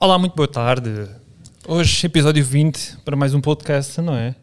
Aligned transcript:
Olá, 0.00 0.16
muito 0.16 0.34
boa 0.36 0.46
tarde. 0.46 1.27
Hoje, 1.70 2.06
episódio 2.06 2.42
20 2.42 2.96
para 3.04 3.14
mais 3.14 3.34
um 3.34 3.42
podcast, 3.42 4.00
não 4.00 4.14
é? 4.14 4.34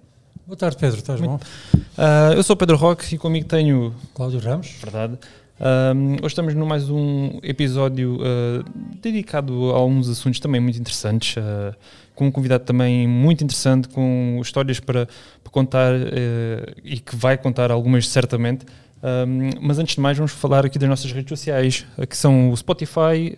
Boa 0.45 0.55
tarde, 0.55 0.77
Pedro. 0.77 0.99
Estás 0.99 1.19
bom? 1.19 1.39
Uh, 1.73 2.33
eu 2.35 2.43
sou 2.43 2.55
Pedro 2.55 2.77
Roque 2.77 3.15
e 3.15 3.17
comigo 3.17 3.47
tenho. 3.47 3.95
Cláudio 4.13 4.39
Ramos. 4.39 4.75
Verdade. 4.79 5.17
Um, 5.59 6.17
hoje 6.17 6.27
estamos 6.27 6.53
no 6.53 6.67
mais 6.67 6.87
um 6.87 7.39
episódio 7.41 8.17
uh, 8.17 8.63
dedicado 9.01 9.71
a 9.71 9.75
alguns 9.75 10.07
assuntos 10.07 10.39
também 10.39 10.61
muito 10.61 10.77
interessantes, 10.77 11.35
uh, 11.37 11.75
com 12.13 12.27
um 12.27 12.31
convidado 12.31 12.63
também 12.63 13.07
muito 13.07 13.43
interessante, 13.43 13.89
com 13.89 14.37
histórias 14.39 14.79
para, 14.79 15.07
para 15.43 15.51
contar 15.51 15.95
uh, 15.95 16.75
e 16.83 16.99
que 16.99 17.15
vai 17.15 17.39
contar 17.39 17.71
algumas 17.71 18.07
certamente. 18.07 18.67
Um, 19.01 19.49
mas 19.61 19.79
antes 19.79 19.95
de 19.95 20.01
mais, 20.01 20.15
vamos 20.15 20.31
falar 20.31 20.63
aqui 20.63 20.77
das 20.77 20.87
nossas 20.87 21.11
redes 21.11 21.29
sociais, 21.29 21.87
que 22.07 22.15
são 22.15 22.51
o 22.51 22.57
Spotify, 22.57 23.35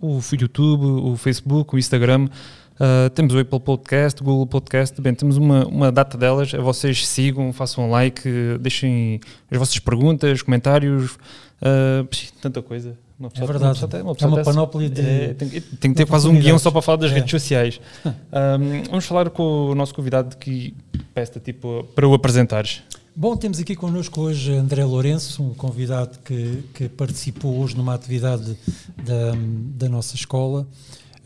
o 0.00 0.20
YouTube, 0.32 0.84
o 0.84 1.16
Facebook, 1.16 1.74
o 1.74 1.78
Instagram. 1.78 2.28
Uh, 2.74 3.08
temos 3.10 3.32
o 3.34 3.38
Apple 3.38 3.60
Podcast, 3.60 4.20
o 4.20 4.24
Google 4.24 4.46
Podcast, 4.46 5.00
bem, 5.00 5.14
temos 5.14 5.36
uma, 5.36 5.64
uma 5.66 5.92
data 5.92 6.18
delas, 6.18 6.50
vocês 6.52 7.06
sigam, 7.06 7.52
façam 7.52 7.84
um 7.84 7.90
like, 7.90 8.28
deixem 8.60 9.20
as 9.50 9.58
vossas 9.58 9.78
perguntas, 9.78 10.42
comentários, 10.42 11.12
uh, 11.12 12.08
tanta 12.40 12.60
coisa. 12.60 12.98
Uma 13.18 13.30
pessoa, 13.30 13.44
é 13.44 13.52
verdade, 13.52 13.78
uma 13.78 13.88
pessoa, 13.88 14.02
uma 14.02 14.14
pessoa 14.14 14.30
é 14.30 14.34
uma 14.34 14.44
panóplia 14.44 14.90
de. 14.90 15.00
É, 15.00 15.34
tem, 15.34 15.48
tem, 15.48 15.90
que 15.92 15.94
ter 15.94 16.06
quase 16.06 16.26
um 16.26 16.34
guião 16.34 16.58
só 16.58 16.70
para 16.72 16.82
falar 16.82 16.98
das 16.98 17.12
é. 17.12 17.14
redes 17.14 17.30
sociais. 17.30 17.80
um, 18.04 18.82
vamos 18.90 19.04
falar 19.04 19.30
com 19.30 19.70
o 19.70 19.74
nosso 19.74 19.94
convidado 19.94 20.36
que 20.36 20.74
peça 21.14 21.38
tipo 21.38 21.84
para 21.94 22.08
o 22.08 22.12
apresentares. 22.12 22.82
Bom, 23.14 23.36
temos 23.36 23.60
aqui 23.60 23.76
connosco 23.76 24.20
hoje 24.20 24.52
André 24.52 24.84
Lourenço, 24.84 25.40
um 25.44 25.54
convidado 25.54 26.18
que, 26.24 26.64
que 26.74 26.88
participou 26.88 27.56
hoje 27.60 27.76
numa 27.76 27.94
atividade 27.94 28.58
da, 28.96 29.32
da 29.76 29.88
nossa 29.88 30.16
escola. 30.16 30.66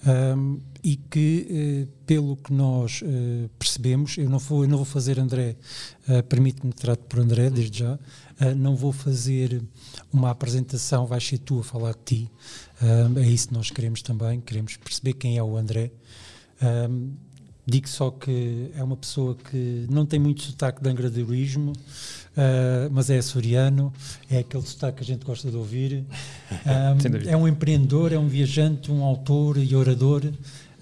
Um, 0.06 0.60
e 0.82 0.96
que, 0.96 1.46
eh, 1.50 1.92
pelo 2.06 2.36
que 2.36 2.52
nós 2.52 3.02
eh, 3.04 3.48
percebemos, 3.58 4.16
eu 4.16 4.28
não 4.28 4.38
vou, 4.38 4.62
eu 4.64 4.68
não 4.68 4.76
vou 4.76 4.86
fazer 4.86 5.18
André, 5.18 5.56
eh, 6.08 6.22
permite-me 6.22 6.72
que 6.72 6.80
trate 6.80 7.02
por 7.08 7.18
André 7.20 7.50
desde 7.50 7.80
já, 7.80 7.98
não 8.56 8.76
vou 8.76 8.92
fazer 8.92 9.60
uma 10.12 10.30
apresentação, 10.30 11.06
vais 11.06 11.26
ser 11.26 11.38
tu 11.38 11.58
a 11.58 11.64
falar 11.64 11.90
de 11.90 11.98
ti, 12.04 12.30
é 13.16 13.28
isso 13.28 13.48
que 13.48 13.54
nós 13.54 13.68
queremos 13.68 14.00
também, 14.00 14.40
queremos 14.40 14.76
perceber 14.76 15.14
quem 15.14 15.36
é 15.36 15.42
o 15.42 15.56
André. 15.56 15.90
Digo 17.70 17.86
só 17.86 18.10
que 18.10 18.70
é 18.74 18.82
uma 18.82 18.96
pessoa 18.96 19.34
que 19.34 19.84
não 19.90 20.06
tem 20.06 20.18
muito 20.18 20.42
sotaque 20.42 20.82
de 20.82 20.88
angradorismo, 20.88 21.72
uh, 21.72 22.90
mas 22.90 23.10
é 23.10 23.18
açoriano, 23.18 23.92
é 24.30 24.38
aquele 24.38 24.62
sotaque 24.62 24.96
que 24.96 25.02
a 25.02 25.06
gente 25.06 25.22
gosta 25.22 25.50
de 25.50 25.56
ouvir. 25.56 26.04
Um, 26.64 27.28
é 27.28 27.36
um 27.36 27.46
empreendedor, 27.46 28.12
é 28.12 28.18
um 28.18 28.26
viajante, 28.26 28.90
um 28.90 29.02
autor 29.02 29.58
e 29.58 29.76
orador. 29.76 30.22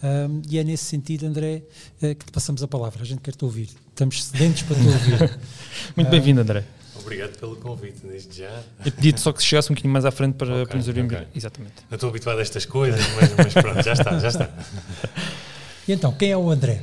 Um, 0.02 0.42
e 0.48 0.58
é 0.58 0.64
nesse 0.64 0.84
sentido, 0.84 1.26
André, 1.26 1.62
uh, 2.02 2.14
que 2.14 2.24
te 2.26 2.32
passamos 2.32 2.62
a 2.62 2.68
palavra. 2.68 3.02
A 3.02 3.06
gente 3.06 3.20
quer 3.20 3.34
te 3.34 3.44
ouvir. 3.44 3.68
Estamos 3.88 4.24
sedentes 4.24 4.62
para 4.62 4.76
te 4.76 4.86
ouvir. 4.86 5.38
Muito 5.96 6.10
bem-vindo, 6.10 6.40
André. 6.40 6.64
Obrigado 6.98 7.38
pelo 7.38 7.56
convite, 7.56 8.00
desde 8.04 8.38
já. 8.38 8.62
Eu 8.84 8.90
pedi 8.92 9.18
só 9.20 9.32
que 9.32 9.42
chegasse 9.42 9.70
um 9.70 9.74
bocadinho 9.74 9.92
mais 9.92 10.04
à 10.04 10.10
frente 10.10 10.34
para, 10.34 10.52
okay, 10.52 10.66
para 10.66 10.76
nos 10.76 10.88
ouvir. 10.88 11.04
Okay. 11.04 11.26
Exatamente. 11.34 11.74
Não 11.88 11.94
estou 11.94 12.10
habituado 12.10 12.38
a 12.38 12.42
estas 12.42 12.64
coisas, 12.64 13.00
mas, 13.14 13.32
mas 13.36 13.54
pronto, 13.54 13.82
já 13.82 13.92
está, 13.92 14.18
já 14.18 14.28
está. 14.28 14.50
E 15.86 15.92
então, 15.92 16.12
quem 16.12 16.32
é 16.32 16.36
o 16.36 16.50
André? 16.50 16.82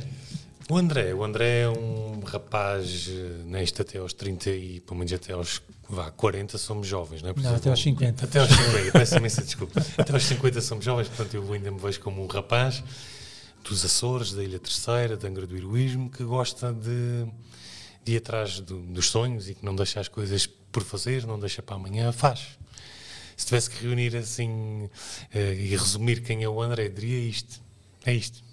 O 0.70 0.78
André, 0.78 1.12
o 1.12 1.22
André 1.22 1.60
é 1.60 1.68
um 1.68 2.20
rapaz, 2.20 3.08
eh, 3.08 3.42
neste 3.44 3.82
até 3.82 3.98
aos 3.98 4.14
30 4.14 4.50
e 4.50 4.80
pelo 4.80 4.96
menos 4.96 5.12
até 5.12 5.34
aos 5.34 5.60
vá, 5.88 6.10
40 6.10 6.56
somos 6.56 6.86
jovens, 6.86 7.20
não 7.22 7.30
é? 7.30 7.34
não, 7.36 7.54
até 7.54 7.68
aos 7.68 7.82
50. 7.82 8.24
Até 8.24 8.38
aos 8.38 8.48
50, 8.48 8.92
peço 8.92 9.16
imensa 9.16 9.42
desculpa. 9.42 9.84
Até 9.98 10.12
aos 10.14 10.24
50 10.24 10.60
somos 10.62 10.84
jovens, 10.84 11.08
portanto 11.08 11.34
eu 11.34 11.52
ainda 11.52 11.70
me 11.70 11.78
vejo 11.78 12.00
como 12.00 12.22
um 12.22 12.26
rapaz 12.26 12.82
dos 13.62 13.84
Açores, 13.84 14.32
da 14.32 14.42
Ilha 14.42 14.58
Terceira, 14.58 15.16
de 15.16 15.26
Angra 15.26 15.46
do 15.46 15.56
Heroísmo, 15.56 16.10
que 16.10 16.24
gosta 16.24 16.72
de, 16.72 17.26
de 18.04 18.12
ir 18.12 18.16
atrás 18.18 18.60
do, 18.60 18.80
dos 18.80 19.10
sonhos 19.10 19.48
e 19.48 19.54
que 19.54 19.64
não 19.64 19.74
deixa 19.74 20.00
as 20.00 20.08
coisas 20.08 20.46
por 20.46 20.82
fazer, 20.82 21.26
não 21.26 21.38
deixa 21.38 21.62
para 21.62 21.76
amanhã, 21.76 22.12
faz. 22.12 22.58
Se 23.36 23.46
tivesse 23.46 23.70
que 23.70 23.84
reunir 23.84 24.16
assim 24.16 24.50
uh, 24.84 24.90
e 25.34 25.70
resumir 25.70 26.22
quem 26.22 26.42
é 26.42 26.48
o 26.48 26.60
André, 26.60 26.88
diria 26.88 27.18
isto. 27.18 27.60
É 28.04 28.12
isto. 28.12 28.43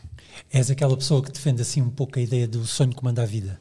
És 0.50 0.70
aquela 0.70 0.96
pessoa 0.98 1.22
que 1.22 1.32
defende 1.32 1.62
assim 1.62 1.82
um 1.82 1.90
pouco 1.90 2.20
a 2.20 2.22
ideia 2.22 2.48
do 2.48 2.66
sonho 2.66 2.94
que 2.94 3.04
manda 3.04 3.22
a 3.22 3.26
vida. 3.26 3.60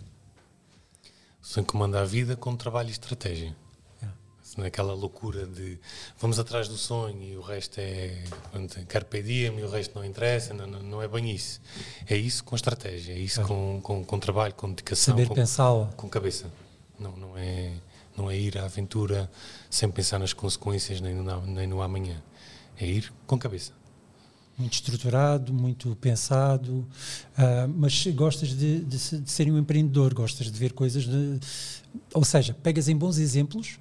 O 1.42 1.46
sonho 1.46 1.66
que 1.66 1.76
manda 1.76 2.00
a 2.00 2.04
vida 2.04 2.36
com 2.36 2.54
trabalho 2.56 2.88
e 2.88 2.92
estratégia. 2.92 3.54
É. 4.02 4.06
Naquela 4.56 4.92
loucura 4.92 5.46
de 5.46 5.78
vamos 6.18 6.38
atrás 6.38 6.68
do 6.68 6.76
sonho 6.76 7.22
e 7.22 7.36
o 7.36 7.40
resto 7.40 7.78
é 7.78 8.24
carpe 8.88 9.22
diem 9.22 9.58
e 9.58 9.62
o 9.62 9.70
resto 9.70 9.96
não 9.96 10.04
interessa, 10.04 10.52
não, 10.52 10.66
não, 10.66 10.80
não 10.80 11.02
é 11.02 11.08
bem 11.08 11.30
isso. 11.30 11.60
É 12.08 12.16
isso 12.16 12.42
com 12.44 12.56
estratégia, 12.56 13.12
é 13.12 13.18
isso 13.18 13.40
é. 13.40 13.44
Com, 13.44 13.80
com, 13.82 14.04
com, 14.04 14.18
trabalho, 14.18 14.54
com 14.54 14.68
dedicação. 14.68 15.14
Saber 15.14 15.28
com, 15.28 15.34
pensá-lo. 15.34 15.88
Com 15.96 16.08
cabeça. 16.08 16.50
Não, 16.98 17.16
não, 17.16 17.38
é, 17.38 17.72
não 18.16 18.30
é 18.30 18.36
ir 18.36 18.58
à 18.58 18.64
aventura 18.64 19.30
sem 19.70 19.90
pensar 19.90 20.18
nas 20.18 20.32
consequências 20.32 21.00
nem 21.00 21.14
no, 21.14 21.46
nem 21.46 21.66
no 21.66 21.80
amanhã. 21.80 22.22
É 22.78 22.86
ir 22.86 23.12
com 23.26 23.38
cabeça 23.38 23.79
muito 24.60 24.74
estruturado, 24.74 25.52
muito 25.52 25.96
pensado, 25.96 26.72
uh, 26.72 27.68
mas 27.74 28.06
gostas 28.08 28.50
de, 28.50 28.80
de, 28.80 29.18
de, 29.20 29.30
ser 29.30 29.50
um 29.50 29.58
empreendedor, 29.58 30.12
gostas 30.14 30.50
de 30.50 30.58
ver 30.58 30.72
coisas 30.72 31.04
de, 31.04 31.40
ou 32.12 32.24
seja, 32.24 32.54
pegas 32.54 32.88
em 32.88 32.96
bons 32.96 33.18
exemplos 33.18 33.78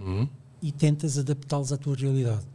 hum. 0.00 0.26
e 0.62 0.70
tentas 0.70 1.18
adaptá-los 1.18 1.72
à 1.72 1.76
tua 1.76 1.96
realidade. 1.96 2.46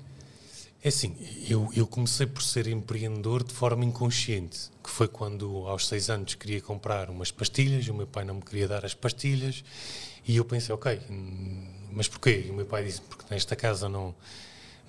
É 0.83 0.89
assim, 0.89 1.15
eu, 1.49 1.69
eu 1.75 1.85
comecei 1.85 2.25
por 2.25 2.41
ser 2.41 2.67
empreendedor 2.67 3.43
de 3.43 3.53
forma 3.53 3.83
inconsciente, 3.83 4.69
que 4.83 4.89
foi 4.89 5.07
quando 5.07 5.67
aos 5.67 5.87
seis 5.87 6.09
anos 6.09 6.35
queria 6.35 6.61
comprar 6.61 7.09
umas 7.09 7.31
pastilhas, 7.31 7.87
o 7.87 7.93
meu 7.93 8.07
pai 8.07 8.23
não 8.23 8.35
me 8.35 8.41
queria 8.41 8.67
dar 8.67 8.85
as 8.85 8.93
pastilhas, 8.93 9.63
e 10.25 10.37
eu 10.37 10.45
pensei, 10.45 10.73
ok, 10.73 11.01
hum, 11.09 11.67
mas 11.91 12.07
porquê? 12.07 12.45
E 12.47 12.51
o 12.51 12.53
meu 12.53 12.65
pai 12.65 12.85
disse, 12.85 13.01
porque 13.01 13.25
nesta 13.29 13.55
casa 13.55 13.89
não 13.89 14.15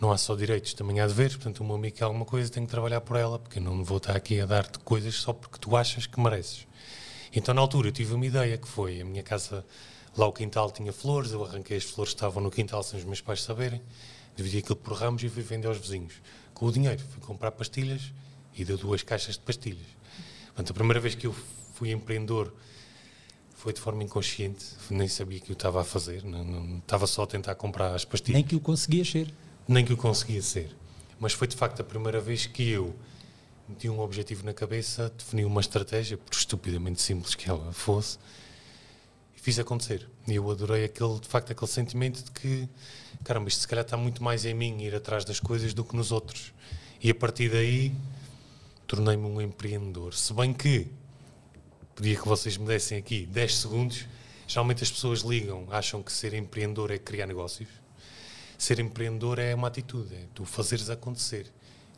não 0.00 0.12
há 0.12 0.18
só 0.18 0.34
direitos, 0.34 0.74
também 0.74 1.00
há 1.00 1.06
deveres. 1.06 1.36
Portanto, 1.36 1.60
o 1.60 1.64
meu 1.64 1.74
amigo 1.74 1.96
quer 1.96 2.04
alguma 2.04 2.24
coisa, 2.24 2.50
tem 2.50 2.64
que 2.64 2.70
trabalhar 2.70 3.00
por 3.00 3.16
ela, 3.16 3.38
porque 3.38 3.58
eu 3.58 3.62
não 3.62 3.82
vou 3.82 3.98
estar 3.98 4.16
aqui 4.16 4.40
a 4.40 4.46
dar-te 4.46 4.78
coisas 4.80 5.14
só 5.14 5.32
porque 5.32 5.58
tu 5.58 5.76
achas 5.76 6.06
que 6.06 6.20
mereces. 6.20 6.66
Então, 7.34 7.54
na 7.54 7.60
altura, 7.60 7.88
eu 7.88 7.92
tive 7.92 8.14
uma 8.14 8.26
ideia 8.26 8.56
que 8.56 8.68
foi: 8.68 9.00
a 9.00 9.04
minha 9.04 9.22
casa, 9.22 9.64
lá 10.16 10.26
o 10.26 10.32
quintal 10.32 10.70
tinha 10.70 10.92
flores, 10.92 11.32
eu 11.32 11.44
arranquei 11.44 11.76
as 11.76 11.84
flores 11.84 12.12
que 12.12 12.16
estavam 12.16 12.42
no 12.42 12.50
quintal 12.50 12.82
sem 12.82 12.98
os 12.98 13.04
meus 13.04 13.20
pais 13.20 13.42
saberem, 13.42 13.82
dividi 14.36 14.58
aquilo 14.58 14.76
por 14.76 14.94
ramos 14.94 15.22
e 15.22 15.28
fui 15.28 15.42
vender 15.42 15.68
aos 15.68 15.78
vizinhos. 15.78 16.14
Com 16.54 16.66
o 16.66 16.72
dinheiro, 16.72 17.02
fui 17.10 17.20
comprar 17.20 17.50
pastilhas 17.52 18.12
e 18.54 18.64
deu 18.64 18.76
duas 18.76 19.02
caixas 19.02 19.34
de 19.34 19.40
pastilhas. 19.40 19.86
Portanto, 20.46 20.70
a 20.70 20.74
primeira 20.74 21.00
vez 21.00 21.14
que 21.14 21.26
eu 21.26 21.34
fui 21.74 21.92
empreendedor 21.92 22.52
foi 23.54 23.72
de 23.72 23.80
forma 23.80 24.02
inconsciente, 24.04 24.64
nem 24.90 25.08
sabia 25.08 25.40
que 25.40 25.50
eu 25.50 25.54
estava 25.54 25.80
a 25.80 25.84
fazer, 25.84 26.24
não, 26.24 26.44
não, 26.44 26.78
estava 26.78 27.06
só 27.06 27.24
a 27.24 27.26
tentar 27.26 27.54
comprar 27.56 27.94
as 27.94 28.04
pastilhas. 28.04 28.36
Nem 28.36 28.44
que 28.44 28.56
o 28.56 28.60
conseguias 28.60 29.10
ser 29.10 29.32
nem 29.68 29.84
que 29.84 29.92
o 29.92 29.96
conseguia 29.98 30.40
ser. 30.40 30.74
Mas 31.20 31.34
foi 31.34 31.46
de 31.46 31.54
facto 31.54 31.80
a 31.80 31.84
primeira 31.84 32.20
vez 32.20 32.46
que 32.46 32.70
eu 32.70 32.96
meti 33.68 33.86
um 33.86 34.00
objetivo 34.00 34.46
na 34.46 34.54
cabeça, 34.54 35.12
defini 35.16 35.44
uma 35.44 35.60
estratégia, 35.60 36.16
por 36.16 36.34
estupidamente 36.34 37.02
simples 37.02 37.34
que 37.34 37.50
ela 37.50 37.70
fosse, 37.74 38.18
e 39.36 39.40
fiz 39.40 39.58
acontecer. 39.58 40.08
E 40.26 40.34
eu 40.34 40.50
adorei 40.50 40.84
aquele, 40.84 41.20
de 41.20 41.28
facto, 41.28 41.52
aquele 41.52 41.70
sentimento 41.70 42.24
de 42.24 42.30
que, 42.30 42.66
caramba, 43.22 43.48
isto 43.50 43.60
se 43.60 43.68
calhar 43.68 43.84
está 43.84 43.96
muito 43.96 44.22
mais 44.22 44.46
em 44.46 44.54
mim 44.54 44.80
ir 44.80 44.94
atrás 44.94 45.22
das 45.22 45.38
coisas 45.38 45.74
do 45.74 45.84
que 45.84 45.94
nos 45.94 46.10
outros. 46.12 46.54
E 47.02 47.10
a 47.10 47.14
partir 47.14 47.50
daí 47.50 47.94
tornei-me 48.86 49.26
um 49.26 49.38
empreendedor. 49.38 50.14
Se 50.14 50.32
bem 50.32 50.54
que 50.54 50.86
podia 51.94 52.16
que 52.16 52.26
vocês 52.26 52.56
me 52.56 52.66
dessem 52.66 52.96
aqui 52.96 53.26
10 53.26 53.56
segundos, 53.56 54.06
geralmente 54.46 54.82
as 54.82 54.90
pessoas 54.90 55.20
ligam, 55.20 55.66
acham 55.70 56.02
que 56.02 56.10
ser 56.10 56.32
empreendedor 56.32 56.90
é 56.90 56.96
criar 56.96 57.26
negócios 57.26 57.68
ser 58.58 58.80
empreendedor 58.80 59.38
é 59.38 59.54
uma 59.54 59.68
atitude, 59.68 60.14
é 60.14 60.26
tu 60.34 60.44
fazeres 60.44 60.90
acontecer. 60.90 61.50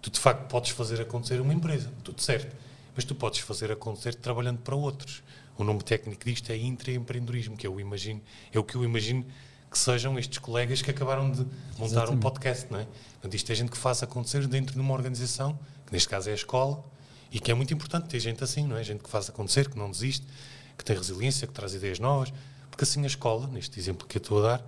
Tu 0.03 0.11
de 0.11 0.21
facto 0.21 0.47
podes 0.47 0.71
fazer 0.71 1.01
acontecer 1.01 1.41
uma 1.41 1.53
empresa, 1.53 1.91
tudo 2.05 2.23
certo, 2.23 2.55
mas 2.95 3.05
tu 3.05 3.15
podes 3.15 3.41
fazer 3.41 3.73
acontecer 3.73 4.15
trabalhando 4.15 4.59
para 4.59 4.77
outros. 4.77 5.23
O 5.57 5.65
nome 5.65 5.83
técnico 5.83 6.25
disto 6.25 6.51
é 6.51 6.57
intraempreendedorismo, 6.57 7.57
que 7.57 7.67
eu 7.67 7.81
imagino, 7.81 8.21
é 8.53 8.59
o 8.59 8.65
que 8.65 8.77
eu 8.77 8.85
imagino 8.85 9.27
que 9.71 9.79
sejam 9.79 10.19
estes 10.19 10.39
colegas 10.39 10.83
que 10.83 10.91
acabaram 10.91 11.31
de 11.31 11.41
montar 11.79 11.85
Exatamente. 11.85 12.17
um 12.17 12.21
podcast, 12.21 12.67
não 12.71 12.81
é? 12.81 12.85
Portanto, 12.85 13.35
isto 13.35 13.53
é 13.53 13.55
gente 13.55 13.71
que 13.71 13.79
faz 13.79 14.03
acontecer 14.03 14.47
dentro 14.47 14.75
de 14.75 14.81
uma 14.81 14.93
organização, 14.93 15.59
que 15.87 15.93
neste 15.93 16.09
caso 16.09 16.29
é 16.29 16.33
a 16.33 16.35
escola, 16.35 16.85
E 17.33 17.39
que 17.39 17.51
é 17.51 17.55
muito 17.55 17.73
importante 17.73 18.09
ter 18.09 18.19
gente 18.19 18.43
assim, 18.43 18.67
não 18.67 18.77
é? 18.77 18.83
Gente 18.83 19.05
que 19.05 19.09
faz 19.09 19.29
acontecer, 19.29 19.69
que 19.71 19.79
não 19.79 19.89
desiste, 19.91 20.27
que 20.77 20.85
tem 20.85 20.97
resiliência, 20.97 21.47
que 21.47 21.53
traz 21.53 21.75
ideias 21.75 22.01
novas, 22.01 22.33
porque 22.69 22.83
assim 22.83 23.05
a 23.05 23.07
escola, 23.07 23.47
neste 23.47 23.79
exemplo 23.79 24.07
que 24.07 24.17
eu 24.17 24.21
estou 24.21 24.45
a 24.45 24.57
dar, 24.57 24.67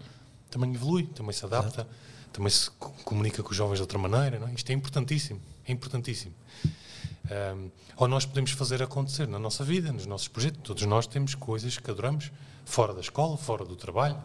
também 0.52 0.72
evolui, 0.74 1.04
também 1.04 1.32
se 1.32 1.44
adapta, 1.44 1.88
também 2.32 2.50
se 2.50 2.70
comunica 3.04 3.42
com 3.42 3.50
os 3.50 3.56
jovens 3.56 3.76
de 3.76 3.82
outra 3.82 3.98
maneira, 3.98 4.38
não 4.38 4.48
é? 4.48 4.54
Isto 4.54 4.70
é 4.70 4.74
importantíssimo, 4.74 5.40
é 5.66 5.72
importantíssimo. 5.72 6.34
Um, 7.56 7.70
ou 7.96 8.06
nós 8.06 8.26
podemos 8.26 8.50
fazer 8.50 8.82
acontecer 8.82 9.26
na 9.26 9.38
nossa 9.38 9.64
vida, 9.64 9.92
nos 9.92 10.06
nossos 10.06 10.28
projetos. 10.28 10.60
Todos 10.62 10.84
nós 10.84 11.06
temos 11.06 11.34
coisas 11.34 11.78
que 11.78 11.90
adoramos 11.90 12.30
fora 12.64 12.92
da 12.92 13.00
escola, 13.00 13.36
fora 13.36 13.64
do 13.64 13.74
trabalho. 13.74 14.16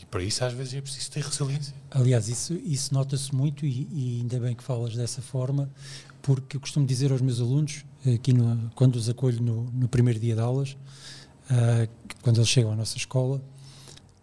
E 0.00 0.04
para 0.06 0.22
isso, 0.22 0.44
às 0.44 0.52
vezes, 0.52 0.74
é 0.74 0.80
preciso 0.80 1.10
ter 1.10 1.22
resiliência. 1.22 1.74
Aliás, 1.90 2.28
isso, 2.28 2.54
isso 2.54 2.92
nota-se 2.92 3.34
muito, 3.34 3.64
e, 3.64 3.88
e, 3.92 4.20
ainda 4.20 4.38
bem 4.40 4.54
que 4.54 4.62
falas 4.62 4.94
dessa 4.94 5.22
forma, 5.22 5.70
porque 6.22 6.56
eu 6.56 6.60
costumo 6.60 6.86
dizer 6.86 7.12
aos 7.12 7.20
meus 7.20 7.40
alunos, 7.40 7.84
aqui 8.14 8.32
no, 8.32 8.70
quando 8.74 8.96
os 8.96 9.08
acolho 9.08 9.42
no, 9.42 9.64
no, 9.64 9.88
primeiro 9.88 10.18
dia 10.18 10.34
de 10.34 10.40
aulas, 10.40 10.76
uh, 11.50 11.88
quando 12.22 12.36
eles 12.36 12.48
chegam 12.48 12.72
à 12.72 12.76
nossa 12.76 12.96
escola, 12.96 13.42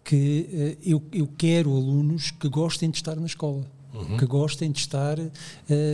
que 0.06 0.78
uh, 0.84 0.88
eu, 0.88 1.02
eu 1.12 1.28
quero 1.36 1.74
alunos 1.74 2.30
que 2.30 2.48
gostem 2.48 2.88
de 2.88 2.96
estar 2.96 3.16
na 3.16 3.26
escola 3.26 3.66
uhum. 3.96 4.16
que 4.16 4.26
gostem 4.26 4.70
de 4.70 4.78
estar, 4.78 5.18
uh, 5.18 5.30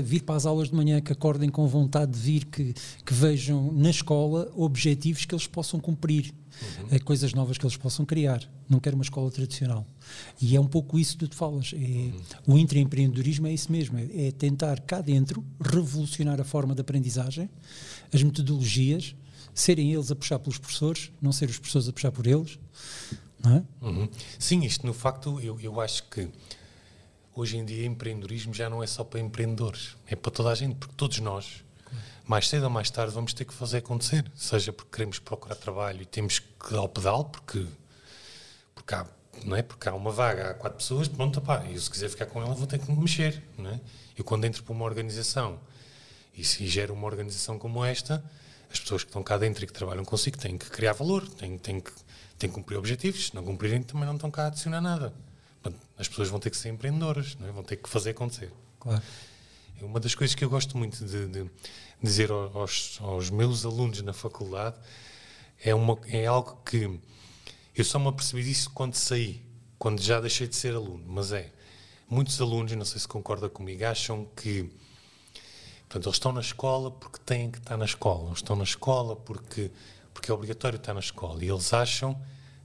vir 0.04 0.22
para 0.22 0.34
as 0.34 0.46
aulas 0.46 0.68
de 0.68 0.74
manhã, 0.74 1.00
que 1.00 1.12
acordem 1.12 1.48
com 1.48 1.66
vontade 1.66 2.12
de 2.12 2.18
vir, 2.18 2.44
que, 2.46 2.74
que 3.04 3.14
vejam 3.14 3.72
na 3.72 3.90
escola 3.90 4.50
objetivos 4.56 5.24
que 5.24 5.34
eles 5.34 5.46
possam 5.46 5.78
cumprir, 5.78 6.34
uhum. 6.62 6.96
uh, 6.96 7.04
coisas 7.04 7.32
novas 7.32 7.58
que 7.58 7.64
eles 7.64 7.76
possam 7.76 8.04
criar. 8.04 8.42
Não 8.68 8.80
quero 8.80 8.96
uma 8.96 9.02
escola 9.02 9.30
tradicional. 9.30 9.86
E 10.40 10.56
é 10.56 10.60
um 10.60 10.66
pouco 10.66 10.98
isso 10.98 11.16
que 11.16 11.26
tu 11.26 11.36
falas. 11.36 11.72
É, 11.74 11.76
uhum. 11.76 12.12
O 12.54 12.58
intraempreendedorismo 12.58 13.46
é 13.46 13.52
isso 13.52 13.70
mesmo, 13.70 13.98
é, 13.98 14.28
é 14.28 14.30
tentar 14.32 14.80
cá 14.80 15.00
dentro 15.00 15.44
revolucionar 15.60 16.40
a 16.40 16.44
forma 16.44 16.74
de 16.74 16.80
aprendizagem, 16.80 17.48
as 18.12 18.22
metodologias, 18.22 19.14
serem 19.54 19.92
eles 19.92 20.10
a 20.10 20.16
puxar 20.16 20.38
pelos 20.38 20.58
professores, 20.58 21.12
não 21.20 21.30
ser 21.30 21.50
os 21.50 21.58
professores 21.58 21.88
a 21.88 21.92
puxar 21.92 22.10
por 22.10 22.26
eles. 22.26 22.58
É? 23.44 23.84
Uhum. 23.84 24.08
Sim, 24.38 24.64
isto 24.64 24.86
no 24.86 24.94
facto, 24.94 25.40
eu, 25.40 25.58
eu 25.60 25.80
acho 25.80 26.04
que 26.04 26.28
hoje 27.34 27.56
em 27.56 27.64
dia 27.64 27.86
empreendedorismo 27.86 28.54
já 28.54 28.70
não 28.70 28.82
é 28.82 28.86
só 28.86 29.02
para 29.02 29.20
empreendedores, 29.20 29.96
é 30.06 30.14
para 30.14 30.30
toda 30.30 30.50
a 30.50 30.54
gente, 30.54 30.76
porque 30.76 30.94
todos 30.96 31.18
nós, 31.18 31.64
mais 32.24 32.48
cedo 32.48 32.64
ou 32.64 32.70
mais 32.70 32.90
tarde, 32.90 33.12
vamos 33.12 33.32
ter 33.34 33.44
que 33.44 33.54
fazer 33.54 33.78
acontecer, 33.78 34.30
seja 34.34 34.72
porque 34.72 34.90
queremos 34.92 35.18
procurar 35.18 35.56
trabalho 35.56 36.02
e 36.02 36.06
temos 36.06 36.38
que 36.38 36.72
dar 36.72 36.82
o 36.82 36.88
pedal, 36.88 37.24
porque, 37.24 37.66
porque, 38.74 38.94
há, 38.94 39.06
não 39.44 39.56
é? 39.56 39.62
porque 39.62 39.88
há 39.88 39.94
uma 39.94 40.10
vaga, 40.10 40.50
há 40.50 40.54
quatro 40.54 40.78
pessoas, 40.78 41.08
pronto, 41.08 41.40
pá, 41.40 41.64
e 41.64 41.78
se 41.78 41.90
quiser 41.90 42.08
ficar 42.08 42.26
com 42.26 42.40
ela 42.40 42.54
vou 42.54 42.66
ter 42.66 42.78
que 42.78 42.90
me 42.90 42.98
mexer. 42.98 43.42
Não 43.58 43.70
é? 43.70 43.80
Eu 44.16 44.24
quando 44.24 44.44
entro 44.44 44.62
para 44.62 44.72
uma 44.72 44.84
organização 44.84 45.58
e 46.34 46.44
se 46.44 46.66
gera 46.66 46.92
uma 46.92 47.06
organização 47.06 47.58
como 47.58 47.84
esta, 47.84 48.24
as 48.70 48.80
pessoas 48.80 49.02
que 49.02 49.08
estão 49.08 49.22
cá 49.22 49.36
dentro 49.36 49.64
e 49.64 49.66
que 49.66 49.72
trabalham 49.72 50.04
consigo 50.04 50.38
têm 50.38 50.56
que 50.56 50.70
criar 50.70 50.92
valor, 50.92 51.28
têm, 51.28 51.58
têm, 51.58 51.80
que, 51.80 51.92
têm 52.38 52.50
que 52.50 52.54
cumprir 52.54 52.76
objetivos, 52.76 53.26
se 53.26 53.34
não 53.34 53.44
cumprirem 53.44 53.82
também 53.82 54.06
não 54.06 54.14
estão 54.14 54.30
cá 54.30 54.44
a 54.44 54.46
adicionar 54.46 54.80
nada 54.80 55.12
as 56.02 56.08
pessoas 56.08 56.28
vão 56.28 56.40
ter 56.40 56.50
que 56.50 56.56
ser 56.56 56.70
empreendedoras, 56.70 57.36
é? 57.40 57.52
vão 57.52 57.62
ter 57.62 57.76
que 57.76 57.88
fazer 57.88 58.10
acontecer. 58.10 58.52
Claro. 58.80 59.02
É 59.80 59.84
uma 59.84 60.00
das 60.00 60.14
coisas 60.14 60.34
que 60.34 60.44
eu 60.44 60.50
gosto 60.50 60.76
muito 60.76 61.04
de, 61.04 61.26
de 61.28 61.50
dizer 62.02 62.30
aos, 62.30 62.98
aos, 63.00 63.30
meus 63.30 63.64
alunos 63.64 64.02
na 64.02 64.12
faculdade 64.12 64.76
é, 65.62 65.74
uma, 65.74 65.98
é 66.06 66.26
algo 66.26 66.60
que 66.64 67.00
eu 67.74 67.84
só 67.84 67.98
me 67.98 68.08
apercebi 68.08 68.42
disso 68.42 68.70
quando 68.70 68.94
saí, 68.94 69.42
quando 69.78 70.00
já 70.00 70.20
deixei 70.20 70.46
de 70.46 70.56
ser 70.56 70.74
aluno, 70.74 71.04
mas 71.06 71.32
é, 71.32 71.50
muitos 72.08 72.40
alunos, 72.40 72.72
não 72.72 72.84
sei 72.84 73.00
se 73.00 73.08
concorda 73.08 73.48
comigo, 73.48 73.84
acham 73.84 74.26
que 74.36 74.70
portanto, 75.82 76.06
eles 76.06 76.16
estão 76.16 76.32
na 76.32 76.40
escola 76.40 76.90
porque 76.90 77.18
têm 77.24 77.50
que 77.50 77.58
estar 77.58 77.76
na 77.76 77.84
escola, 77.84 78.26
eles 78.26 78.38
estão 78.38 78.56
na 78.56 78.64
escola 78.64 79.14
porque, 79.14 79.70
porque 80.12 80.30
é 80.30 80.34
obrigatório 80.34 80.76
estar 80.76 80.94
na 80.94 81.00
escola, 81.00 81.42
e 81.44 81.48
eles 81.48 81.72
acham 81.72 82.20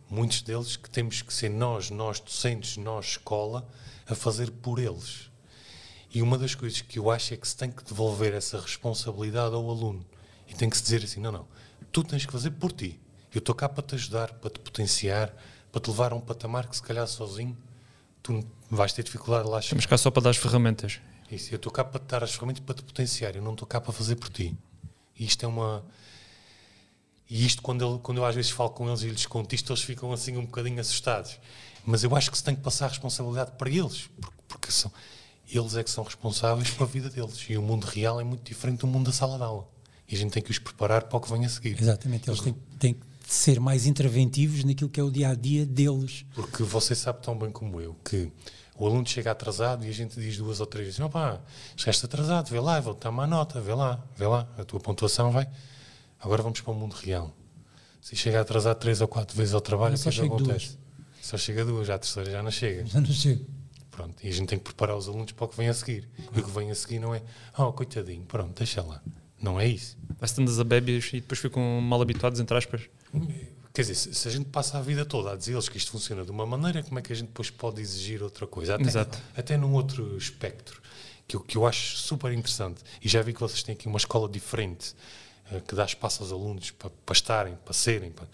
muitos 0.09 0.41
deles 0.41 0.75
que 0.77 0.89
temos 0.89 1.21
que 1.21 1.33
ser 1.33 1.49
nós, 1.49 1.89
nós 1.89 2.19
docentes, 2.19 2.77
nós 2.77 3.05
escola, 3.05 3.67
a 4.07 4.15
fazer 4.15 4.51
por 4.51 4.79
eles. 4.79 5.29
E 6.13 6.21
uma 6.21 6.37
das 6.37 6.55
coisas 6.55 6.81
que 6.81 6.97
eu 6.99 7.11
acho 7.11 7.33
é 7.33 7.37
que 7.37 7.47
se 7.47 7.55
tem 7.55 7.69
que 7.69 7.83
devolver 7.83 8.33
essa 8.33 8.59
responsabilidade 8.59 9.53
ao 9.53 9.69
aluno. 9.69 10.05
E 10.47 10.53
tem 10.53 10.69
que 10.69 10.77
se 10.77 10.83
dizer 10.83 11.03
assim: 11.03 11.19
não, 11.19 11.31
não, 11.31 11.47
tu 11.91 12.03
tens 12.03 12.25
que 12.25 12.31
fazer 12.31 12.51
por 12.51 12.71
ti. 12.71 12.99
Eu 13.33 13.39
estou 13.39 13.53
cá 13.53 13.67
para 13.67 13.83
te 13.83 13.95
ajudar, 13.95 14.33
para 14.35 14.49
te 14.49 14.59
potenciar, 14.59 15.35
para 15.71 15.81
te 15.81 15.89
levar 15.89 16.13
a 16.13 16.15
um 16.15 16.21
patamar 16.21 16.67
que 16.67 16.75
se 16.75 16.81
calhar 16.81 17.05
sozinho 17.05 17.57
tu 18.27 18.45
vais 18.69 18.91
ter 18.93 19.03
dificuldade 19.03 19.47
lá. 19.47 19.59
Estamos 19.59 19.85
cá 19.85 19.97
só 19.97 20.11
para 20.11 20.23
dar 20.23 20.29
as 20.31 20.37
ferramentas. 20.37 20.99
Isso, 21.31 21.53
eu 21.53 21.57
estou 21.57 21.71
cá 21.71 21.83
para 21.83 21.99
te 21.99 22.05
dar 22.05 22.23
as 22.23 22.31
ferramentas 22.31 22.63
para 22.63 22.75
te 22.75 22.83
potenciar, 22.83 23.35
eu 23.35 23.41
não 23.41 23.53
estou 23.53 23.67
cá 23.67 23.79
para 23.79 23.93
fazer 23.93 24.15
por 24.15 24.29
ti. 24.29 24.57
E 25.17 25.25
isto 25.25 25.45
é 25.45 25.47
uma 25.47 25.83
e 27.29 27.45
isto, 27.45 27.61
quando, 27.61 27.85
ele, 27.85 27.99
quando 27.99 28.19
eu 28.19 28.25
às 28.25 28.35
vezes 28.35 28.51
falo 28.51 28.69
com 28.69 28.87
eles 28.87 29.01
e 29.01 29.09
lhes 29.09 29.25
conto 29.25 29.53
isto, 29.53 29.71
eles 29.71 29.83
ficam 29.83 30.11
assim 30.13 30.37
um 30.37 30.45
bocadinho 30.45 30.79
assustados. 30.79 31.37
Mas 31.85 32.03
eu 32.03 32.15
acho 32.15 32.31
que 32.31 32.37
se 32.37 32.43
tem 32.43 32.55
que 32.55 32.61
passar 32.61 32.85
a 32.85 32.89
responsabilidade 32.89 33.51
para 33.57 33.69
eles, 33.69 34.09
porque, 34.19 34.37
porque 34.47 34.71
são, 34.71 34.91
eles 35.49 35.75
é 35.75 35.83
que 35.83 35.89
são 35.89 36.03
responsáveis 36.03 36.69
pela 36.71 36.87
vida 36.87 37.09
deles. 37.09 37.37
E 37.49 37.57
o 37.57 37.61
mundo 37.61 37.85
real 37.85 38.19
é 38.19 38.23
muito 38.23 38.43
diferente 38.43 38.79
do 38.79 38.87
mundo 38.87 39.07
da 39.07 39.11
sala 39.11 39.37
de 39.37 39.43
aula. 39.43 39.67
E 40.09 40.15
a 40.15 40.17
gente 40.17 40.31
tem 40.31 40.41
que 40.41 40.51
os 40.51 40.59
preparar 40.59 41.03
para 41.03 41.17
o 41.17 41.21
que 41.21 41.29
vem 41.31 41.45
a 41.45 41.49
seguir. 41.49 41.81
Exatamente, 41.81 42.29
eles 42.29 42.39
têm, 42.39 42.55
têm 42.79 42.93
que 42.93 43.01
ser 43.27 43.59
mais 43.59 43.85
interventivos 43.85 44.63
naquilo 44.63 44.89
que 44.89 44.99
é 44.99 45.03
o 45.03 45.11
dia 45.11 45.29
a 45.29 45.35
dia 45.35 45.65
deles. 45.65 46.25
Porque 46.33 46.63
você 46.63 46.95
sabe 46.95 47.21
tão 47.21 47.37
bem 47.37 47.51
como 47.51 47.81
eu 47.81 47.93
que 48.05 48.31
o 48.77 48.85
aluno 48.85 49.05
chega 49.05 49.31
atrasado 49.31 49.85
e 49.85 49.89
a 49.89 49.93
gente 49.93 50.17
diz 50.19 50.37
duas 50.37 50.61
ou 50.61 50.65
três 50.65 50.85
vezes: 50.85 50.99
não, 50.99 51.09
pá, 51.09 51.41
chegaste 51.75 52.05
atrasado, 52.05 52.49
vê 52.49 52.59
lá, 52.59 52.79
vou-te 52.79 53.01
dar 53.01 53.09
uma 53.09 53.27
nota, 53.27 53.59
vê 53.59 53.73
lá, 53.73 54.01
vê 54.15 54.27
lá, 54.27 54.47
a 54.57 54.63
tua 54.63 54.79
pontuação 54.79 55.31
vai. 55.31 55.49
Agora 56.19 56.41
vamos 56.41 56.61
para 56.61 56.71
o 56.71 56.75
mundo 56.75 56.93
real. 56.93 57.35
Se 58.01 58.15
chega 58.15 58.41
atrasado 58.41 58.77
três 58.77 59.01
ou 59.01 59.07
quatro 59.07 59.35
vezes 59.35 59.53
ao 59.53 59.61
trabalho, 59.61 59.95
o 59.95 59.99
que, 59.99 60.21
acontece? 60.21 60.43
Duas. 60.43 60.77
Só 61.21 61.37
chega 61.37 61.65
duas, 61.65 61.87
já 61.87 61.95
a 61.95 61.99
terceira 61.99 62.31
já 62.31 62.41
não 62.41 62.51
chega. 62.51 62.85
Já 62.85 63.01
não 63.01 63.11
chega. 63.11 63.45
Pronto, 63.91 64.15
e 64.23 64.29
a 64.29 64.31
gente 64.31 64.47
tem 64.47 64.57
que 64.57 64.63
preparar 64.63 64.95
os 64.95 65.07
alunos 65.07 65.31
para 65.31 65.45
o 65.45 65.47
que 65.47 65.57
vem 65.57 65.67
a 65.67 65.73
seguir. 65.73 66.07
E 66.33 66.39
o 66.39 66.43
que 66.43 66.51
vem 66.51 66.71
a 66.71 66.75
seguir 66.75 66.99
não 66.99 67.13
é, 67.13 67.21
oh, 67.57 67.73
coitadinho, 67.73 68.23
pronto, 68.25 68.55
deixa 68.57 68.81
lá. 68.81 69.01
Não 69.41 69.59
é 69.59 69.67
isso. 69.67 69.97
Vai-se 70.19 70.61
a 70.61 70.63
bébias 70.63 71.09
e 71.13 71.19
depois 71.19 71.39
ficam 71.39 71.81
mal 71.81 72.01
habituados, 72.01 72.39
entre 72.39 72.57
aspas. 72.57 72.81
Quer 73.73 73.81
dizer, 73.81 73.95
se, 73.95 74.13
se 74.13 74.27
a 74.27 74.31
gente 74.31 74.45
passa 74.45 74.77
a 74.77 74.81
vida 74.81 75.05
toda 75.05 75.33
a 75.33 75.35
dizer-lhes 75.35 75.69
que 75.69 75.77
isto 75.77 75.91
funciona 75.91 76.23
de 76.23 76.31
uma 76.31 76.45
maneira, 76.45 76.81
como 76.83 76.97
é 76.97 77.01
que 77.01 77.11
a 77.11 77.15
gente 77.15 77.27
depois 77.27 77.49
pode 77.49 77.81
exigir 77.81 78.23
outra 78.23 78.47
coisa? 78.47 78.75
Até, 78.75 78.83
Exato. 78.85 79.19
até 79.35 79.57
num 79.57 79.73
outro 79.73 80.17
espectro, 80.17 80.81
que 81.27 81.35
eu, 81.35 81.41
que 81.41 81.57
eu 81.57 81.65
acho 81.67 81.97
super 81.97 82.31
interessante. 82.31 82.81
E 83.03 83.07
já 83.09 83.21
vi 83.21 83.33
que 83.33 83.39
vocês 83.39 83.61
têm 83.61 83.73
aqui 83.73 83.87
uma 83.87 83.97
escola 83.97 84.29
diferente 84.29 84.95
que 85.67 85.75
dá 85.75 85.85
espaço 85.85 86.23
aos 86.23 86.31
alunos 86.31 86.71
para, 86.71 86.89
para 86.89 87.13
estarem, 87.13 87.55
para 87.63 87.73
serem. 87.73 88.11
Para... 88.11 88.27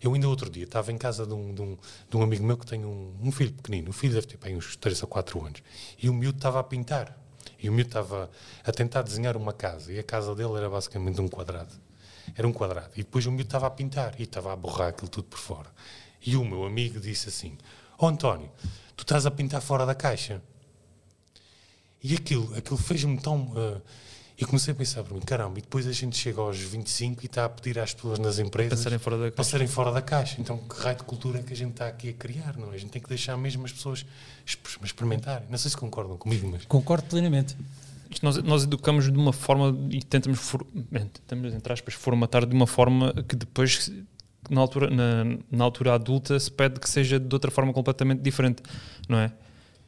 Eu 0.00 0.12
ainda 0.12 0.28
outro 0.28 0.50
dia 0.50 0.64
estava 0.64 0.92
em 0.92 0.98
casa 0.98 1.26
de 1.26 1.32
um, 1.32 1.54
de 1.54 1.62
um, 1.62 1.78
de 2.10 2.16
um 2.16 2.22
amigo 2.22 2.44
meu 2.44 2.58
que 2.58 2.66
tem 2.66 2.84
um, 2.84 3.14
um, 3.22 3.32
filho 3.32 3.52
pequenino, 3.52 3.90
o 3.90 3.92
filho 3.92 4.14
deve 4.14 4.26
ter 4.26 4.36
bem, 4.36 4.56
uns 4.56 4.76
3 4.76 5.02
ou 5.02 5.08
4 5.08 5.46
anos, 5.46 5.62
e 6.02 6.08
o 6.08 6.14
miúdo 6.14 6.36
estava 6.36 6.60
a 6.60 6.64
pintar. 6.64 7.18
E 7.58 7.68
o 7.70 7.72
miúdo 7.72 7.88
estava 7.88 8.30
a 8.62 8.72
tentar 8.72 9.02
desenhar 9.02 9.36
uma 9.36 9.52
casa, 9.52 9.92
e 9.92 9.98
a 9.98 10.02
casa 10.02 10.34
dele 10.34 10.54
era 10.56 10.68
basicamente 10.68 11.20
um 11.20 11.28
quadrado. 11.28 11.72
Era 12.36 12.46
um 12.46 12.52
quadrado. 12.52 12.90
E 12.94 12.98
depois 12.98 13.24
o 13.24 13.30
miúdo 13.30 13.48
estava 13.48 13.66
a 13.66 13.70
pintar, 13.70 14.14
e 14.18 14.24
estava 14.24 14.52
a 14.52 14.56
borrar 14.56 14.88
aquilo 14.88 15.08
tudo 15.08 15.24
por 15.24 15.38
fora. 15.38 15.70
E 16.24 16.36
o 16.36 16.44
meu 16.44 16.64
amigo 16.64 17.00
disse 17.00 17.28
assim: 17.28 17.56
oh, 17.98 18.06
António, 18.06 18.50
tu 18.96 19.02
estás 19.02 19.24
a 19.24 19.30
pintar 19.30 19.62
fora 19.62 19.86
da 19.86 19.94
caixa. 19.94 20.42
E 22.02 22.14
aquilo, 22.14 22.54
aquilo 22.54 22.76
fez-me 22.76 23.18
tão. 23.18 23.44
Uh, 23.52 23.80
e 24.36 24.44
comecei 24.44 24.72
a 24.72 24.74
pensar 24.74 25.04
para 25.04 25.14
mim, 25.14 25.20
caramba, 25.20 25.58
e 25.58 25.62
depois 25.62 25.86
a 25.86 25.92
gente 25.92 26.16
chega 26.16 26.40
aos 26.40 26.58
25 26.58 27.22
e 27.22 27.26
está 27.26 27.44
a 27.44 27.48
pedir 27.48 27.78
às 27.78 27.94
pessoas 27.94 28.18
nas 28.18 28.40
empresas 28.40 28.80
passarem 28.80 28.98
fora 28.98 29.16
da 29.16 29.22
caixa. 29.22 29.36
Passarem 29.36 29.66
fora 29.68 29.92
da 29.92 30.02
caixa. 30.02 30.40
Então, 30.40 30.58
que 30.58 30.76
raio 30.80 30.96
de 30.96 31.04
cultura 31.04 31.38
é 31.38 31.42
que 31.42 31.52
a 31.52 31.56
gente 31.56 31.70
está 31.70 31.86
aqui 31.86 32.08
a 32.08 32.12
criar, 32.12 32.56
não 32.56 32.72
é? 32.72 32.74
A 32.74 32.78
gente 32.78 32.90
tem 32.90 33.00
que 33.00 33.08
deixar 33.08 33.36
mesmo 33.36 33.64
as 33.64 33.72
pessoas 33.72 34.04
experimentarem. 34.82 35.46
Não 35.48 35.56
sei 35.56 35.70
se 35.70 35.76
concordam 35.76 36.16
comigo, 36.16 36.48
mas. 36.50 36.64
Concordo 36.64 37.06
plenamente. 37.06 37.56
Nós, 38.22 38.36
nós 38.42 38.64
educamos 38.64 39.10
de 39.10 39.16
uma 39.16 39.32
forma 39.32 39.76
e 39.90 40.02
tentamos, 40.02 40.40
for, 40.40 40.66
tentamos, 40.92 41.54
entre 41.54 41.72
aspas, 41.72 41.94
formatar 41.94 42.44
de 42.44 42.54
uma 42.54 42.66
forma 42.66 43.12
que 43.28 43.36
depois, 43.36 43.90
na 44.50 44.60
altura, 44.60 44.90
na, 44.90 45.38
na 45.50 45.64
altura 45.64 45.94
adulta, 45.94 46.38
se 46.38 46.50
pede 46.50 46.80
que 46.80 46.88
seja 46.88 47.20
de 47.20 47.34
outra 47.34 47.50
forma 47.52 47.72
completamente 47.72 48.20
diferente, 48.20 48.62
não 49.08 49.18
é? 49.18 49.32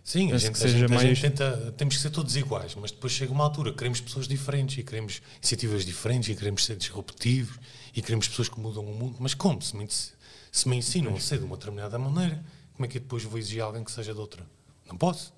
Sim, 0.06 0.32
a 0.32 0.38
gente, 0.38 0.52
que 0.52 0.58
seja 0.60 0.76
a 0.76 0.78
gente, 0.78 0.90
mais... 0.90 1.02
a 1.02 1.08
gente 1.08 1.20
tenta, 1.20 1.74
temos 1.76 1.96
que 1.96 2.00
ser 2.00 2.10
todos 2.10 2.36
iguais, 2.36 2.76
mas 2.76 2.92
depois 2.92 3.12
chega 3.12 3.32
uma 3.32 3.42
altura, 3.42 3.72
queremos 3.72 4.00
pessoas 4.00 4.28
diferentes 4.28 4.78
e 4.78 4.84
queremos 4.84 5.20
iniciativas 5.38 5.84
diferentes 5.84 6.28
e 6.28 6.36
queremos 6.36 6.64
ser 6.64 6.76
disruptivos 6.76 7.58
e 7.92 8.00
queremos 8.00 8.28
pessoas 8.28 8.48
que 8.48 8.60
mudam 8.60 8.84
o 8.84 8.94
mundo. 8.94 9.16
Mas 9.18 9.34
como? 9.34 9.60
Se 9.60 9.76
me, 9.76 9.84
se 9.90 10.68
me 10.68 10.76
ensinam 10.76 11.12
a 11.12 11.18
ser 11.18 11.40
de 11.40 11.44
uma 11.44 11.56
determinada 11.56 11.98
maneira, 11.98 12.40
como 12.74 12.86
é 12.86 12.88
que 12.88 12.98
eu 12.98 13.02
depois 13.02 13.24
vou 13.24 13.36
exigir 13.36 13.60
alguém 13.60 13.82
que 13.82 13.90
seja 13.90 14.14
de 14.14 14.20
outra? 14.20 14.46
Não 14.86 14.96
posso. 14.96 15.34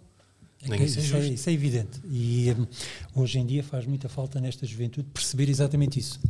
Nem 0.61 0.83
é, 0.83 0.85
isso, 0.85 0.99
é 0.99 1.03
isso, 1.03 1.17
é, 1.17 1.27
isso 1.29 1.49
é 1.49 1.53
evidente. 1.55 2.01
E 2.05 2.55
um, 3.17 3.23
hoje 3.23 3.39
em 3.39 3.47
dia 3.47 3.65
faz 3.65 3.87
muita 3.87 4.07
falta 4.11 4.39
nesta 4.39 4.67
juventude 4.67 5.09
perceber 5.15 5.49
exatamente 5.49 5.99
isso. 5.99 6.21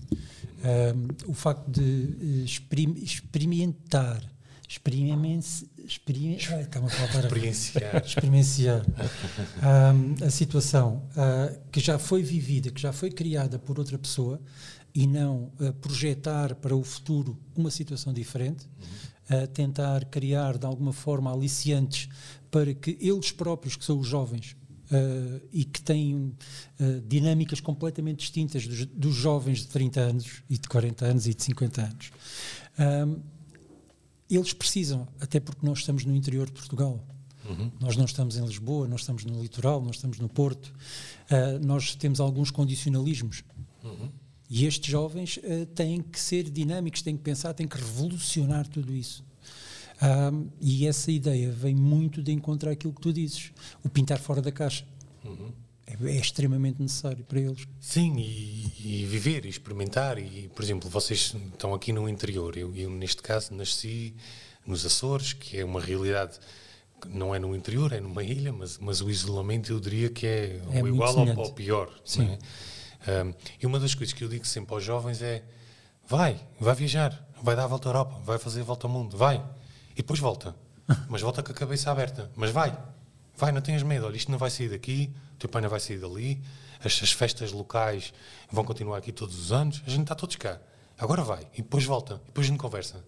Um, 0.63 1.31
o 1.31 1.35
facto 1.35 1.69
de 1.69 2.45
experim 2.45 2.95
experimentar, 3.03 4.23
experimentar 4.69 5.59
experi... 5.89 6.39
Ai, 6.51 6.63
a 6.63 6.67
Experienciar. 7.27 8.05
experienciar 8.05 8.87
Ahm, 9.63 10.15
a 10.25 10.31
situação 10.31 11.09
ah, 11.17 11.53
que 11.73 11.81
já 11.81 11.99
foi 11.99 12.23
vivida, 12.23 12.71
que 12.71 12.81
já 12.81 12.93
foi 12.93 13.11
criada 13.11 13.59
por 13.59 13.79
outra 13.79 13.99
pessoa 13.99 14.41
e 14.95 15.07
não 15.07 15.51
ah, 15.61 15.73
projetar 15.81 16.55
para 16.55 16.75
o 16.75 16.83
futuro 16.83 17.39
uma 17.57 17.71
situação 17.71 18.13
diferente, 18.13 18.69
ah, 19.31 19.47
tentar 19.47 20.05
criar 20.07 20.59
de 20.59 20.67
alguma 20.67 20.93
forma 20.93 21.33
aliciantes 21.33 22.09
para 22.51 22.73
que 22.75 22.97
eles 23.01 23.31
próprios, 23.31 23.77
que 23.77 23.85
são 23.85 23.99
os 23.99 24.07
jovens, 24.07 24.57
ah, 24.91 25.41
e 25.53 25.65
que 25.65 25.83
têm 25.83 26.35
ah, 26.81 26.85
dinâmicas 27.07 27.61
completamente 27.61 28.21
distintas 28.21 28.67
dos, 28.67 28.87
dos 28.87 29.15
jovens 29.15 29.59
de 29.59 29.69
30 29.69 30.01
anos 30.01 30.43
e 30.49 30.57
de 30.57 30.69
40 30.69 31.05
anos 31.05 31.27
e 31.27 31.35
de 31.35 31.43
50 31.43 31.83
anos. 31.83 32.11
Eles 34.37 34.53
precisam, 34.53 35.09
até 35.21 35.41
porque 35.41 35.65
nós 35.65 35.79
estamos 35.79 36.05
no 36.05 36.15
interior 36.15 36.47
de 36.47 36.53
Portugal. 36.53 37.03
Nós 37.81 37.97
não 37.97 38.05
estamos 38.05 38.37
em 38.37 38.45
Lisboa, 38.45 38.87
nós 38.87 39.01
estamos 39.01 39.25
no 39.25 39.41
litoral, 39.41 39.81
nós 39.81 39.97
estamos 39.97 40.19
no 40.19 40.29
Porto. 40.29 40.73
Ah, 41.31 41.59
nós 41.65 41.95
temos 41.95 42.21
alguns 42.21 42.51
condicionalismos. 42.51 43.43
E 44.51 44.67
estes 44.67 44.91
jovens 44.91 45.39
ah, 45.43 45.67
têm 45.75 46.03
que 46.03 46.21
ser 46.21 46.51
dinâmicos, 46.51 47.03
têm 47.03 47.17
que 47.17 47.23
pensar, 47.23 47.55
têm 47.55 47.67
que 47.67 47.77
revolucionar 47.77 48.67
tudo 48.69 48.95
isso. 48.95 49.25
Ah, 50.01 50.31
e 50.61 50.87
essa 50.87 51.11
ideia 51.11 51.51
vem 51.51 51.75
muito 51.75 52.23
de 52.23 52.33
encontrar 52.33 52.73
aquilo 52.73 52.93
que 52.93 53.01
tu 53.01 53.13
dizes, 53.13 53.53
o 53.83 53.89
pintar 53.89 54.19
fora 54.19 54.43
da 54.43 54.53
caixa. 54.53 54.85
É, 55.25 55.68
é 56.05 56.17
extremamente 56.17 56.81
necessário 56.81 57.25
para 57.25 57.41
eles. 57.41 57.67
Sim, 57.81 58.17
e, 58.19 59.03
e 59.03 59.07
viver, 59.07 59.45
e 59.47 59.49
experimentar. 59.49 60.19
E, 60.19 60.49
por 60.55 60.63
exemplo, 60.63 60.89
vocês 60.89 61.35
estão 61.53 61.75
aqui 61.75 61.93
no 61.93 62.09
interior. 62.09 62.57
Eu, 62.57 62.75
eu, 62.77 62.91
neste 62.91 63.23
caso, 63.23 63.55
nasci 63.55 64.15
nos 64.67 64.85
Açores, 64.85 65.33
que 65.33 65.59
é 65.59 65.65
uma 65.65 65.81
realidade 65.81 66.39
que 67.01 67.09
não 67.09 67.35
é 67.35 67.39
no 67.39 67.55
interior, 67.55 67.93
é 67.93 68.01
numa 68.01 68.23
ilha, 68.23 68.53
mas, 68.53 68.77
mas 68.79 69.01
o 69.01 69.09
isolamento 69.09 69.73
eu 69.73 69.81
diria 69.81 70.11
que 70.11 70.27
é, 70.27 70.61
É 70.73 70.79
igual 70.81 71.19
ao, 71.19 71.41
ao 71.41 71.53
pior. 71.53 71.91
Sim. 72.05 72.37
é? 73.07 73.25
Um, 73.25 73.33
e 73.63 73.67
uma 73.67 73.79
das 73.79 73.95
coisas 73.95 74.13
que 74.13 74.23
eu 74.23 74.29
digo 74.29 74.47
sempre 74.47 74.75
aos 74.75 74.85
jovens 74.85 75.23
é: 75.23 75.43
vai, 76.07 76.39
vai 76.61 76.75
viajar, 76.75 77.27
vai 77.43 77.57
dar 77.57 77.65
a 77.65 77.67
volta 77.67 77.89
à 77.89 77.91
Europa, 77.91 78.21
vai 78.25 78.39
fazer 78.39 78.61
a 78.61 78.65
volta 78.65 78.87
ao 78.87 78.93
mundo, 78.93 79.17
vai. 79.17 79.43
E 79.93 79.97
depois 79.97 80.21
volta. 80.21 80.55
Mas 81.09 81.23
volta 81.23 81.43
com 81.43 81.53
a 81.53 81.55
cabeça 81.55 81.91
aberta. 81.91 82.31
Mas 82.37 82.51
vai, 82.51 82.77
vai, 83.37 83.53
não 83.53 83.61
tenhas 83.61 83.83
medo. 83.83 84.07
Olha, 84.07 84.17
isto 84.17 84.31
não 84.31 84.39
vai 84.39 84.51
sair 84.51 84.69
daqui, 84.69 85.13
teu 85.39 85.49
pai 85.49 85.63
não 85.63 85.69
vai 85.69 85.81
sair 85.81 85.99
dali, 85.99 86.41
as, 86.85 87.03
as 87.03 87.13
festas 87.13 87.53
locais 87.53 88.13
vão 88.51 88.65
continuar 88.65 88.99
aqui 88.99 89.13
todos 89.13 89.39
os 89.39 89.53
anos, 89.53 89.83
a 89.87 89.91
gente 89.91 90.03
está 90.03 90.15
todos 90.15 90.37
cá. 90.37 90.61
Agora 90.99 91.23
vai, 91.23 91.47
e 91.55 91.63
depois 91.63 91.85
volta, 91.85 92.21
e 92.25 92.27
depois 92.27 92.47
a 92.47 92.51
gente 92.51 92.59
conversa. 92.59 93.05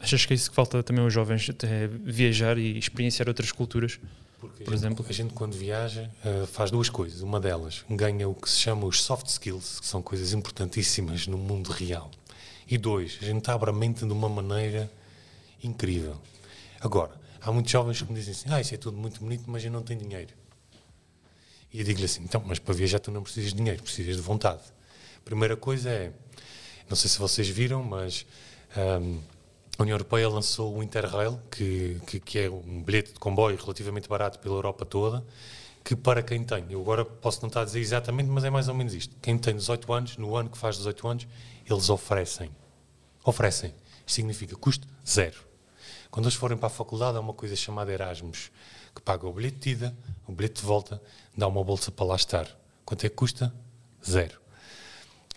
Achas 0.00 0.24
que 0.24 0.32
é 0.32 0.36
isso 0.36 0.50
que 0.50 0.56
falta 0.56 0.82
também 0.82 1.02
aos 1.02 1.12
jovens, 1.12 1.48
até 1.50 1.86
viajar 1.88 2.56
e 2.58 2.78
experienciar 2.78 3.28
outras 3.28 3.50
culturas? 3.52 3.98
Porque 4.38 4.62
Por 4.62 4.72
a 4.72 4.76
gente, 4.76 4.84
exemplo? 4.86 5.06
a 5.08 5.12
gente 5.12 5.34
quando 5.34 5.54
viaja 5.54 6.08
eh, 6.24 6.46
faz 6.46 6.70
duas 6.70 6.88
coisas. 6.88 7.22
Uma 7.22 7.40
delas 7.40 7.84
ganha 7.90 8.28
o 8.28 8.34
que 8.34 8.48
se 8.48 8.58
chama 8.60 8.86
os 8.86 9.02
soft 9.02 9.26
skills, 9.26 9.80
que 9.80 9.86
são 9.86 10.00
coisas 10.00 10.32
importantíssimas 10.32 11.26
no 11.26 11.36
mundo 11.36 11.70
real. 11.72 12.08
E 12.68 12.78
dois, 12.78 13.18
a 13.20 13.24
gente 13.24 13.50
abre 13.50 13.70
a 13.70 13.72
mente 13.72 14.06
de 14.06 14.12
uma 14.12 14.28
maneira 14.28 14.88
incrível. 15.62 16.16
Agora, 16.80 17.10
há 17.40 17.50
muitos 17.50 17.72
jovens 17.72 18.00
que 18.00 18.08
me 18.12 18.16
dizem 18.16 18.32
assim: 18.32 18.48
ah, 18.48 18.60
isso 18.60 18.74
é 18.74 18.76
tudo 18.78 18.96
muito 18.96 19.18
bonito, 19.18 19.44
mas 19.48 19.64
eu 19.64 19.72
não 19.72 19.82
tenho 19.82 20.00
dinheiro. 20.00 20.32
E 21.72 21.80
eu 21.80 21.84
digo-lhe 21.84 22.04
assim: 22.04 22.22
então, 22.22 22.42
mas 22.46 22.58
para 22.58 22.74
viajar 22.74 22.98
tu 22.98 23.10
não 23.10 23.22
precisas 23.22 23.50
de 23.50 23.56
dinheiro, 23.56 23.82
precisas 23.82 24.16
de 24.16 24.22
vontade. 24.22 24.62
Primeira 25.24 25.56
coisa 25.56 25.90
é, 25.90 26.12
não 26.88 26.96
sei 26.96 27.10
se 27.10 27.18
vocês 27.18 27.48
viram, 27.48 27.82
mas 27.82 28.24
ahm, 28.76 29.18
a 29.78 29.82
União 29.82 29.94
Europeia 29.94 30.28
lançou 30.28 30.76
o 30.76 30.82
Interrail, 30.82 31.38
que, 31.50 32.00
que, 32.06 32.18
que 32.18 32.38
é 32.38 32.50
um 32.50 32.82
bilhete 32.82 33.12
de 33.12 33.20
comboio 33.20 33.56
relativamente 33.56 34.08
barato 34.08 34.38
pela 34.38 34.56
Europa 34.56 34.84
toda, 34.84 35.24
que 35.84 35.94
para 35.94 36.22
quem 36.22 36.42
tem, 36.42 36.66
eu 36.70 36.80
agora 36.80 37.04
posso 37.04 37.40
não 37.42 37.48
estar 37.48 37.62
a 37.62 37.64
dizer 37.64 37.80
exatamente, 37.80 38.28
mas 38.28 38.44
é 38.44 38.50
mais 38.50 38.68
ou 38.68 38.74
menos 38.74 38.92
isto. 38.92 39.14
Quem 39.22 39.38
tem 39.38 39.54
18 39.54 39.92
anos, 39.92 40.16
no 40.16 40.34
ano 40.36 40.50
que 40.50 40.58
faz 40.58 40.76
18 40.76 41.08
anos, 41.08 41.28
eles 41.68 41.88
oferecem. 41.88 42.50
Oferecem. 43.24 43.74
Isto 43.98 44.16
significa 44.16 44.56
custo 44.56 44.88
zero. 45.06 45.36
Quando 46.10 46.26
eles 46.26 46.34
forem 46.34 46.56
para 46.58 46.66
a 46.66 46.70
faculdade, 46.70 47.16
há 47.16 47.20
uma 47.20 47.32
coisa 47.32 47.54
chamada 47.54 47.92
Erasmus, 47.92 48.50
que 48.94 49.00
paga 49.02 49.26
o 49.26 49.32
bilhete 49.32 49.58
de 49.58 49.70
ida, 49.70 49.96
o 50.26 50.32
bilhete 50.32 50.60
de 50.60 50.66
volta, 50.66 51.00
dá 51.36 51.46
uma 51.46 51.62
bolsa 51.64 51.90
para 51.90 52.06
lá 52.06 52.16
estar. 52.16 52.48
Quanto 52.84 53.04
é 53.04 53.08
que 53.08 53.14
custa? 53.14 53.52
Zero. 54.04 54.40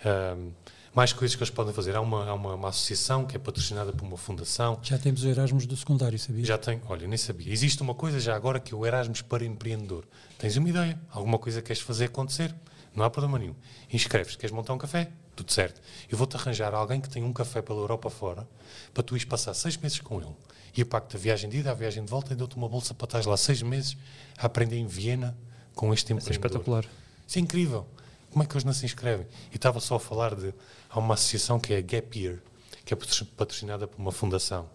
Ahm, 0.06 0.52
mais 0.94 1.14
coisas 1.14 1.36
que 1.36 1.42
eles 1.42 1.52
podem 1.52 1.74
fazer. 1.74 1.96
Há 1.96 2.02
uma, 2.02 2.26
há 2.26 2.34
uma, 2.34 2.56
uma 2.56 2.70
associação 2.70 3.26
que 3.26 3.36
é 3.36 3.40
patrocinada 3.40 3.94
por 3.94 4.06
uma 4.06 4.18
fundação. 4.18 4.80
Já 4.84 4.98
temos 4.98 5.24
o 5.24 5.30
Erasmus 5.30 5.66
do 5.66 5.76
secundário, 5.78 6.20
sabia? 6.20 6.44
Já 6.44 6.58
tem, 6.58 6.82
olha, 6.88 7.08
nem 7.08 7.18
sabia. 7.18 7.52
Existe 7.52 7.82
uma 7.82 7.96
coisa 7.96 8.20
já 8.20 8.36
agora 8.36 8.60
que 8.60 8.74
é 8.74 8.78
o 8.78 8.86
Erasmus 8.86 9.22
para 9.22 9.46
empreendedor. 9.46 10.06
Tens 10.38 10.58
uma 10.58 10.70
ideia, 10.70 11.00
alguma 11.10 11.40
coisa 11.40 11.62
que 11.62 11.68
queres 11.68 11.82
fazer 11.82 12.06
acontecer, 12.06 12.54
não 12.94 13.06
há 13.06 13.10
problema 13.10 13.40
nenhum. 13.40 13.56
Inscreves, 13.92 14.36
queres 14.36 14.54
montar 14.54 14.74
um 14.74 14.78
café? 14.78 15.10
Tudo 15.36 15.52
certo. 15.52 15.82
Eu 16.10 16.18
vou-te 16.18 16.36
arranjar 16.36 16.74
alguém 16.74 17.00
que 17.00 17.10
tem 17.10 17.24
um 17.24 17.32
café 17.32 17.62
pela 17.62 17.80
Europa 17.80 18.10
fora 18.10 18.48
para 18.94 19.02
tu 19.02 19.16
ires 19.16 19.24
passar 19.24 19.54
seis 19.54 19.78
meses 19.78 20.00
com 20.00 20.20
ele. 20.20 20.36
E 20.76 20.82
eu 20.82 20.86
pago-te 20.86 21.16
a 21.16 21.20
viagem 21.20 21.50
de 21.50 21.58
ida, 21.58 21.72
a 21.72 21.74
viagem 21.74 22.04
de 22.04 22.10
volta 22.10 22.34
e 22.34 22.36
dou-te 22.36 22.56
uma 22.56 22.70
bolsa 22.70 22.94
para 22.94 23.06
estás 23.06 23.26
lá 23.26 23.36
seis 23.36 23.62
meses 23.62 23.98
a 24.38 24.46
aprender 24.46 24.78
em 24.78 24.88
Viena 24.88 25.38
com 25.76 25.94
este 25.94 26.06
Isso 26.06 26.14
é 26.14 26.16
empreendedor. 26.16 26.36
espetacular. 26.62 26.86
Isso 27.28 27.38
é 27.38 27.42
incrível. 27.42 27.86
Como 28.30 28.44
é 28.44 28.46
que 28.48 28.54
eles 28.54 28.64
não 28.64 28.72
se 28.74 28.86
inscrevem? 28.86 29.28
E 29.52 29.56
estava 29.58 29.80
só 29.82 29.96
a 29.96 30.00
falar 30.00 30.34
de. 30.36 30.54
Há 30.90 31.00
uma 31.00 31.16
associação 31.16 31.60
que 31.60 31.74
é 31.74 31.78
a 31.78 31.82
Gap 31.82 32.18
Year, 32.18 32.40
que 32.86 32.94
é 32.94 32.98
patro- 32.98 33.26
patrocinada 33.38 33.88
por 33.88 34.00
uma 34.00 34.12
fundação. 34.12 34.70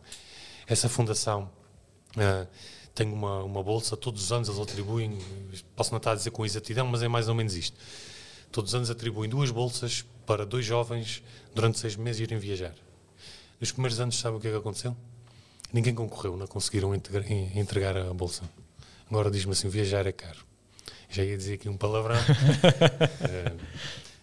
Essa 0.66 0.88
fundação 0.88 1.50
ah, 2.18 2.46
tem 2.94 3.06
uma, 3.10 3.42
uma 3.44 3.62
bolsa, 3.62 3.96
todos 3.96 4.24
os 4.24 4.32
anos 4.32 4.48
eles 4.48 4.60
atribuem, 4.60 5.18
posso 5.74 5.90
não 5.92 5.98
estar 5.98 6.12
a 6.12 6.14
dizer 6.14 6.30
com 6.30 6.44
exatidão, 6.44 6.86
mas 6.86 7.02
é 7.02 7.08
mais 7.08 7.28
ou 7.28 7.34
menos 7.34 7.54
isto. 7.54 7.76
Todos 8.52 8.70
os 8.70 8.74
anos 8.74 8.90
atribuem 8.90 9.28
duas 9.30 9.50
bolsas 9.50 10.04
para 10.26 10.44
dois 10.44 10.64
jovens 10.64 11.22
durante 11.54 11.78
seis 11.78 11.96
meses 11.96 12.20
irem 12.20 12.38
viajar. 12.38 12.74
Nos 13.60 13.72
primeiros 13.72 13.98
anos, 14.00 14.18
sabe 14.18 14.36
o 14.36 14.40
que 14.40 14.48
é 14.48 14.50
que 14.50 14.56
aconteceu? 14.56 14.94
Ninguém 15.72 15.94
concorreu, 15.94 16.36
não 16.36 16.46
conseguiram 16.46 16.94
entregar 16.94 17.96
a 17.96 18.12
bolsa. 18.14 18.42
Agora 19.10 19.30
diz-me 19.30 19.52
assim: 19.52 19.68
viajar 19.68 20.06
é 20.06 20.12
caro. 20.12 20.38
Já 21.10 21.22
ia 21.24 21.36
dizer 21.36 21.54
aqui 21.54 21.68
um 21.68 21.76
palavrão. 21.76 22.16
Eh, 23.20 23.52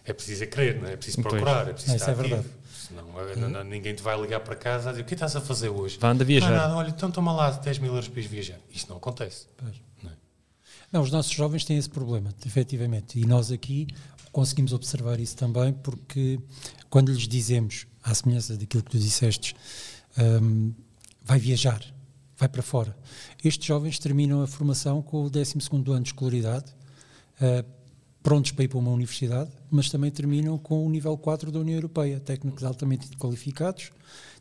é 0.06 0.12
preciso 0.12 0.44
é 0.44 0.46
querer, 0.46 0.80
não 0.80 0.88
é? 0.88 0.92
É 0.92 0.96
preciso 0.96 1.22
Pois. 1.22 1.32
procurar, 1.34 1.68
é 1.68 1.72
preciso 1.72 1.96
Isso 1.96 2.04
estar 2.10 2.12
é 2.12 2.14
verdade. 2.14 2.48
Senão 2.86 3.06
não- 3.36 3.48
não- 3.48 3.64
ninguém 3.64 3.94
te 3.94 4.02
vai 4.02 4.20
ligar 4.20 4.40
para 4.40 4.54
casa 4.54 4.90
a 4.90 4.92
dizer 4.92 5.02
o 5.02 5.06
que 5.06 5.14
estás 5.14 5.34
a 5.34 5.40
fazer 5.40 5.70
hoje? 5.70 5.96
Vá, 5.98 6.10
anda 6.10 6.22
Não, 6.24 6.26
viajar. 6.26 6.50
nada, 6.50 6.74
olha, 6.76 6.90
então 6.90 7.10
toma 7.10 7.32
lá 7.32 7.50
10 7.50 7.78
mil 7.78 7.90
euros 7.92 8.08
para 8.08 8.20
ir 8.20 8.28
viajar. 8.28 8.58
Isto 8.70 8.90
não 8.90 8.98
acontece. 8.98 9.46
Pois. 9.56 9.74
Não 10.02 10.10
é? 10.10 10.14
Não, 10.92 11.00
os 11.00 11.10
nossos 11.10 11.32
jovens 11.32 11.64
têm 11.64 11.78
esse 11.78 11.88
problema, 11.88 12.34
efetivamente. 12.44 13.18
E 13.18 13.24
nós 13.26 13.50
aqui 13.50 13.86
conseguimos 14.30 14.74
observar 14.74 15.18
isso 15.18 15.36
também, 15.36 15.72
porque 15.72 16.38
quando 16.90 17.10
lhes 17.10 17.26
dizemos, 17.26 17.86
à 18.02 18.12
semelhança 18.14 18.58
daquilo 18.58 18.82
que 18.82 18.90
tu 18.90 18.98
disseste, 18.98 19.56
hum, 20.18 20.74
vai 21.24 21.38
viajar, 21.38 21.82
vai 22.36 22.48
para 22.48 22.62
fora. 22.62 22.96
Estes 23.42 23.66
jovens 23.66 23.98
terminam 23.98 24.42
a 24.42 24.46
formação 24.46 25.02
com 25.02 25.24
o 25.24 25.30
12º 25.30 25.90
ano 25.90 26.02
de 26.02 26.08
escolaridade, 26.08 26.74
ah, 27.40 27.64
prontos 28.22 28.52
para 28.52 28.64
ir 28.64 28.68
para 28.68 28.78
uma 28.78 28.90
universidade, 28.90 29.50
mas 29.70 29.90
também 29.90 30.10
terminam 30.10 30.56
com 30.56 30.86
o 30.86 30.88
nível 30.88 31.16
4 31.16 31.52
da 31.52 31.58
União 31.58 31.76
Europeia, 31.76 32.18
técnicos 32.18 32.64
altamente 32.64 33.14
qualificados, 33.18 33.90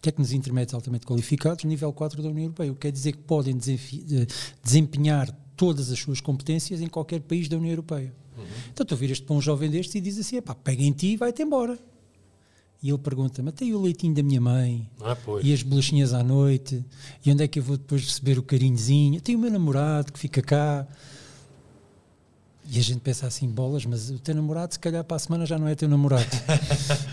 técnicos 0.01 0.31
intermédios 0.31 0.73
altamente 0.73 1.05
qualificados, 1.05 1.65
nível 1.65 1.91
4 1.91 2.21
da 2.23 2.29
União 2.29 2.45
Europeia, 2.45 2.71
o 2.71 2.75
que 2.75 2.81
quer 2.81 2.91
dizer 2.91 3.11
que 3.11 3.23
podem 3.23 3.57
eh, 3.57 4.25
desempenhar 4.63 5.29
todas 5.57 5.91
as 5.91 5.99
suas 5.99 6.21
competências 6.21 6.81
em 6.81 6.87
qualquer 6.87 7.19
país 7.21 7.49
da 7.49 7.57
União 7.57 7.71
Europeia. 7.71 8.13
Então 8.71 8.85
tu 8.85 8.95
viras-te 8.95 9.23
para 9.23 9.35
um 9.35 9.41
jovem 9.41 9.69
destes 9.69 9.95
e 9.95 10.01
diz 10.01 10.17
assim, 10.17 10.41
pá, 10.41 10.55
pega 10.55 10.81
em 10.81 10.91
ti 10.91 11.07
e 11.07 11.17
vai-te 11.17 11.43
embora. 11.43 11.77
E 12.83 12.89
ele 12.89 12.97
pergunta-me, 12.97 13.47
até 13.47 13.63
e 13.63 13.73
o 13.73 13.81
leitinho 13.81 14.13
da 14.13 14.21
minha 14.21 14.41
mãe? 14.41 14.89
Ah, 15.01 15.15
pois. 15.15 15.45
E 15.45 15.53
as 15.53 15.63
bolachinhas 15.63 16.13
à 16.13 16.21
noite? 16.21 16.83
E 17.25 17.31
onde 17.31 17.41
é 17.41 17.47
que 17.47 17.57
eu 17.59 17.63
vou 17.63 17.77
depois 17.77 18.03
receber 18.03 18.37
o 18.37 18.43
carinhozinho? 18.43 19.21
Tenho 19.21 19.37
o 19.37 19.41
meu 19.41 19.49
namorado 19.49 20.11
que 20.11 20.19
fica 20.19 20.41
cá. 20.41 20.85
E 22.69 22.77
a 22.77 22.81
gente 22.81 22.99
pensa 22.99 23.25
assim, 23.25 23.47
bolas, 23.47 23.85
mas 23.85 24.09
o 24.09 24.19
teu 24.19 24.35
namorado 24.35 24.73
se 24.73 24.79
calhar 24.79 25.01
para 25.03 25.15
a 25.15 25.19
semana 25.19 25.45
já 25.45 25.57
não 25.57 25.65
é 25.67 25.75
teu 25.75 25.87
namorado. 25.87 26.25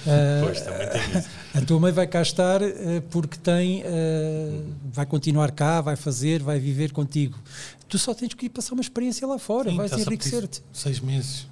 Ah, 0.07 0.41
Pois, 0.43 0.61
também 0.63 0.89
tem 0.89 1.19
isso. 1.21 1.29
a 1.55 1.61
tua 1.61 1.79
mãe 1.79 1.93
vai 1.93 2.07
cá 2.07 2.23
estar 2.23 2.63
eh, 2.63 3.03
porque 3.11 3.37
tem, 3.37 3.83
eh, 3.85 4.63
vai 4.91 5.05
continuar 5.05 5.51
cá, 5.53 5.81
vai 5.83 5.95
fazer, 5.95 6.43
vai 6.43 6.59
viver 6.59 6.91
contigo. 6.91 7.39
Tu 7.87 7.99
só 7.99 8.15
tens 8.15 8.33
que 8.33 8.47
ir 8.47 8.49
passar 8.49 8.73
uma 8.73 8.81
experiência 8.81 9.27
lá 9.27 9.39
fora, 9.39 9.71
Sim, 9.71 9.77
vais 9.77 9.93
enriquecer-te. 9.93 10.63
Seis 10.73 10.99
meses. 11.01 11.47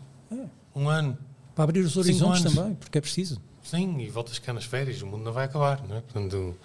Um 0.74 0.88
ano. 0.88 1.16
Para 1.54 1.64
abrir 1.64 1.80
os 1.80 1.96
horizontes 1.96 2.42
também, 2.42 2.74
porque 2.74 2.96
é 2.98 3.00
preciso. 3.00 3.38
Sim, 3.70 3.98
e 4.00 4.08
voltas 4.08 4.38
cá 4.38 4.52
nas 4.52 4.64
férias, 4.64 5.02
o 5.02 5.06
mundo 5.06 5.24
não 5.24 5.32
vai 5.32 5.44
acabar, 5.44 5.86
não 5.86 5.96
é? 5.96 6.00
Portanto, 6.00 6.56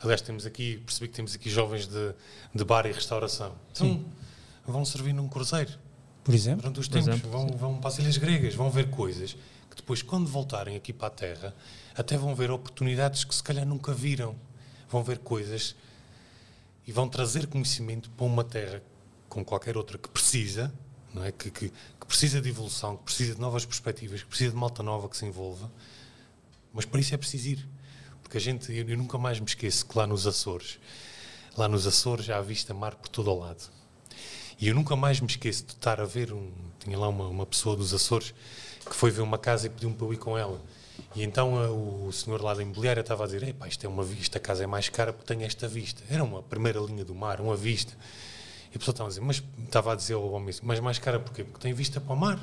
aliás, 0.00 0.22
temos 0.22 0.46
aqui, 0.46 0.78
percebi 0.78 1.08
que 1.08 1.14
temos 1.14 1.34
aqui 1.34 1.50
jovens 1.50 1.86
de, 1.86 2.14
de 2.54 2.64
bar 2.64 2.86
e 2.86 2.92
restauração. 2.92 3.54
Então, 3.72 4.04
vão 4.66 4.84
servir 4.84 5.12
num 5.12 5.28
cruzeiro 5.28 5.72
Por 6.24 6.34
exemplo, 6.34 6.62
durante 6.62 6.80
os 6.80 6.88
tempos, 6.88 7.08
exemplo, 7.08 7.30
vão, 7.30 7.46
vão 7.48 7.76
para 7.76 7.88
as 7.88 7.98
ilhas 7.98 8.16
gregas, 8.16 8.54
vão 8.54 8.70
ver 8.70 8.90
coisas 8.90 9.36
que 9.68 9.76
depois, 9.76 10.00
quando 10.00 10.26
voltarem 10.28 10.76
aqui 10.76 10.92
para 10.92 11.08
a 11.08 11.10
Terra, 11.10 11.54
até 11.94 12.16
vão 12.16 12.34
ver 12.34 12.50
oportunidades 12.50 13.24
que 13.24 13.34
se 13.34 13.42
calhar 13.42 13.66
nunca 13.66 13.92
viram. 13.92 14.34
Vão 14.88 15.02
ver 15.02 15.18
coisas 15.18 15.74
e 16.86 16.92
vão 16.92 17.08
trazer 17.08 17.46
conhecimento 17.48 18.08
para 18.10 18.24
uma 18.24 18.44
terra 18.44 18.80
como 19.28 19.44
qualquer 19.44 19.76
outra 19.76 19.98
que 19.98 20.08
precisa, 20.08 20.72
não 21.12 21.24
é? 21.24 21.32
Que, 21.32 21.50
que, 21.50 21.68
que, 21.68 22.06
precisa 22.06 22.40
de 22.40 22.48
evolução, 22.48 22.96
que 22.96 23.02
precisa 23.02 23.34
de 23.34 23.40
novas 23.40 23.66
perspectivas, 23.66 24.22
que 24.22 24.28
precisa 24.28 24.52
de 24.52 24.56
malta 24.56 24.82
nova 24.82 25.08
que 25.08 25.16
se 25.16 25.26
envolva. 25.26 25.70
Mas 26.76 26.84
para 26.84 27.00
isso 27.00 27.14
é 27.14 27.16
preciso 27.16 27.48
ir. 27.48 27.68
Porque 28.22 28.36
a 28.36 28.40
gente, 28.40 28.70
eu, 28.70 28.86
eu 28.86 28.98
nunca 28.98 29.16
mais 29.16 29.40
me 29.40 29.46
esqueço 29.46 29.86
que 29.86 29.96
lá 29.96 30.06
nos 30.06 30.26
Açores, 30.26 30.78
lá 31.56 31.66
nos 31.66 31.86
Açores 31.86 32.26
já 32.26 32.36
há 32.36 32.42
vista 32.42 32.74
mar 32.74 32.94
por 32.94 33.08
todo 33.08 33.30
o 33.30 33.38
lado. 33.38 33.64
E 34.60 34.68
eu 34.68 34.74
nunca 34.74 34.94
mais 34.94 35.18
me 35.18 35.26
esqueço 35.26 35.64
de 35.64 35.72
estar 35.72 36.00
a 36.00 36.04
ver, 36.04 36.32
um, 36.34 36.50
tinha 36.78 36.98
lá 36.98 37.08
uma, 37.08 37.26
uma 37.28 37.46
pessoa 37.46 37.74
dos 37.74 37.94
Açores 37.94 38.34
que 38.84 38.94
foi 38.94 39.10
ver 39.10 39.22
uma 39.22 39.38
casa 39.38 39.66
e 39.66 39.70
pediu-me 39.70 39.96
para 39.96 40.06
eu 40.06 40.12
ir 40.12 40.18
com 40.18 40.36
ela. 40.36 40.60
E 41.14 41.22
então 41.22 41.58
a, 41.58 41.70
o 41.70 42.12
senhor 42.12 42.42
lá 42.42 42.52
da 42.52 42.62
imobiliária 42.62 43.00
estava 43.00 43.24
a 43.24 43.26
dizer: 43.26 43.42
Epá, 43.42 43.66
isto 43.66 43.84
é 43.84 43.88
uma 43.88 44.04
vista, 44.04 44.36
a 44.36 44.40
casa 44.40 44.64
é 44.64 44.66
mais 44.66 44.90
cara 44.90 45.14
porque 45.14 45.34
tem 45.34 45.44
esta 45.44 45.66
vista. 45.66 46.02
Era 46.10 46.22
uma 46.22 46.42
primeira 46.42 46.78
linha 46.80 47.04
do 47.04 47.14
mar, 47.14 47.40
uma 47.40 47.56
vista. 47.56 47.94
E 48.72 48.76
a 48.76 48.78
pessoa 48.78 48.92
estava 48.92 49.08
a 49.08 49.10
dizer: 49.10 49.20
Mas 49.22 49.42
estava 49.64 49.92
a 49.92 49.96
dizer 49.96 50.14
ao 50.14 50.30
homem: 50.30 50.54
Mas 50.62 50.80
mais 50.80 50.98
cara 50.98 51.18
porquê? 51.18 51.42
Porque 51.42 51.60
tem 51.60 51.72
vista 51.72 52.00
para 52.00 52.12
o 52.12 52.16
mar. 52.16 52.40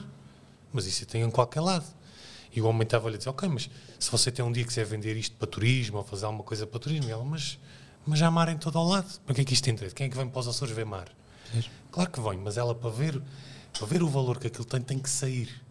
Mas 0.71 0.87
isso 0.87 1.05
tem 1.05 1.21
em 1.21 1.29
qualquer 1.29 1.61
lado. 1.61 1.85
E 2.55 2.61
o 2.61 2.65
homem 2.65 2.83
estava 2.83 3.09
a 3.09 3.17
dizer: 3.17 3.29
Ok, 3.29 3.47
mas 3.49 3.69
se 3.99 4.11
você 4.11 4.31
tem 4.31 4.43
um 4.43 4.51
dia 4.51 4.63
que 4.63 4.69
quiser 4.69 4.85
vender 4.85 5.15
isto 5.17 5.35
para 5.35 5.47
turismo 5.47 5.97
ou 5.97 6.03
fazer 6.03 6.25
alguma 6.25 6.43
coisa 6.43 6.67
para 6.67 6.79
turismo, 6.79 7.09
e 7.09 7.11
ela, 7.11 7.23
mas, 7.23 7.59
mas 8.05 8.21
há 8.21 8.29
mar 8.29 8.49
em 8.49 8.57
todo 8.57 8.77
o 8.79 8.87
lado. 8.87 9.19
Para 9.25 9.35
que 9.35 9.41
é 9.41 9.45
que 9.45 9.53
isto 9.53 9.69
interessa? 9.69 9.95
Quem 9.95 10.07
é 10.07 10.09
que 10.09 10.17
vem 10.17 10.27
para 10.27 10.39
os 10.39 10.47
Açores 10.47 10.75
ver 10.75 10.85
mar? 10.85 11.07
É. 11.55 11.63
Claro 11.91 12.09
que 12.09 12.21
vem, 12.21 12.37
mas 12.37 12.57
ela 12.57 12.73
para 12.73 12.89
ver, 12.89 13.21
para 13.77 13.87
ver 13.87 14.03
o 14.03 14.07
valor 14.07 14.39
que 14.39 14.47
aquilo 14.47 14.65
tem, 14.65 14.81
tem 14.81 14.99
que 14.99 15.09
sair 15.09 15.63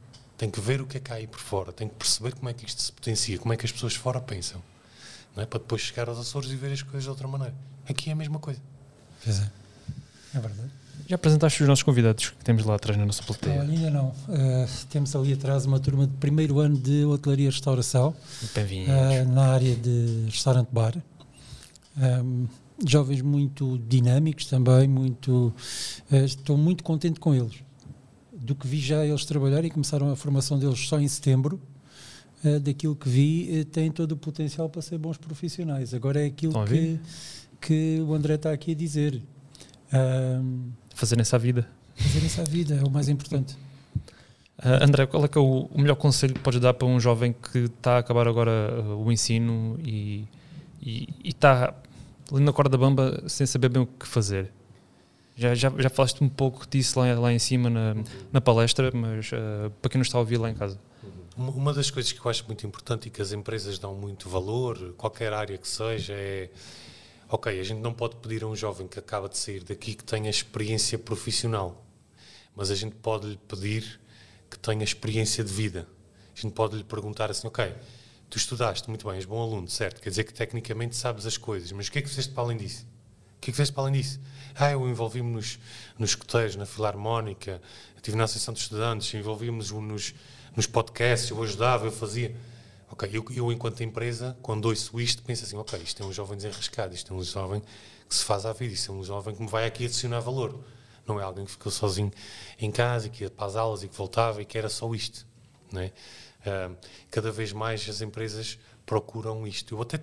tem 0.42 0.50
que 0.50 0.60
ver 0.60 0.80
o 0.80 0.86
que 0.88 0.96
é 0.96 1.00
que 1.00 1.12
há 1.12 1.14
aí 1.14 1.26
por 1.28 1.38
fora, 1.38 1.72
tem 1.72 1.88
que 1.88 1.94
perceber 1.94 2.34
como 2.34 2.48
é 2.48 2.52
que 2.52 2.66
isto 2.66 2.82
se 2.82 2.90
potencia, 2.90 3.38
como 3.38 3.54
é 3.54 3.56
que 3.56 3.64
as 3.64 3.70
pessoas 3.70 3.94
fora 3.94 4.20
pensam, 4.20 4.60
não 5.36 5.42
é? 5.44 5.46
para 5.46 5.60
depois 5.60 5.82
chegar 5.82 6.08
aos 6.08 6.18
Açores 6.18 6.50
e 6.50 6.56
ver 6.56 6.72
as 6.72 6.82
coisas 6.82 7.04
de 7.04 7.10
outra 7.10 7.28
maneira. 7.28 7.54
Aqui 7.88 8.10
é 8.10 8.12
a 8.12 8.16
mesma 8.16 8.40
coisa. 8.40 8.60
Pois 9.22 9.38
é, 9.38 9.50
é 10.34 10.40
verdade. 10.40 10.70
Já 11.06 11.16
apresentaste 11.16 11.62
os 11.62 11.68
nossos 11.68 11.82
convidados 11.82 12.30
que 12.30 12.44
temos 12.44 12.64
lá 12.64 12.76
atrás 12.76 12.98
na 12.98 13.04
nossa 13.04 13.22
plateia? 13.22 13.62
Não, 13.62 13.72
ainda 13.72 13.90
não. 13.90 14.08
Uh, 14.08 14.86
temos 14.90 15.14
ali 15.14 15.32
atrás 15.32 15.66
uma 15.66 15.78
turma 15.78 16.06
de 16.06 16.14
primeiro 16.14 16.58
ano 16.58 16.76
de 16.76 17.04
hotelaria 17.04 17.46
e 17.46 17.50
restauração. 17.50 18.14
Uh, 18.88 19.32
na 19.32 19.52
área 19.52 19.74
de 19.74 20.26
restaurante-bar. 20.26 20.96
Um, 21.96 22.46
jovens 22.86 23.22
muito 23.22 23.78
dinâmicos 23.88 24.46
também, 24.46 24.88
muito. 24.88 25.52
Uh, 26.10 26.24
estou 26.24 26.56
muito 26.56 26.82
contente 26.82 27.20
com 27.20 27.34
eles 27.34 27.62
do 28.32 28.54
que 28.54 28.66
vi 28.66 28.80
já 28.80 29.06
eles 29.06 29.24
trabalhar 29.24 29.64
e 29.64 29.70
começaram 29.70 30.10
a 30.10 30.16
formação 30.16 30.58
deles 30.58 30.80
só 30.80 30.98
em 30.98 31.06
setembro, 31.06 31.60
uh, 32.44 32.58
daquilo 32.58 32.96
que 32.96 33.08
vi, 33.08 33.60
uh, 33.60 33.64
têm 33.66 33.90
todo 33.90 34.12
o 34.12 34.16
potencial 34.16 34.68
para 34.68 34.82
ser 34.82 34.98
bons 34.98 35.16
profissionais. 35.16 35.94
Agora 35.94 36.20
é 36.20 36.26
aquilo 36.26 36.52
que, 36.64 36.98
que 37.60 38.00
o 38.00 38.12
André 38.14 38.34
está 38.34 38.52
aqui 38.52 38.72
a 38.72 38.74
dizer. 38.74 39.22
Fazer 41.02 41.16
nessa 41.16 41.36
vida. 41.36 41.68
Fazer 41.96 42.20
nessa 42.20 42.44
vida 42.44 42.76
é 42.76 42.84
o 42.84 42.88
mais 42.88 43.08
importante. 43.08 43.54
Uh, 44.56 44.84
André, 44.84 45.04
qual 45.04 45.24
é 45.24 45.26
que 45.26 45.36
é 45.36 45.40
o, 45.40 45.68
o, 45.68 45.80
melhor 45.80 45.96
conselho 45.96 46.32
que 46.32 46.38
podes 46.38 46.60
dar 46.60 46.74
para 46.74 46.86
um 46.86 47.00
jovem 47.00 47.32
que 47.32 47.58
está 47.58 47.96
a 47.96 47.98
acabar 47.98 48.28
agora 48.28 48.52
uh, 48.80 49.04
o 49.04 49.10
ensino 49.10 49.76
e, 49.84 50.28
e, 50.80 51.08
e 51.24 51.30
está 51.30 51.74
ali 52.30 52.44
na 52.44 52.52
corda 52.52 52.78
bamba 52.78 53.24
sem 53.26 53.44
saber 53.48 53.68
bem 53.68 53.82
o 53.82 53.86
que 53.86 54.06
fazer? 54.06 54.52
Já, 55.34 55.56
já, 55.56 55.72
já 55.76 55.90
falaste 55.90 56.22
um 56.22 56.28
pouco 56.28 56.68
disso 56.70 57.00
lá, 57.00 57.12
lá 57.18 57.32
em 57.32 57.38
cima 57.40 57.68
na, 57.68 57.96
na 58.32 58.40
palestra, 58.40 58.92
mas 58.94 59.32
uh, 59.32 59.72
para 59.82 59.90
quem 59.90 59.98
não 59.98 60.02
está 60.02 60.18
a 60.18 60.20
ouvir 60.20 60.36
lá 60.36 60.48
em 60.48 60.54
casa. 60.54 60.78
Uma 61.36 61.72
das 61.72 61.90
coisas 61.90 62.12
que 62.12 62.24
eu 62.24 62.30
acho 62.30 62.46
muito 62.46 62.64
importante 62.64 63.08
e 63.08 63.10
que 63.10 63.20
as 63.20 63.32
empresas 63.32 63.76
dão 63.76 63.92
muito 63.96 64.28
valor, 64.28 64.94
qualquer 64.96 65.32
área 65.32 65.58
que 65.58 65.66
seja, 65.66 66.12
é 66.12 66.48
ok, 67.32 67.58
a 67.58 67.62
gente 67.62 67.80
não 67.80 67.94
pode 67.94 68.16
pedir 68.16 68.44
a 68.44 68.46
um 68.46 68.54
jovem 68.54 68.86
que 68.86 68.98
acaba 68.98 69.26
de 69.26 69.38
sair 69.38 69.64
daqui 69.64 69.94
que 69.94 70.04
tenha 70.04 70.28
experiência 70.28 70.98
profissional, 70.98 71.82
mas 72.54 72.70
a 72.70 72.74
gente 72.74 72.94
pode 72.96 73.26
lhe 73.26 73.38
pedir 73.48 73.98
que 74.50 74.58
tenha 74.58 74.84
experiência 74.84 75.42
de 75.42 75.50
vida. 75.50 75.88
A 76.36 76.40
gente 76.40 76.52
pode 76.52 76.76
lhe 76.76 76.84
perguntar 76.84 77.30
assim, 77.30 77.46
ok, 77.46 77.74
tu 78.28 78.36
estudaste 78.36 78.86
muito 78.88 79.06
bem, 79.06 79.16
és 79.16 79.24
bom 79.24 79.40
aluno, 79.40 79.66
certo? 79.66 80.02
Quer 80.02 80.10
dizer 80.10 80.24
que 80.24 80.34
tecnicamente 80.34 80.94
sabes 80.94 81.24
as 81.24 81.38
coisas, 81.38 81.72
mas 81.72 81.86
o 81.88 81.92
que 81.92 82.00
é 82.00 82.02
que 82.02 82.08
fizeste 82.08 82.32
para 82.32 82.42
além 82.42 82.58
disso? 82.58 82.86
O 83.38 83.40
que 83.40 83.50
é 83.50 83.52
que 83.52 83.56
fizeste 83.56 83.72
para 83.72 83.84
além 83.84 83.94
disso? 83.94 84.20
Ah, 84.54 84.70
eu 84.70 84.86
envolvi-me 84.86 85.30
nos, 85.32 85.58
nos 85.98 86.10
escuteiros, 86.10 86.54
na 86.56 86.66
filarmónica, 86.66 87.62
estive 87.96 88.14
na 88.14 88.24
Associação 88.24 88.52
de 88.52 88.60
Estudantes, 88.60 89.14
envolvi-me 89.14 89.56
nos, 89.56 90.14
nos 90.54 90.66
podcasts, 90.66 91.30
eu 91.30 91.42
ajudava, 91.42 91.86
eu 91.86 91.92
fazia. 91.92 92.36
Ok, 92.92 93.08
eu, 93.10 93.24
eu, 93.34 93.50
enquanto 93.50 93.82
empresa, 93.82 94.36
quando 94.42 94.66
ouço 94.66 95.00
isto, 95.00 95.22
penso 95.22 95.44
assim, 95.44 95.56
ok, 95.56 95.80
isto 95.82 96.02
é 96.02 96.06
um 96.06 96.12
jovem 96.12 96.36
desenrascado, 96.36 96.94
isto 96.94 97.14
é 97.14 97.16
um 97.16 97.22
jovem 97.22 97.62
que 98.06 98.14
se 98.14 98.22
faz 98.22 98.44
à 98.44 98.52
vida, 98.52 98.74
isto 98.74 98.92
é 98.92 98.94
um 98.94 99.02
jovem 99.02 99.34
que 99.34 99.40
me 99.40 99.48
vai 99.48 99.64
aqui 99.64 99.86
adicionar 99.86 100.20
valor. 100.20 100.62
Não 101.06 101.18
é 101.18 101.22
alguém 101.22 101.46
que 101.46 101.52
ficou 101.52 101.72
sozinho 101.72 102.12
em 102.58 102.70
casa 102.70 103.06
e 103.06 103.10
que 103.10 103.24
ia 103.24 103.30
para 103.30 103.46
as 103.46 103.56
aulas 103.56 103.82
e 103.82 103.88
que 103.88 103.96
voltava 103.96 104.42
e 104.42 104.44
que 104.44 104.58
era 104.58 104.68
só 104.68 104.94
isto. 104.94 105.26
Não? 105.72 105.82
Uh, 105.82 106.76
cada 107.10 107.32
vez 107.32 107.50
mais 107.50 107.88
as 107.88 108.02
empresas 108.02 108.58
procuram 108.84 109.46
isto. 109.46 109.74
Eu 109.74 109.80
até, 109.80 109.98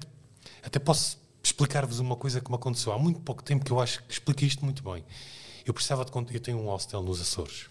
até 0.63 0.79
posso 0.79 1.19
explicar-vos 1.43 1.99
uma 1.99 2.15
coisa 2.15 2.41
que 2.41 2.49
me 2.49 2.55
aconteceu 2.55 2.91
há 2.91 2.97
muito 2.97 3.19
pouco 3.19 3.43
tempo 3.43 3.63
que 3.63 3.71
eu 3.71 3.79
acho 3.79 4.01
que 4.03 4.13
expliquei 4.13 4.47
isto 4.47 4.65
muito 4.65 4.81
bem. 4.81 5.05
Eu 5.63 5.75
precisava 5.75 6.03
de 6.03 6.35
eu 6.35 6.41
tenho 6.41 6.57
um 6.57 6.65
hostel 6.65 7.03
nos 7.03 7.21
Açores. 7.21 7.67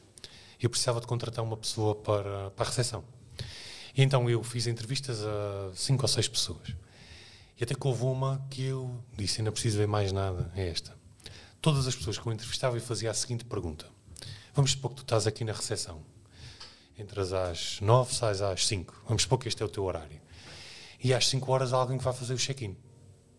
Eu 0.60 0.70
precisava 0.70 1.00
de 1.00 1.08
contratar 1.08 1.44
uma 1.44 1.56
pessoa 1.56 1.96
para, 1.96 2.50
para 2.52 2.64
a 2.64 2.68
recepção. 2.68 3.17
E 3.98 4.02
então 4.02 4.30
eu 4.30 4.44
fiz 4.44 4.68
entrevistas 4.68 5.24
a 5.24 5.72
cinco 5.74 6.04
ou 6.04 6.08
seis 6.08 6.28
pessoas. 6.28 6.68
E 7.58 7.64
até 7.64 7.74
que 7.74 7.84
houve 7.84 8.04
uma 8.04 8.46
que 8.48 8.62
eu 8.62 9.02
disse, 9.16 9.40
ainda 9.40 9.50
preciso 9.50 9.76
ver 9.76 9.88
mais 9.88 10.12
nada, 10.12 10.52
é 10.54 10.68
esta. 10.68 10.96
Todas 11.60 11.84
as 11.88 11.96
pessoas 11.96 12.16
que 12.16 12.24
eu 12.24 12.32
entrevistava 12.32 12.76
e 12.76 12.80
fazia 12.80 13.10
a 13.10 13.14
seguinte 13.14 13.44
pergunta. 13.44 13.86
Vamos 14.54 14.70
supor 14.70 14.90
que 14.90 14.98
tu 14.98 15.02
estás 15.02 15.26
aqui 15.26 15.42
na 15.42 15.52
recepção. 15.52 16.00
Entras 16.96 17.32
às 17.32 17.80
nove, 17.80 18.14
sais 18.14 18.40
às 18.40 18.68
cinco. 18.68 18.94
Vamos 19.04 19.24
supor 19.24 19.36
que 19.36 19.48
este 19.48 19.64
é 19.64 19.66
o 19.66 19.68
teu 19.68 19.82
horário. 19.82 20.20
E 21.02 21.12
às 21.12 21.26
cinco 21.26 21.50
horas 21.50 21.72
há 21.72 21.78
alguém 21.78 21.98
que 21.98 22.04
vai 22.04 22.14
fazer 22.14 22.34
o 22.34 22.38
check-in 22.38 22.76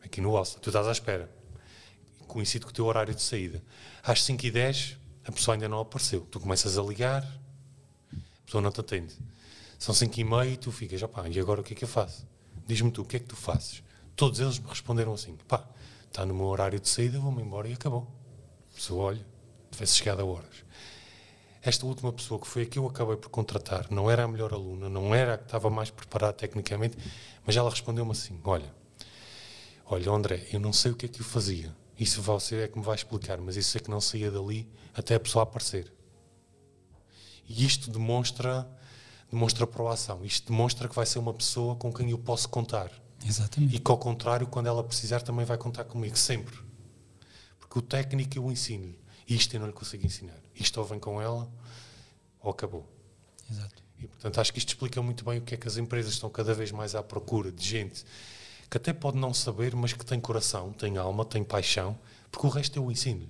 aqui 0.04 0.20
no 0.20 0.36
Alça, 0.36 0.60
tu 0.60 0.70
estás 0.70 0.88
à 0.88 0.92
espera. 0.92 1.34
Coincide 2.28 2.66
com 2.66 2.72
o 2.72 2.74
teu 2.74 2.86
horário 2.86 3.16
de 3.16 3.22
saída. 3.22 3.64
Às 4.04 4.24
5 4.24 4.46
e 4.46 4.52
10 4.52 4.98
a 5.26 5.32
pessoa 5.32 5.56
ainda 5.56 5.70
não 5.70 5.80
apareceu. 5.80 6.28
Tu 6.30 6.38
começas 6.38 6.78
a 6.78 6.84
ligar, 6.84 7.24
a 7.24 8.46
pessoa 8.46 8.62
não 8.62 8.72
te 8.72 8.82
atende. 8.82 9.16
São 9.80 9.96
5 9.96 10.20
e 10.20 10.24
meia 10.24 10.50
e 10.52 10.58
tu 10.58 10.72
ficas, 10.72 11.02
opá, 11.02 11.28
e 11.28 11.40
agora 11.40 11.62
o 11.62 11.64
que 11.64 11.74
é 11.74 11.76
que 11.76 11.84
eu 11.84 11.88
faço? 11.88 12.28
Diz-me 12.68 12.92
tu, 12.92 13.02
o 13.02 13.06
que 13.06 13.16
é 13.16 13.20
que 13.20 13.26
tu 13.26 13.36
fazes? 13.36 13.82
Todos 14.16 14.40
eles 14.40 14.60
me 14.60 14.68
responderam 14.68 15.14
assim, 15.14 15.36
pá, 15.48 15.68
está 16.06 16.24
no 16.24 16.36
meu 16.36 16.46
horário 16.46 16.80
de 16.80 16.88
saída, 16.88 17.20
vou-me 17.20 17.42
embora 17.42 17.68
e 17.68 17.74
acabou. 17.74 18.08
A 18.72 18.76
pessoa 18.76 19.06
olha, 19.06 19.26
tivesse 19.72 19.96
chegado 19.96 20.22
a 20.22 20.26
horas. 20.26 20.64
Esta 21.64 21.86
última 21.88 22.14
pessoa 22.14 22.40
que 22.40 22.48
foi 22.48 22.64
a 22.64 22.66
que 22.68 22.78
eu 22.78 22.86
acabei 22.86 23.16
por 23.16 23.30
contratar, 23.30 23.88
não 23.90 24.12
era 24.12 24.26
a 24.26 24.28
melhor 24.28 24.54
aluna, 24.54 24.88
não 24.88 25.16
era 25.16 25.34
a 25.34 25.38
que 25.38 25.46
estava 25.46 25.70
mais 25.70 25.90
preparada 25.90 26.34
tecnicamente, 26.34 26.96
mas 27.44 27.56
ela 27.58 27.72
respondeu-me 27.72 28.12
assim, 28.12 28.40
olha, 28.44 28.72
Olha, 29.92 30.12
André, 30.12 30.46
eu 30.54 30.60
não 30.60 30.72
sei 30.72 30.92
o 30.92 30.96
que 30.96 31.08
é 31.08 31.10
que 31.10 31.20
eu 31.20 31.26
fazia. 31.26 31.76
Isso 31.98 32.22
você 32.22 32.58
é 32.58 32.68
que 32.68 32.78
me 32.78 32.86
vai 32.86 32.94
explicar, 32.94 33.40
mas 33.40 33.58
isso 33.58 33.76
é 33.76 33.80
que 33.80 33.90
não 33.90 34.00
saía 34.00 34.30
dali 34.30 34.70
até 34.94 35.16
a 35.16 35.20
pessoa 35.20 35.42
aparecer. 35.42 35.92
E 37.48 37.66
isto 37.66 37.90
demonstra, 37.90 38.70
demonstra 39.32 39.66
proação. 39.68 40.24
Isto 40.24 40.52
demonstra 40.52 40.88
que 40.88 40.96
vai 40.96 41.06
ser 41.06 41.20
uma 41.20 41.34
pessoa 41.34 41.76
com 41.76 41.94
quem 41.94 42.12
eu 42.12 42.18
posso 42.18 42.50
contar. 42.50 42.92
Exatamente. 43.26 43.76
E 43.76 43.80
que, 43.80 43.92
ao 43.92 43.98
contrário, 43.98 44.48
quando 44.48 44.68
ela 44.68 44.84
precisar, 44.84 45.22
também 45.22 45.46
vai 45.46 45.58
contar 45.58 45.84
comigo, 45.84 46.18
sempre. 46.18 46.58
Porque 47.60 47.80
o 47.80 47.82
técnico 47.82 48.38
eu 48.38 48.52
ensino-lhe. 48.52 48.98
Isto 49.28 49.56
eu 49.56 49.60
não 49.60 49.68
lhe 49.68 49.74
consigo 49.74 50.06
ensinar. 50.06 50.40
Isto 50.56 50.80
ou 50.80 50.86
vem 50.86 51.00
com 51.00 51.22
ela, 51.22 51.50
ou 52.42 52.52
acabou. 52.52 52.88
Exato. 53.50 53.84
E, 54.00 54.08
portanto, 54.08 54.40
acho 54.40 54.54
que 54.54 54.60
isto 54.60 54.70
explica 54.70 55.02
muito 55.02 55.26
bem 55.26 55.40
o 55.40 55.42
que 55.42 55.54
é 55.54 55.58
que 55.58 55.68
as 55.68 55.78
empresas 55.78 56.14
estão 56.14 56.30
cada 56.30 56.54
vez 56.54 56.72
mais 56.72 56.96
à 56.96 57.04
procura 57.04 57.52
de 57.52 57.66
gente 57.66 58.06
que 58.70 58.78
até 58.78 58.94
pode 58.94 59.18
não 59.18 59.34
saber, 59.34 59.76
mas 59.76 59.94
que 59.94 60.06
tem 60.06 60.20
coração, 60.20 60.72
tem 60.72 60.98
alma, 60.98 61.26
tem 61.26 61.44
paixão, 61.44 61.98
porque 62.32 62.46
o 62.46 62.50
resto 62.50 62.78
eu 62.78 62.92
ensino. 62.92 63.28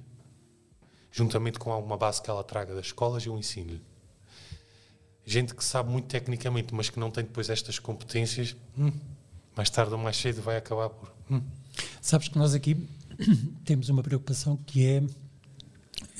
Juntamente 1.11 1.57
com 1.57 1.71
alguma 1.71 1.97
base 1.97 2.21
que 2.21 2.29
ela 2.29 2.43
traga 2.43 2.75
das 2.75 2.87
escolas, 2.87 3.25
eu 3.25 3.37
ensino-lhe. 3.37 3.81
Gente 5.29 5.53
que 5.53 5.63
sabe 5.63 5.91
muito 5.91 6.07
tecnicamente, 6.07 6.73
mas 6.73 6.89
que 6.89 6.99
não 6.99 7.11
tem 7.11 7.23
depois 7.23 7.51
estas 7.51 7.77
competências, 7.77 8.55
hum, 8.75 8.91
mais 9.55 9.69
tarde 9.69 9.93
ou 9.93 9.99
mais 9.99 10.17
cedo 10.17 10.41
vai 10.41 10.57
acabar 10.57 10.89
por. 10.89 11.13
Hum. 11.29 11.39
Sabes 12.01 12.29
que 12.29 12.37
nós 12.39 12.55
aqui 12.55 12.75
temos 13.63 13.89
uma 13.89 14.01
preocupação 14.01 14.57
que 14.57 14.83
é 14.83 15.03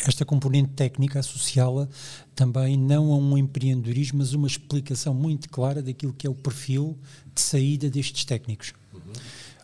esta 0.06 0.24
componente 0.24 0.74
técnica 0.74 1.18
associá-la 1.22 1.90
também 2.36 2.78
não 2.78 3.12
a 3.12 3.18
um 3.18 3.36
empreendedorismo, 3.36 4.20
mas 4.20 4.34
uma 4.34 4.46
explicação 4.46 5.12
muito 5.12 5.50
clara 5.50 5.82
daquilo 5.82 6.14
que 6.14 6.28
é 6.28 6.30
o 6.30 6.36
perfil 6.36 6.96
de 7.34 7.42
saída 7.42 7.90
destes 7.90 8.24
técnicos. 8.26 8.74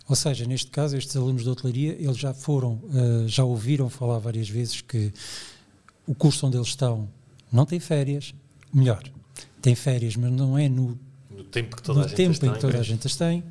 Ou 0.09 0.15
seja, 0.15 0.47
neste 0.47 0.71
caso, 0.71 0.97
estes 0.97 1.15
alunos 1.15 1.43
de 1.43 1.49
hotelaria, 1.49 1.95
eles 1.99 2.17
já 2.17 2.33
foram, 2.33 2.81
uh, 2.85 3.27
já 3.27 3.43
ouviram 3.43 3.91
falar 3.91 4.17
várias 4.17 4.49
vezes 4.49 4.81
que 4.81 5.13
o 6.07 6.15
curso 6.15 6.47
onde 6.47 6.57
eles 6.57 6.69
estão 6.69 7.07
não 7.51 7.63
tem 7.63 7.79
férias, 7.79 8.33
melhor, 8.73 9.03
tem 9.61 9.75
férias, 9.75 10.15
mas 10.15 10.31
não 10.31 10.57
é 10.57 10.69
no, 10.69 10.97
no 11.29 11.43
tempo 11.43 11.75
que 11.75 11.81
toda, 11.81 11.99
no 11.99 12.05
a, 12.05 12.07
gente 12.07 12.17
tempo 12.17 12.45
em 12.45 12.53
que 12.53 12.59
toda 12.59 12.79
a 12.79 12.83
gente 12.83 13.07
as 13.07 13.15
tem. 13.15 13.43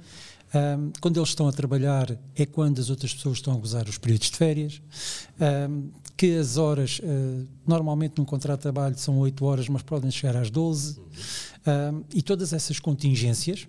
Um, 0.54 0.92
quando 1.00 1.18
eles 1.18 1.30
estão 1.30 1.48
a 1.48 1.52
trabalhar 1.52 2.16
é 2.36 2.46
quando 2.46 2.78
as 2.78 2.88
outras 2.88 3.12
pessoas 3.12 3.38
estão 3.38 3.54
a 3.54 3.56
gozar 3.56 3.88
os 3.88 3.98
períodos 3.98 4.30
de 4.30 4.36
férias. 4.36 4.80
Um, 5.68 5.90
que 6.16 6.36
as 6.36 6.56
horas, 6.56 7.00
uh, 7.00 7.48
normalmente 7.66 8.14
num 8.18 8.24
contrato 8.24 8.60
de 8.60 8.62
trabalho 8.62 8.96
são 8.96 9.18
8 9.18 9.44
horas, 9.44 9.68
mas 9.68 9.82
podem 9.82 10.10
chegar 10.12 10.36
às 10.36 10.50
12. 10.50 11.00
Um, 11.00 12.04
e 12.14 12.22
todas 12.22 12.52
essas 12.52 12.78
contingências 12.78 13.66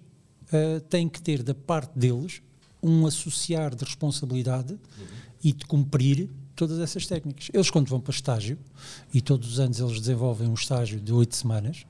uh, 0.54 0.80
têm 0.82 1.10
que 1.10 1.20
ter 1.22 1.42
da 1.42 1.56
parte 1.56 1.98
deles 1.98 2.42
um 2.84 3.08
associar 3.08 3.76
de 3.76 3.84
responsabilidade 3.84 4.74
uhum. 4.74 5.06
e 5.44 5.52
de 5.54 5.66
cumprir 5.66 6.30
todas 6.56 6.80
essas 6.80 7.06
técnicas. 7.06 7.50
Eles, 7.54 7.70
quando 7.70 7.88
vão 7.90 8.00
para 8.00 8.14
estágio, 8.14 8.58
e 9.14 9.22
todos 9.22 9.54
os 9.54 9.60
anos 9.60 9.80
eles 9.80 10.00
desenvolvem 10.00 10.48
um 10.48 10.54
estágio 10.54 11.00
de 11.00 11.14
oito 11.14 11.36
semanas, 11.36 11.86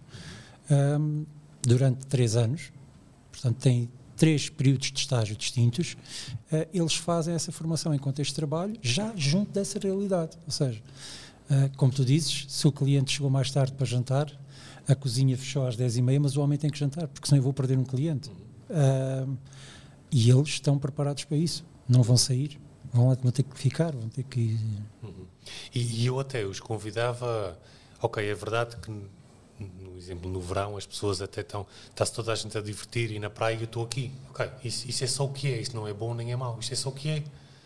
um, 0.99 1.25
durante 1.62 2.06
três 2.08 2.36
anos, 2.36 2.71
portanto, 3.32 3.58
têm 3.58 3.89
três 4.15 4.49
períodos 4.49 4.91
de 4.91 4.99
estágio 4.99 5.36
distintos, 5.36 5.95
uh, 6.51 6.67
eles 6.73 6.95
fazem 6.95 7.34
essa 7.34 7.51
formação 7.51 7.93
em 7.93 7.99
contexto 7.99 8.32
de 8.32 8.36
trabalho 8.36 8.75
já 8.82 9.13
junto 9.15 9.51
dessa 9.51 9.78
realidade. 9.78 10.38
Ou 10.45 10.51
seja, 10.51 10.82
uh, 11.49 11.78
como 11.78 11.91
tu 11.91 12.04
dizes, 12.04 12.45
se 12.47 12.67
o 12.67 12.71
cliente 12.71 13.12
chegou 13.12 13.30
mais 13.30 13.51
tarde 13.51 13.73
para 13.73 13.86
jantar, 13.86 14.32
a 14.88 14.95
cozinha 14.95 15.38
fechou 15.38 15.67
às 15.67 15.75
10h30, 15.75 16.19
mas 16.19 16.38
o 16.38 16.41
homem 16.41 16.58
tem 16.58 16.69
que 16.69 16.78
jantar, 16.78 17.08
porque 17.08 17.28
senão 17.28 17.39
eu 17.39 17.43
vou 17.43 17.54
perder 17.54 17.78
um 17.78 17.84
cliente. 17.84 18.30
Uh, 18.69 19.38
e 20.12 20.30
eles 20.30 20.49
estão 20.49 20.78
preparados 20.78 21.25
para 21.25 21.38
isso, 21.38 21.65
não 21.88 22.01
vão 22.01 22.17
sair 22.17 22.60
vão, 22.95 23.15
vão 23.15 23.31
ter 23.31 23.43
que 23.43 23.58
ficar, 23.60 23.91
vão 23.91 24.10
ter 24.10 24.23
que. 24.23 24.58
Uhum. 25.03 25.25
E, 25.73 26.01
e, 26.01 26.05
eu 26.05 26.19
até 26.19 26.45
os 26.45 26.60
convidava. 26.60 27.58
Ok, 28.01 28.23
é 28.23 28.34
verdade 28.34 28.75
que, 28.77 28.91
no 29.60 29.97
exemplo, 29.97 30.29
no 30.29 30.39
verão 30.39 30.77
as 30.77 30.86
pessoas 30.86 31.21
até 31.21 31.41
estão. 31.41 31.67
Está-se 31.89 32.13
toda 32.13 32.31
a 32.31 32.36
gente 32.36 32.58
a 32.58 32.62
divertir 32.62 33.12
e 33.12 33.19
na 33.19 33.29
praia 33.29 33.55
eu 33.55 33.65
estou 33.65 33.84
aqui. 33.84 34.12
Ok, 34.29 34.49
isso, 34.63 34.88
isso, 34.89 35.03
é 35.03 35.08
só 35.08 35.25
o 35.25 35.31
que 35.31 35.51
é, 35.51 35.60
isso 35.60 35.75
não 35.75 35.88
é 35.88 35.93
bom 35.93 36.13
nem 36.13 36.31
é 36.31 36.36
mau, 36.36 36.58
isso 36.60 36.73
é 36.73 36.75
só 36.75 36.89
o 36.89 36.91
que 36.91 37.10
é. 37.10 37.23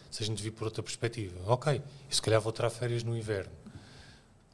Se 0.10 0.24
a 0.24 0.26
gente 0.26 0.42
vir 0.42 0.52
por 0.52 0.66
outra 0.66 0.82
perspectiva. 0.82 1.36
Ok, 1.46 1.82
e 2.10 2.16
se 2.16 2.22
calhar 2.22 2.42
vou 2.42 2.52
tirar 2.52 2.72
férias 2.72 3.04
no 3.04 3.16
inverno. 3.16 3.52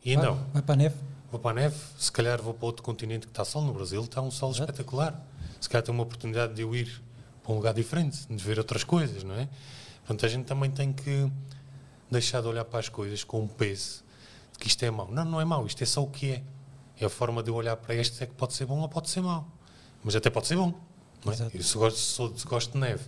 E 0.03 0.15
vai, 0.15 0.23
então? 0.23 0.45
Vai 0.51 0.61
para 0.61 0.73
a 0.73 0.77
neve? 0.77 0.95
Vou 1.31 1.39
para 1.39 1.51
a 1.51 1.53
neve, 1.53 1.77
se 1.97 2.11
calhar 2.11 2.41
vou 2.41 2.53
para 2.53 2.65
outro 2.65 2.83
continente 2.83 3.25
que 3.25 3.31
está 3.31 3.45
sol. 3.45 3.61
No 3.61 3.73
Brasil 3.73 4.03
está 4.03 4.21
um 4.21 4.31
sol 4.31 4.51
Exato. 4.51 4.71
espetacular. 4.71 5.25
Se 5.59 5.69
calhar 5.69 5.83
tenho 5.83 5.97
uma 5.97 6.03
oportunidade 6.03 6.53
de 6.53 6.61
eu 6.61 6.75
ir 6.75 7.01
para 7.41 7.53
um 7.53 7.55
lugar 7.55 7.73
diferente, 7.73 8.25
de 8.27 8.43
ver 8.43 8.57
outras 8.57 8.83
coisas, 8.83 9.23
não 9.23 9.35
é? 9.35 9.47
Portanto, 10.05 10.25
a 10.25 10.29
gente 10.29 10.45
também 10.45 10.69
tem 10.69 10.93
que 10.93 11.31
deixar 12.11 12.41
de 12.41 12.47
olhar 12.47 12.63
para 12.63 12.79
as 12.79 12.89
coisas 12.89 13.23
com 13.23 13.41
um 13.41 13.47
peso 13.47 14.03
de 14.53 14.59
que 14.59 14.67
isto 14.67 14.83
é 14.83 14.91
mau. 14.91 15.09
Não, 15.11 15.25
não 15.25 15.41
é 15.41 15.45
mau, 15.45 15.65
isto 15.65 15.81
é 15.81 15.85
só 15.85 16.03
o 16.03 16.07
que 16.07 16.31
é. 16.31 16.43
É 16.99 17.05
a 17.05 17.09
forma 17.09 17.41
de 17.41 17.49
eu 17.49 17.55
olhar 17.55 17.75
para 17.75 17.95
isto 17.95 18.23
é 18.23 18.27
que 18.27 18.33
pode 18.33 18.53
ser 18.53 18.65
bom 18.65 18.79
ou 18.79 18.87
pode 18.87 19.09
ser 19.09 19.21
mau. 19.21 19.47
Mas 20.03 20.15
até 20.15 20.29
pode 20.29 20.47
ser 20.47 20.55
bom. 20.55 20.73
Não 21.25 21.33
é? 21.33 21.35
Eu, 21.53 21.63
se, 21.63 21.75
gosto, 21.75 21.97
se, 21.97 22.39
se 22.39 22.45
gosto 22.45 22.73
de 22.73 22.77
neve, 22.77 23.03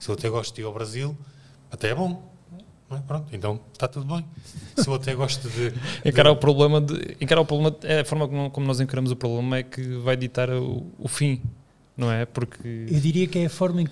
se 0.00 0.08
eu 0.08 0.14
até 0.14 0.28
gosto 0.28 0.54
de 0.54 0.62
ir 0.62 0.64
ao 0.64 0.72
Brasil, 0.72 1.16
até 1.70 1.90
é 1.90 1.94
bom. 1.94 2.32
É? 2.90 2.96
Pronto, 3.00 3.28
então 3.32 3.60
está 3.70 3.86
tudo 3.86 4.06
bem. 4.06 4.24
Se 4.74 4.88
eu 4.88 4.94
até 4.94 5.14
gosto 5.14 5.46
de. 5.50 5.74
encarar 6.08 6.30
de... 6.30 6.36
o 6.36 6.40
problema, 6.40 6.80
de, 6.80 7.18
encarar 7.20 7.42
o 7.42 7.44
problema, 7.44 7.76
é 7.82 8.00
a 8.00 8.04
forma 8.04 8.26
como, 8.26 8.50
como, 8.50 8.66
nós 8.66 8.80
encaramos 8.80 9.10
o 9.10 9.16
problema 9.16 9.58
é 9.58 9.62
que 9.62 9.82
vai 9.98 10.16
ditar 10.16 10.48
o, 10.50 10.86
o 10.98 11.06
fim, 11.06 11.42
não 11.94 12.10
é? 12.10 12.24
Porque. 12.24 12.86
Eu 12.90 12.98
diria 12.98 13.26
que 13.26 13.40
é 13.40 13.44
a 13.44 13.50
forma 13.50 13.82
em 13.82 13.88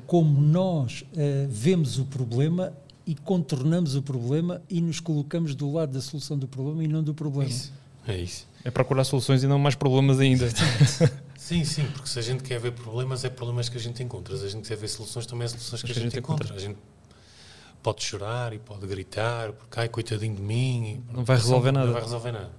como 0.00 0.40
nós 0.40 1.02
uh, 1.02 1.48
vemos 1.48 1.98
o 1.98 2.04
problema 2.04 2.72
e 3.06 3.14
contornamos 3.14 3.94
o 3.94 4.02
problema 4.02 4.62
e 4.68 4.80
nos 4.80 5.00
colocamos 5.00 5.54
do 5.54 5.72
lado 5.72 5.92
da 5.92 6.00
solução 6.00 6.36
do 6.36 6.46
problema 6.46 6.84
e 6.84 6.88
não 6.88 7.02
do 7.02 7.14
problema. 7.14 7.48
Isso. 7.48 7.72
É 8.06 8.16
isso. 8.16 8.46
É 8.64 8.70
procurar 8.70 9.04
soluções 9.04 9.42
e 9.42 9.46
não 9.46 9.58
mais 9.58 9.74
problemas 9.74 10.18
ainda. 10.18 10.48
sim, 11.36 11.64
sim, 11.64 11.86
porque 11.92 12.08
se 12.08 12.18
a 12.18 12.22
gente 12.22 12.42
quer 12.42 12.58
ver 12.58 12.72
problemas, 12.72 13.24
é 13.24 13.30
problemas 13.30 13.68
que 13.68 13.76
a 13.76 13.80
gente 13.80 14.02
encontra. 14.02 14.36
Se 14.36 14.46
a 14.46 14.48
gente 14.48 14.68
quer 14.68 14.76
ver 14.76 14.88
soluções, 14.88 15.26
também 15.26 15.44
é 15.44 15.48
soluções 15.48 15.82
que, 15.82 15.92
a, 15.92 15.94
gente, 15.94 16.18
encontra. 16.18 16.46
encontra. 16.46 16.54
A 16.54 16.58
gente 16.58 16.78
pode 17.82 18.02
chorar 18.02 18.52
e 18.52 18.58
pode 18.58 18.86
gritar, 18.86 19.52
porque 19.52 19.80
ai, 19.80 19.88
coitadinho 19.88 20.34
de 20.34 20.42
mim. 20.42 21.02
não 21.12 21.24
vai 21.24 21.36
resolver 21.36 21.72
nada. 21.72 21.86
Não 21.86 21.92
vai 21.92 22.02
resolver 22.02 22.32
nada. 22.32 22.50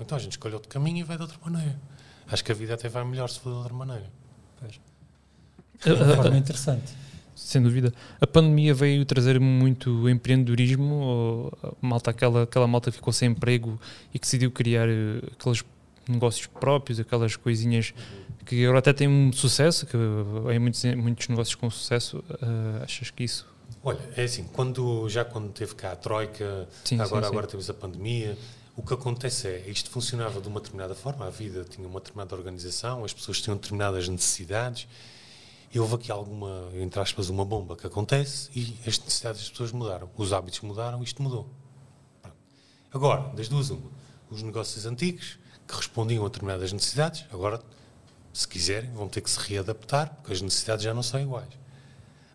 Então 0.00 0.16
a 0.16 0.20
gente 0.20 0.32
escolhe 0.32 0.54
outro 0.54 0.68
caminho 0.68 0.98
e 0.98 1.02
vai 1.02 1.16
de 1.16 1.22
outra 1.22 1.38
maneira. 1.44 1.80
Acho 2.28 2.44
que 2.44 2.52
a 2.52 2.54
vida 2.54 2.74
até 2.74 2.88
vai 2.88 3.04
melhor 3.04 3.28
se 3.28 3.40
for 3.40 3.50
de 3.50 3.56
outra 3.56 3.74
maneira. 3.74 4.10
Pois. 4.60 4.80
De 5.84 5.92
uma 5.92 6.16
forma 6.16 6.36
interessante. 6.38 6.94
Sem 7.34 7.62
dúvida. 7.62 7.92
A 8.20 8.26
pandemia 8.26 8.74
veio 8.74 9.04
trazer 9.04 9.38
muito 9.38 10.08
empreendedorismo, 10.08 10.94
ou 10.94 11.76
malta, 11.80 12.10
aquela, 12.10 12.42
aquela 12.44 12.66
malta 12.66 12.90
que 12.90 12.96
ficou 12.96 13.12
sem 13.12 13.30
emprego 13.30 13.78
e 14.12 14.18
que 14.18 14.24
decidiu 14.24 14.50
criar 14.50 14.88
eh, 14.88 15.20
aqueles 15.38 15.62
negócios 16.08 16.46
próprios, 16.46 16.98
aquelas 16.98 17.36
coisinhas 17.36 17.92
que 18.46 18.64
agora 18.64 18.78
até 18.78 18.92
têm 18.92 19.08
um 19.08 19.32
sucesso, 19.32 19.84
que 19.86 19.96
muitos, 20.58 20.84
muitos 20.94 21.28
negócios 21.28 21.54
com 21.56 21.68
sucesso. 21.68 22.18
Uh, 22.30 22.82
achas 22.82 23.10
que 23.10 23.24
isso? 23.24 23.46
Olha, 23.82 23.98
é 24.16 24.24
assim, 24.24 24.44
quando, 24.52 25.08
já 25.08 25.24
quando 25.24 25.50
teve 25.52 25.74
cá 25.74 25.92
a 25.92 25.96
Troika, 25.96 26.68
sim, 26.84 26.94
agora, 26.94 27.08
sim, 27.08 27.20
sim. 27.22 27.32
agora 27.32 27.46
temos 27.46 27.68
a 27.68 27.74
pandemia, 27.74 28.38
o 28.76 28.82
que 28.82 28.94
acontece 28.94 29.48
é, 29.48 29.64
isto 29.68 29.90
funcionava 29.90 30.40
de 30.40 30.48
uma 30.48 30.60
determinada 30.60 30.94
forma, 30.94 31.26
a 31.26 31.30
vida 31.30 31.64
tinha 31.68 31.86
uma 31.86 31.98
determinada 31.98 32.34
organização, 32.34 33.04
as 33.04 33.12
pessoas 33.12 33.40
tinham 33.40 33.56
determinadas 33.56 34.08
necessidades, 34.08 34.86
e 35.76 35.78
houve 35.78 35.96
aqui 35.96 36.10
alguma, 36.10 36.70
entre 36.72 36.98
aspas, 36.98 37.28
uma 37.28 37.44
bomba 37.44 37.76
que 37.76 37.86
acontece 37.86 38.48
e 38.54 38.78
as 38.86 38.98
necessidades 38.98 39.42
das 39.42 39.50
pessoas 39.50 39.72
mudaram. 39.72 40.08
Os 40.16 40.32
hábitos 40.32 40.60
mudaram, 40.62 41.02
isto 41.02 41.22
mudou. 41.22 41.50
Agora, 42.90 43.28
das 43.34 43.46
duas, 43.46 43.68
uma. 43.68 43.90
Os 44.30 44.42
negócios 44.42 44.86
antigos, 44.86 45.38
que 45.68 45.76
respondiam 45.76 46.24
a 46.24 46.28
determinadas 46.28 46.72
necessidades, 46.72 47.26
agora, 47.30 47.62
se 48.32 48.48
quiserem, 48.48 48.90
vão 48.94 49.06
ter 49.06 49.20
que 49.20 49.28
se 49.28 49.38
readaptar, 49.38 50.14
porque 50.14 50.32
as 50.32 50.40
necessidades 50.40 50.82
já 50.82 50.94
não 50.94 51.02
são 51.02 51.20
iguais. 51.20 51.52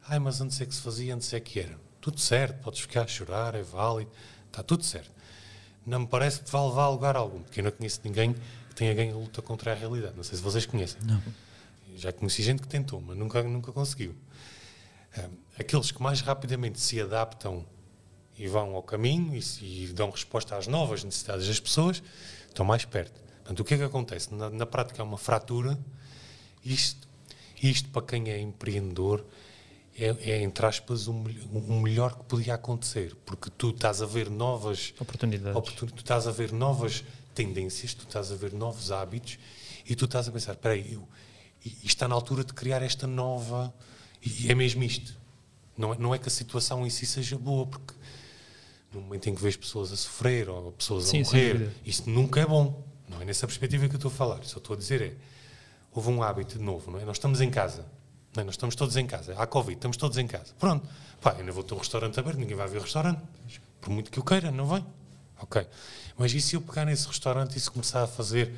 Ai, 0.08 0.20
mas 0.20 0.40
antes 0.40 0.62
é 0.62 0.66
que 0.68 0.76
se 0.76 0.82
fazia, 0.82 1.16
antes 1.16 1.34
é 1.34 1.40
que 1.40 1.62
era. 1.62 1.76
Tudo 2.00 2.20
certo, 2.20 2.62
podes 2.62 2.82
ficar 2.82 3.02
a 3.02 3.08
chorar, 3.08 3.56
é 3.56 3.64
válido, 3.64 4.12
está 4.46 4.62
tudo 4.62 4.84
certo. 4.84 5.10
Não 5.84 6.02
me 6.02 6.08
parece 6.08 6.42
que 6.42 6.52
vá 6.52 6.64
levar 6.64 6.84
a 6.84 6.90
lugar 6.90 7.16
algum, 7.16 7.42
porque 7.42 7.60
eu 7.60 7.64
não 7.64 7.72
conheço 7.72 8.02
ninguém 8.04 8.34
que 8.70 8.76
tenha 8.76 8.94
ganho 8.94 9.16
a 9.16 9.20
luta 9.20 9.42
contra 9.42 9.72
a 9.72 9.76
realidade. 9.76 10.14
Não 10.16 10.24
sei 10.24 10.38
se 10.38 10.44
vocês 10.44 10.68
conhecem. 10.68 11.02
Não 11.02 11.20
já 11.96 12.12
conheci 12.12 12.44
gente 12.44 12.62
que 12.62 12.68
tentou, 12.68 13.02
mas 13.02 13.18
nunca, 13.18 13.44
nunca 13.44 13.72
conseguiu. 13.72 14.16
Aqueles 15.60 15.92
que 15.92 16.02
mais 16.02 16.22
rapidamente 16.22 16.80
se 16.80 17.00
adaptam 17.02 17.66
e 18.38 18.48
vão 18.48 18.76
ao 18.76 18.82
caminho 18.82 19.36
e, 19.36 19.84
e, 19.84 19.88
dão 19.88 20.10
resposta 20.10 20.56
às 20.56 20.68
novas 20.68 21.04
necessidades 21.04 21.48
das 21.48 21.60
pessoas 21.60 22.02
estão 22.48 22.66
mais 22.66 22.86
perto. 22.86 23.20
Portanto, 23.38 23.60
o 23.60 23.64
que 23.64 23.74
é 23.74 23.78
que 23.78 23.84
acontece? 23.84 24.34
Na, 24.34 24.50
na 24.50 24.66
prática 24.66 25.02
é 25.02 25.04
uma 25.04 25.18
fratura. 25.18 25.78
Isto, 26.64 27.08
isto, 27.62 27.90
para 27.90 28.02
quem 28.04 28.30
é 28.30 28.40
empreendedor, 28.40 29.26
é, 29.98 30.16
é 30.32 30.42
entre 30.42 30.66
aspas, 30.66 31.08
o, 31.08 31.12
o, 31.12 31.82
melhor 31.82 32.18
que 32.18 32.24
podia 32.24 32.54
acontecer, 32.54 33.16
porque 33.26 33.50
tu 33.50 33.72
estás 33.72 34.02
a 34.02 34.06
ver 34.06 34.30
novas 34.30 34.94
oportunidades, 35.00 35.56
oportun, 35.56 35.88
tu 35.88 36.00
estás 36.00 36.28
a 36.28 36.32
ver 36.32 36.52
novas 36.52 37.04
tendências, 37.36 37.94
tu 37.94 38.04
estás 38.04 38.32
a 38.32 38.36
ver 38.36 38.54
novos 38.54 38.92
hábitos 38.92 39.38
e 39.86 39.96
tu 39.96 40.06
estás 40.06 40.28
a 40.28 40.32
pensar: 40.32 40.54
espera 40.54 40.76
aí, 40.76 40.94
eu, 40.94 41.08
e, 41.64 41.78
está 41.84 42.08
na 42.08 42.16
altura 42.16 42.44
de 42.44 42.54
criar 42.54 42.82
esta 42.82 43.08
nova. 43.08 43.74
E 44.24 44.52
é 44.52 44.56
mesmo 44.56 44.84
isto. 44.84 45.18
Não 45.78 45.94
é, 45.94 45.98
não 45.98 46.16
é 46.16 46.20
que 46.20 46.28
a 46.28 46.32
situação 46.32 46.86
em 46.86 46.90
si 46.90 47.06
seja 47.06 47.38
boa, 47.38 47.66
porque 47.66 47.94
no 48.94 49.02
momento 49.02 49.30
em 49.30 49.36
que 49.36 49.42
vês 49.42 49.56
pessoas 49.56 49.92
a 49.92 49.96
sofrer 49.96 50.50
ou 50.50 50.72
pessoas 50.74 51.06
sim, 51.06 51.22
a 51.22 51.26
morrer, 51.26 51.72
isso 51.86 52.10
nunca 52.10 52.40
é 52.40 52.46
bom. 52.46 52.86
Não 53.08 53.22
é 53.22 53.26
nessa 53.26 53.48
perspectiva 53.48 53.88
que 53.88 53.96
eu 53.96 53.98
estou 53.98 54.12
a 54.12 54.14
falar. 54.14 54.44
Só 54.44 54.58
estou 54.58 54.76
a 54.76 54.78
dizer 54.78 55.02
é. 55.02 55.16
Houve 55.94 56.10
um 56.10 56.24
hábito 56.24 56.58
de 56.58 56.64
novo, 56.64 56.92
não 56.92 57.00
é? 57.00 57.06
Nós 57.06 57.18
estamos 57.18 57.42
em 57.42 57.50
casa. 57.50 57.86
Não 58.34 58.42
é? 58.42 58.46
Nós 58.46 58.54
estamos 58.54 58.76
todos 58.76 58.96
em 58.96 59.06
casa. 59.06 59.36
Há 59.38 59.46
Covid, 59.46 59.76
estamos 59.76 59.98
todos 59.98 60.18
em 60.18 60.28
casa. 60.28 60.54
Pronto. 60.58 60.88
Pá, 61.20 61.36
eu 61.38 61.46
não 61.46 61.54
vou 61.54 61.64
ter 61.64 61.74
um 61.74 61.78
restaurante 61.78 62.20
aberto, 62.20 62.38
ninguém 62.38 62.56
vai 62.56 62.68
ver 62.68 62.78
o 62.78 62.82
restaurante. 62.82 63.22
Por 63.82 63.90
muito 63.90 64.10
que 64.10 64.20
eu 64.20 64.24
queira, 64.24 64.52
não 64.52 64.66
vem. 64.66 64.86
Ok. 65.42 65.68
Mas 66.18 66.34
e 66.34 66.40
se 66.40 66.56
eu 66.56 66.62
pegar 66.62 66.86
nesse 66.86 67.08
restaurante 67.08 67.58
e 67.58 67.60
se 67.60 67.70
começar 67.70 68.04
a 68.04 68.08
fazer 68.08 68.54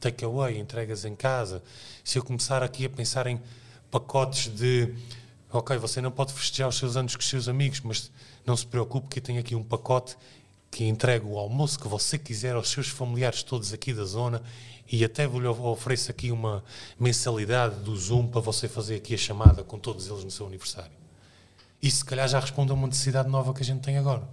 takeaway, 0.00 0.58
entregas 0.58 1.04
em 1.04 1.14
casa, 1.14 1.62
se 2.04 2.18
eu 2.18 2.24
começar 2.24 2.62
aqui 2.62 2.84
a 2.84 2.90
pensar 2.90 3.26
em 3.26 3.40
pacotes 3.90 4.48
de 4.48 4.94
ok, 5.50 5.76
você 5.78 6.00
não 6.00 6.10
pode 6.10 6.32
festejar 6.32 6.68
os 6.68 6.76
seus 6.76 6.96
anos 6.96 7.16
com 7.16 7.20
os 7.20 7.28
seus 7.28 7.48
amigos, 7.48 7.80
mas 7.80 8.10
não 8.44 8.56
se 8.56 8.66
preocupe 8.66 9.08
que 9.08 9.18
eu 9.18 9.22
tenho 9.22 9.40
aqui 9.40 9.54
um 9.54 9.62
pacote 9.62 10.16
que 10.70 10.84
entrega 10.84 11.26
o 11.26 11.38
almoço 11.38 11.78
que 11.78 11.88
você 11.88 12.18
quiser 12.18 12.54
aos 12.54 12.68
seus 12.68 12.88
familiares 12.88 13.42
todos 13.42 13.72
aqui 13.72 13.92
da 13.92 14.04
zona 14.04 14.42
e 14.90 15.04
até 15.04 15.26
vou 15.26 15.40
lhe 15.40 15.46
ofereço 15.46 16.10
aqui 16.10 16.30
uma 16.30 16.64
mensalidade 16.98 17.76
do 17.76 17.96
Zoom 17.96 18.26
para 18.26 18.40
você 18.40 18.68
fazer 18.68 18.96
aqui 18.96 19.14
a 19.14 19.18
chamada 19.18 19.62
com 19.62 19.78
todos 19.78 20.08
eles 20.08 20.24
no 20.24 20.30
seu 20.30 20.46
aniversário. 20.46 20.92
Isso 21.80 21.98
se 21.98 22.04
calhar 22.04 22.28
já 22.28 22.40
responde 22.40 22.70
a 22.70 22.74
uma 22.74 22.86
necessidade 22.86 23.28
nova 23.28 23.54
que 23.54 23.62
a 23.62 23.64
gente 23.64 23.82
tem 23.82 23.96
agora. 23.98 24.28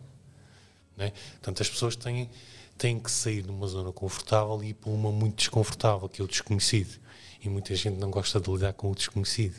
Né? 0.97 1.11
Portanto, 1.33 1.61
as 1.61 1.69
pessoas 1.69 1.95
têm 1.95 2.29
têm 2.77 2.99
que 2.99 3.09
sair 3.09 3.41
de 3.41 3.49
uma 3.49 3.67
zona 3.67 3.91
confortável 3.91 4.61
e 4.63 4.69
ir 4.69 4.73
para 4.73 4.91
uma 4.91 5.11
muito 5.11 5.37
desconfortável, 5.37 6.09
que 6.09 6.21
é 6.21 6.25
o 6.25 6.27
desconhecido. 6.27 6.99
E 7.41 7.49
muita 7.49 7.75
gente 7.75 7.97
não 7.97 8.09
gosta 8.09 8.39
de 8.39 8.51
lidar 8.51 8.73
com 8.73 8.91
o 8.91 8.95
desconhecido. 8.95 9.55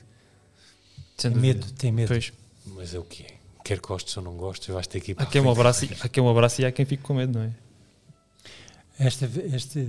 Tem 1.17 1.31
medo, 1.31 1.71
tem 1.73 1.93
medo. 1.93 2.09
Pois. 2.09 2.33
Mas 2.67 2.95
é 2.95 2.99
o 2.99 3.05
que 3.05 3.23
é. 3.23 3.37
Quer 3.65 3.81
gostes 3.81 4.17
ou 4.17 4.23
não 4.23 4.37
gostes, 4.37 4.69
vais 4.69 4.87
ter 4.87 5.01
que 5.01 5.13
ir 5.13 5.15
para 5.15 5.25
há 5.25 5.27
quem, 5.27 5.41
um 5.41 5.51
abraço, 5.51 5.85
e, 5.85 5.91
há 6.01 6.09
quem 6.09 6.23
um 6.23 6.29
abraço 6.29 6.61
e 6.61 6.65
há 6.65 6.73
quem 6.73 6.85
fique 6.85 7.03
com 7.03 7.15
medo, 7.15 7.39
não 7.39 7.45
é? 7.45 7.53
Esta, 8.99 9.29
este, 9.53 9.89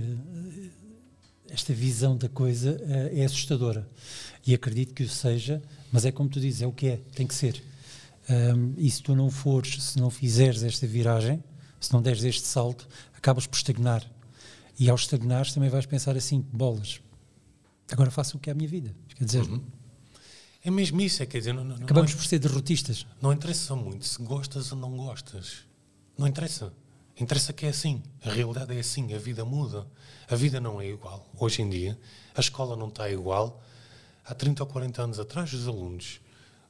esta 1.48 1.72
visão 1.72 2.16
da 2.16 2.28
coisa 2.28 2.72
uh, 2.72 3.18
é 3.18 3.24
assustadora. 3.24 3.88
E 4.46 4.54
acredito 4.54 4.94
que 4.94 5.02
o 5.02 5.08
seja, 5.08 5.62
mas 5.92 6.04
é 6.04 6.12
como 6.12 6.28
tu 6.28 6.40
dizes, 6.40 6.62
é 6.62 6.66
o 6.66 6.72
que 6.72 6.88
é, 6.88 7.00
tem 7.14 7.26
que 7.26 7.34
ser. 7.34 7.62
Um, 8.28 8.74
e 8.76 8.90
se 8.90 9.02
tu 9.02 9.14
não 9.14 9.30
fores, 9.30 9.82
se 9.82 9.98
não 9.98 10.10
fizeres 10.10 10.62
esta 10.62 10.86
viragem, 10.86 11.42
se 11.80 11.92
não 11.92 12.02
deres 12.02 12.24
este 12.24 12.46
salto, 12.46 12.88
acabas 13.14 13.46
por 13.46 13.56
estagnar. 13.56 14.04
E 14.78 14.88
ao 14.88 14.96
estagnares 14.96 15.52
também 15.52 15.68
vais 15.68 15.86
pensar 15.86 16.16
assim, 16.16 16.40
bolas, 16.52 17.00
agora 17.90 18.10
faço 18.10 18.36
o 18.36 18.40
que 18.40 18.48
é 18.48 18.52
a 18.52 18.54
minha 18.54 18.68
vida. 18.68 18.94
Quer 19.16 19.24
dizer, 19.24 19.42
uhum. 19.42 19.62
é 20.64 20.70
mesmo 20.70 21.00
isso, 21.00 21.22
é 21.22 21.26
quer 21.26 21.38
dizer, 21.38 21.52
não, 21.52 21.64
não, 21.64 21.76
acabamos 21.76 22.12
não, 22.12 22.18
por 22.18 22.26
ser 22.26 22.38
derrotistas. 22.38 23.06
Não 23.20 23.32
interessa 23.32 23.74
muito 23.74 24.06
se 24.06 24.22
gostas 24.22 24.70
ou 24.70 24.78
não 24.78 24.96
gostas. 24.96 25.66
Não 26.16 26.26
interessa. 26.26 26.72
Interessa 27.20 27.52
que 27.52 27.66
é 27.66 27.70
assim. 27.70 28.02
A 28.24 28.30
realidade 28.30 28.74
é 28.76 28.78
assim. 28.78 29.12
A 29.12 29.18
vida 29.18 29.44
muda. 29.44 29.86
A 30.28 30.36
vida 30.36 30.60
não 30.60 30.80
é 30.80 30.86
igual. 30.86 31.28
Hoje 31.36 31.62
em 31.62 31.68
dia, 31.68 31.98
a 32.34 32.40
escola 32.40 32.76
não 32.76 32.88
está 32.88 33.10
igual. 33.10 33.60
Há 34.24 34.34
30 34.34 34.62
ou 34.62 34.66
40 34.68 35.02
anos 35.02 35.18
atrás, 35.18 35.52
os 35.52 35.66
alunos, 35.66 36.20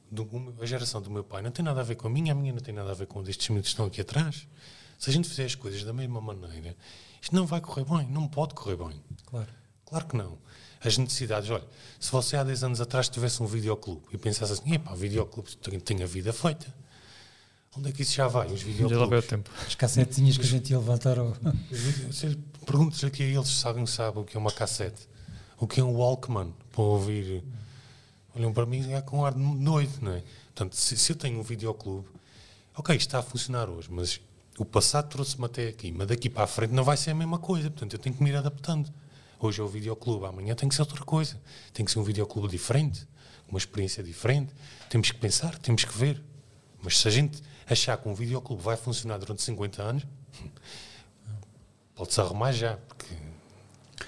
do, 0.09 0.27
a 0.61 0.65
geração 0.65 1.01
do 1.01 1.11
meu 1.11 1.23
pai, 1.23 1.41
não 1.41 1.51
tem 1.51 1.63
nada 1.63 1.81
a 1.81 1.83
ver 1.83 1.95
com 1.95 2.07
a 2.07 2.09
minha, 2.09 2.31
a 2.31 2.35
minha 2.35 2.53
não 2.53 2.61
tem 2.61 2.73
nada 2.73 2.91
a 2.91 2.93
ver 2.93 3.05
com 3.05 3.21
estes 3.23 3.49
miúdos 3.49 3.67
que 3.67 3.73
estão 3.73 3.85
aqui 3.85 4.01
atrás. 4.01 4.47
Se 4.99 5.09
a 5.09 5.13
gente 5.13 5.27
fizer 5.27 5.45
as 5.45 5.55
coisas 5.55 5.83
da 5.83 5.93
mesma 5.93 6.21
maneira, 6.21 6.75
isto 7.21 7.33
não 7.33 7.47
vai 7.47 7.61
correr 7.61 7.85
bem. 7.85 8.05
Não 8.11 8.27
pode 8.27 8.53
correr 8.53 8.75
bem. 8.75 9.01
Claro. 9.25 9.49
Claro 9.85 10.05
que 10.05 10.17
não. 10.17 10.37
As 10.83 10.97
necessidades, 10.97 11.49
olha, 11.49 11.63
se 11.99 12.11
você 12.11 12.37
há 12.37 12.43
10 12.43 12.63
anos 12.65 12.81
atrás 12.81 13.09
tivesse 13.09 13.41
um 13.41 13.47
videoclube 13.47 14.03
e 14.13 14.17
pensasse 14.17 14.53
assim, 14.53 14.73
epá, 14.73 14.93
videoclube 14.93 15.55
tem, 15.57 16.03
a 16.03 16.05
vida 16.05 16.31
feita 16.31 16.73
Onde 17.77 17.89
é 17.89 17.91
que 17.91 18.01
isso 18.01 18.13
já 18.13 18.27
vai? 18.27 18.47
Os 18.47 18.61
videoclubes? 18.61 19.23
Já 19.23 19.29
tempo. 19.29 19.49
As 19.65 19.75
cassetinhas 19.75 20.37
que 20.37 20.43
a 20.43 20.47
gente 20.47 20.71
ia 20.71 20.79
levantar. 20.79 21.19
Ao... 21.19 21.35
Perguntas 22.65 23.03
aqui 23.03 23.23
a 23.23 23.25
eles 23.25 23.47
se 23.47 23.67
alguém 23.67 23.85
sabe 23.85 24.19
o 24.19 24.23
que 24.23 24.35
é 24.35 24.39
uma 24.39 24.51
cassete. 24.51 25.07
O 25.57 25.67
que 25.67 25.79
é 25.79 25.83
um 25.83 25.95
Walkman 25.95 26.53
para 26.71 26.81
ouvir. 26.81 27.43
Olham 28.35 28.53
para 28.53 28.65
mim 28.65 28.91
é 28.91 29.01
com 29.01 29.25
ar 29.25 29.33
de 29.33 29.39
noite, 29.39 30.03
não 30.03 30.13
é? 30.13 30.23
Portanto, 30.45 30.75
se, 30.75 30.97
se 30.97 31.11
eu 31.11 31.15
tenho 31.15 31.39
um 31.39 31.43
videoclube, 31.43 32.07
ok, 32.75 32.95
está 32.95 33.19
a 33.19 33.21
funcionar 33.21 33.69
hoje, 33.69 33.87
mas 33.91 34.19
o 34.59 34.65
passado 34.65 35.07
trouxe-me 35.07 35.45
até 35.45 35.69
aqui, 35.69 35.89
mas 35.89 36.05
daqui 36.09 36.29
para 36.29 36.43
a 36.43 36.47
frente 36.47 36.73
não 36.73 36.83
vai 36.83 36.97
ser 36.97 37.11
a 37.11 37.15
mesma 37.15 37.39
coisa. 37.39 37.69
Portanto, 37.69 37.93
eu 37.93 37.99
tenho 37.99 38.13
que 38.13 38.21
me 38.21 38.29
ir 38.29 38.35
adaptando. 38.35 38.91
Hoje 39.39 39.61
é 39.61 39.63
o 39.63 39.69
videoclube, 39.69 40.25
amanhã 40.25 40.53
tem 40.53 40.67
que 40.67 40.75
ser 40.75 40.81
outra 40.81 41.01
coisa. 41.05 41.39
Tem 41.73 41.85
que 41.85 41.91
ser 41.91 41.99
um 41.99 42.03
videoclube 42.03 42.49
diferente, 42.49 43.07
uma 43.47 43.57
experiência 43.57 44.03
diferente. 44.03 44.53
Temos 44.89 45.11
que 45.11 45.17
pensar, 45.17 45.57
temos 45.59 45.85
que 45.85 45.97
ver. 45.97 46.21
Mas 46.83 46.97
se 46.97 47.07
a 47.07 47.11
gente 47.11 47.41
achar 47.65 47.95
que 47.97 48.09
um 48.09 48.13
videoclube 48.13 48.61
vai 48.61 48.75
funcionar 48.75 49.17
durante 49.17 49.41
50 49.41 49.81
anos, 49.81 50.03
pode-se 51.95 52.19
arrumar 52.19 52.51
já, 52.51 52.77
porque 52.85 53.15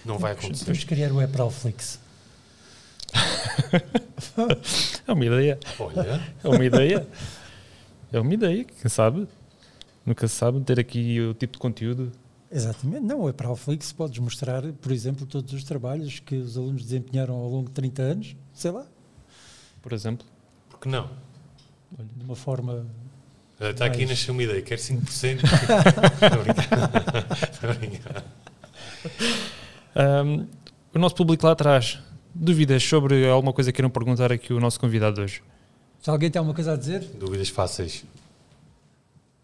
não 0.04 0.20
vai 0.20 0.34
acontecer. 0.34 0.66
Vamos 0.66 0.84
criar 0.84 1.14
o 1.14 1.22
Epralflix. 1.22 1.98
é 5.08 5.14
uma 5.14 5.26
ideia. 5.26 5.58
Olha. 5.80 6.36
É 6.44 6.48
uma 6.50 6.66
ideia. 6.66 7.08
É 8.12 8.20
uma 8.20 8.34
ideia, 8.34 8.66
quem 8.66 8.90
sabe? 8.90 9.30
Nunca 10.06 10.28
se 10.28 10.36
sabe 10.36 10.60
ter 10.62 10.80
aqui 10.80 11.20
o 11.20 11.34
tipo 11.34 11.54
de 11.54 11.60
conteúdo. 11.60 12.12
Exatamente. 12.52 13.06
Não, 13.06 13.22
o 13.22 13.30
Epralflix 13.30 13.92
podes 13.94 14.20
mostrar, 14.20 14.64
por 14.74 14.92
exemplo, 14.92 15.26
todos 15.26 15.54
os 15.54 15.64
trabalhos 15.64 16.20
que 16.20 16.36
os 16.36 16.58
alunos 16.58 16.84
desempenharam 16.84 17.36
ao 17.36 17.50
longo 17.50 17.68
de 17.68 17.74
30 17.74 18.02
anos, 18.02 18.36
sei 18.54 18.72
lá. 18.72 18.86
Por 19.82 19.94
exemplo. 19.94 20.26
Porque 20.70 20.90
não? 20.90 21.10
De 22.18 22.26
uma 22.26 22.36
forma 22.36 22.86
Está 23.70 23.86
aqui 23.86 24.08
nasceu 24.08 24.34
uma 24.34 24.42
ideia, 24.42 24.60
quer 24.64 24.78
5%. 24.80 25.40
um, 29.96 30.48
o 30.96 31.00
nosso 31.00 31.16
público 31.16 31.46
lá 31.46 31.52
atrás, 31.52 32.00
dúvidas 32.34 32.84
sobre 32.84 33.30
alguma 33.30 33.54
coisa 33.54 33.72
que 33.72 33.76
queiram 33.76 33.92
perguntar 33.92 34.32
aqui 34.32 34.52
o 34.52 34.60
nosso 34.60 34.80
convidado 34.80 35.22
hoje? 35.22 35.44
Se 36.02 36.10
alguém 36.10 36.32
tem 36.32 36.40
alguma 36.40 36.56
coisa 36.56 36.74
a 36.74 36.76
dizer? 36.76 37.02
Dúvidas 37.20 37.50
fáceis. 37.50 38.04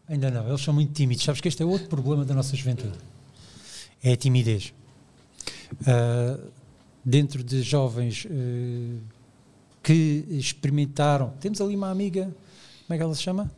Ainda 0.09 0.31
não, 0.31 0.47
eles 0.47 0.61
são 0.61 0.73
muito 0.73 0.93
tímidos. 0.93 1.23
Sabes 1.23 1.41
que 1.41 1.47
este 1.47 1.61
é 1.61 1.65
outro 1.65 1.87
problema 1.87 2.23
da 2.23 2.33
nossa 2.33 2.55
juventude. 2.55 2.97
É 4.01 4.13
a 4.13 4.17
timidez. 4.17 4.73
Uh, 5.81 6.49
dentro 7.03 7.43
de 7.43 7.61
jovens 7.61 8.25
uh, 8.25 8.99
que 9.83 10.25
experimentaram, 10.29 11.33
temos 11.39 11.59
ali 11.59 11.75
uma 11.75 11.89
amiga, 11.89 12.23
como 12.23 12.93
é 12.93 12.97
que 12.97 13.03
ela 13.03 13.15
se 13.15 13.21
chama? 13.21 13.51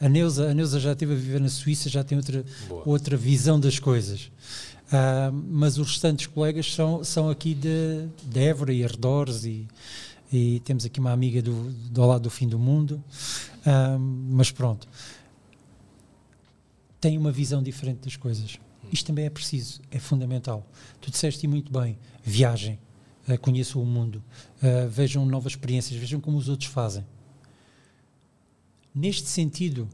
A 0.00 0.08
Neuza, 0.08 0.50
a 0.50 0.54
Neuza 0.54 0.78
já 0.78 0.92
esteve 0.92 1.12
a 1.12 1.16
viver 1.16 1.40
na 1.40 1.48
Suíça, 1.48 1.88
já 1.88 2.04
tem 2.04 2.18
outra, 2.18 2.44
outra 2.84 3.16
visão 3.16 3.58
das 3.58 3.78
coisas. 3.78 4.30
Uh, 4.86 5.32
mas 5.48 5.78
os 5.78 5.88
restantes 5.88 6.26
colegas 6.26 6.72
são, 6.72 7.02
são 7.02 7.30
aqui 7.30 7.54
de, 7.54 8.06
de 8.22 8.40
Évora 8.40 8.72
e 8.72 8.84
arredores 8.84 9.44
e, 9.44 9.66
e 10.32 10.60
temos 10.60 10.84
aqui 10.84 11.00
uma 11.00 11.10
amiga 11.10 11.40
do, 11.40 11.70
do 11.90 12.06
lado 12.06 12.22
do 12.22 12.30
fim 12.30 12.46
do 12.46 12.58
mundo. 12.58 13.02
Uh, 13.60 13.98
mas 14.30 14.50
pronto. 14.50 14.86
Tem 17.04 17.18
uma 17.18 17.30
visão 17.30 17.62
diferente 17.62 17.98
das 17.98 18.16
coisas. 18.16 18.58
Isto 18.90 19.08
também 19.08 19.26
é 19.26 19.28
preciso, 19.28 19.78
é 19.90 19.98
fundamental. 19.98 20.66
Tu 21.02 21.10
disseste 21.10 21.46
muito 21.46 21.70
bem, 21.70 21.98
viagem, 22.22 22.78
uh, 23.28 23.38
conheçam 23.38 23.82
o 23.82 23.84
mundo, 23.84 24.24
uh, 24.62 24.88
vejam 24.88 25.26
novas 25.26 25.52
experiências, 25.52 26.00
vejam 26.00 26.18
como 26.18 26.38
os 26.38 26.48
outros 26.48 26.70
fazem. 26.70 27.04
Neste 28.94 29.28
sentido, 29.28 29.86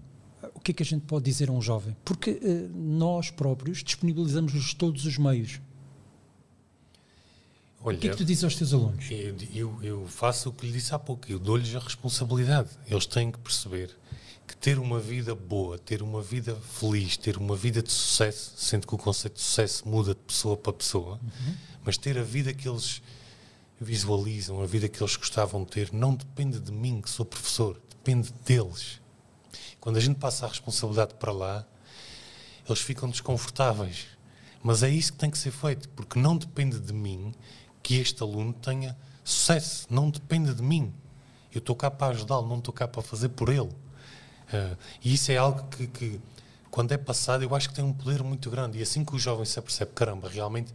o 0.54 0.60
que 0.60 0.70
é 0.70 0.74
que 0.74 0.84
a 0.84 0.86
gente 0.86 1.02
pode 1.02 1.24
dizer 1.24 1.48
a 1.48 1.52
um 1.52 1.60
jovem? 1.60 1.96
Porque 2.04 2.30
uh, 2.30 2.70
nós 2.72 3.28
próprios 3.28 3.82
disponibilizamos 3.82 4.72
todos 4.74 5.04
os 5.04 5.18
meios. 5.18 5.60
Olha, 7.82 7.96
o 7.96 8.00
que 8.00 8.06
é 8.06 8.10
que 8.12 8.18
tu 8.18 8.24
dizes 8.24 8.44
aos 8.44 8.54
teus 8.54 8.72
alunos? 8.72 9.10
Eu, 9.10 9.34
eu, 9.52 9.82
eu 9.82 10.06
faço 10.06 10.50
o 10.50 10.52
que 10.52 10.64
lhe 10.64 10.72
disse 10.72 10.94
há 10.94 10.98
pouco, 11.00 11.28
eu 11.28 11.40
dou-lhes 11.40 11.74
a 11.74 11.80
responsabilidade. 11.80 12.68
Eles 12.86 13.04
têm 13.04 13.32
que 13.32 13.38
perceber 13.38 13.98
que 14.50 14.56
ter 14.56 14.80
uma 14.80 14.98
vida 14.98 15.32
boa, 15.32 15.78
ter 15.78 16.02
uma 16.02 16.20
vida 16.20 16.56
feliz, 16.56 17.16
ter 17.16 17.36
uma 17.36 17.54
vida 17.54 17.80
de 17.80 17.92
sucesso, 17.92 18.52
sendo 18.56 18.84
que 18.84 18.94
o 18.94 18.98
conceito 18.98 19.34
de 19.34 19.42
sucesso 19.42 19.88
muda 19.88 20.12
de 20.12 20.20
pessoa 20.20 20.56
para 20.56 20.72
pessoa, 20.72 21.20
uhum. 21.22 21.54
mas 21.84 21.96
ter 21.96 22.18
a 22.18 22.22
vida 22.24 22.52
que 22.52 22.68
eles 22.68 23.00
visualizam, 23.80 24.60
a 24.60 24.66
vida 24.66 24.88
que 24.88 25.00
eles 25.00 25.14
gostavam 25.14 25.62
de 25.62 25.70
ter, 25.70 25.92
não 25.92 26.16
depende 26.16 26.58
de 26.58 26.72
mim, 26.72 27.00
que 27.00 27.08
sou 27.08 27.24
professor, 27.24 27.80
depende 27.88 28.32
deles. 28.44 29.00
Quando 29.78 29.98
a 29.98 30.00
gente 30.00 30.18
passa 30.18 30.46
a 30.46 30.48
responsabilidade 30.48 31.14
para 31.14 31.30
lá, 31.30 31.64
eles 32.66 32.80
ficam 32.80 33.08
desconfortáveis. 33.08 34.08
Mas 34.64 34.82
é 34.82 34.90
isso 34.90 35.12
que 35.12 35.18
tem 35.18 35.30
que 35.30 35.38
ser 35.38 35.52
feito, 35.52 35.88
porque 35.90 36.18
não 36.18 36.36
depende 36.36 36.80
de 36.80 36.92
mim 36.92 37.32
que 37.84 37.94
este 37.94 38.20
aluno 38.20 38.52
tenha 38.52 38.96
sucesso, 39.22 39.86
não 39.88 40.10
depende 40.10 40.52
de 40.52 40.62
mim. 40.62 40.92
Eu 41.52 41.60
estou 41.60 41.76
cá 41.76 41.88
para 41.88 42.12
ajudá-lo, 42.12 42.48
não 42.48 42.58
estou 42.58 42.74
cá 42.74 42.88
para 42.88 43.00
fazer 43.00 43.28
por 43.28 43.48
ele. 43.48 43.70
Uh, 44.52 44.76
e 45.04 45.14
isso 45.14 45.30
é 45.30 45.36
algo 45.36 45.64
que, 45.68 45.86
que, 45.86 46.20
quando 46.70 46.92
é 46.92 46.98
passado, 46.98 47.42
eu 47.42 47.54
acho 47.54 47.68
que 47.68 47.74
tem 47.74 47.84
um 47.84 47.92
poder 47.92 48.22
muito 48.22 48.50
grande. 48.50 48.78
E 48.78 48.82
assim 48.82 49.04
que 49.04 49.14
o 49.14 49.18
jovem 49.18 49.44
se 49.44 49.58
apercebe, 49.58 49.92
caramba, 49.94 50.28
realmente 50.28 50.72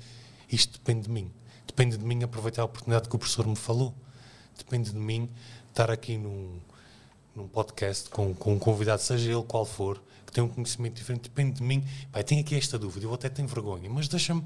isto 0.51 0.73
depende 0.79 1.03
de 1.03 1.09
mim. 1.09 1.31
Depende 1.67 1.97
de 1.97 2.05
mim 2.05 2.23
aproveitar 2.23 2.61
a 2.61 2.65
oportunidade 2.65 3.09
que 3.09 3.15
o 3.15 3.19
professor 3.19 3.45
me 3.45 3.55
falou. 3.55 3.93
Depende 4.57 4.91
de 4.91 4.97
mim 4.97 5.29
estar 5.69 5.91
aqui 5.91 6.17
num, 6.17 6.57
num 7.35 7.47
podcast 7.47 8.09
com, 8.09 8.33
com 8.33 8.53
um 8.53 8.59
convidado, 8.59 9.01
seja 9.01 9.31
ele 9.31 9.43
qual 9.43 9.65
for, 9.65 10.01
que 10.25 10.31
tem 10.31 10.43
um 10.43 10.47
conhecimento 10.47 10.95
diferente, 10.95 11.23
depende 11.23 11.57
de 11.57 11.63
mim. 11.63 11.83
Pai, 12.11 12.23
tenho 12.23 12.41
aqui 12.41 12.55
esta 12.55 12.79
dúvida, 12.79 13.05
eu 13.05 13.13
até 13.13 13.27
tenho 13.27 13.47
vergonha, 13.47 13.89
mas 13.89 14.07
deixa-me. 14.07 14.43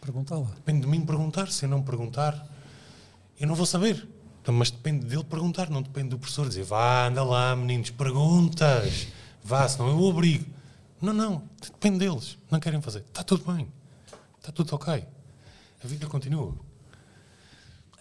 Perguntá-la. 0.00 0.46
Depende 0.54 0.82
de 0.82 0.86
mim 0.86 1.04
perguntar. 1.04 1.50
Se 1.50 1.64
eu 1.64 1.68
não 1.68 1.82
perguntar, 1.82 2.46
eu 3.40 3.46
não 3.48 3.54
vou 3.54 3.64
saber. 3.64 4.06
Mas 4.46 4.70
depende 4.70 5.06
dele 5.06 5.24
perguntar, 5.24 5.70
não 5.70 5.80
depende 5.80 6.10
do 6.10 6.18
professor 6.18 6.46
dizer 6.46 6.64
vá, 6.64 7.06
anda 7.06 7.24
lá, 7.24 7.56
meninos, 7.56 7.90
perguntas, 7.90 9.08
vá, 9.42 9.66
senão 9.68 9.88
eu 9.88 10.00
obrigo. 10.00 10.44
Não, 11.00 11.12
não, 11.12 11.48
depende 11.60 11.98
deles. 11.98 12.38
Não 12.50 12.60
querem 12.60 12.80
fazer. 12.80 13.00
Está 13.00 13.22
tudo 13.22 13.50
bem. 13.52 13.68
Está 14.38 14.52
tudo 14.52 14.74
ok. 14.74 15.06
A 15.82 15.86
vida 15.86 16.06
continua. 16.06 16.54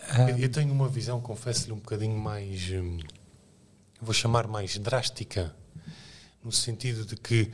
Ah. 0.09 0.29
Eu, 0.29 0.37
eu 0.37 0.49
tenho 0.49 0.71
uma 0.71 0.87
visão, 0.87 1.19
confesso-lhe, 1.21 1.71
um 1.73 1.77
bocadinho 1.77 2.17
mais. 2.17 2.69
Hum, 2.71 2.99
vou 4.01 4.13
chamar 4.13 4.47
mais 4.47 4.77
drástica, 4.77 5.55
no 6.43 6.51
sentido 6.51 7.05
de 7.05 7.15
que 7.15 7.51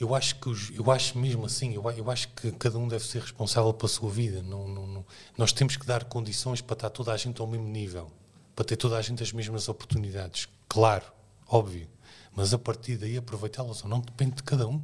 eu 0.00 0.14
acho 0.14 0.36
que 0.36 0.48
os, 0.48 0.70
eu 0.70 0.90
acho 0.90 1.18
mesmo 1.18 1.44
assim, 1.44 1.74
eu, 1.74 1.88
eu 1.90 2.10
acho 2.10 2.28
que 2.28 2.50
cada 2.52 2.78
um 2.78 2.88
deve 2.88 3.04
ser 3.04 3.20
responsável 3.20 3.72
pela 3.74 3.88
sua 3.88 4.10
vida. 4.10 4.42
Não, 4.42 4.66
não, 4.66 4.86
não, 4.86 5.06
nós 5.36 5.52
temos 5.52 5.76
que 5.76 5.84
dar 5.84 6.04
condições 6.04 6.62
para 6.62 6.72
estar 6.72 6.88
toda 6.88 7.12
a 7.12 7.16
gente 7.18 7.38
ao 7.38 7.46
mesmo 7.46 7.68
nível, 7.68 8.10
para 8.56 8.64
ter 8.64 8.76
toda 8.76 8.96
a 8.96 9.02
gente 9.02 9.22
as 9.22 9.30
mesmas 9.30 9.68
oportunidades. 9.68 10.48
Claro, 10.66 11.04
óbvio. 11.46 11.86
Mas 12.34 12.54
a 12.54 12.58
partir 12.58 12.96
daí 12.96 13.18
aproveitá-las 13.18 13.82
ou 13.84 13.90
não 13.90 14.00
depende 14.00 14.36
de 14.36 14.42
cada 14.42 14.66
um. 14.66 14.82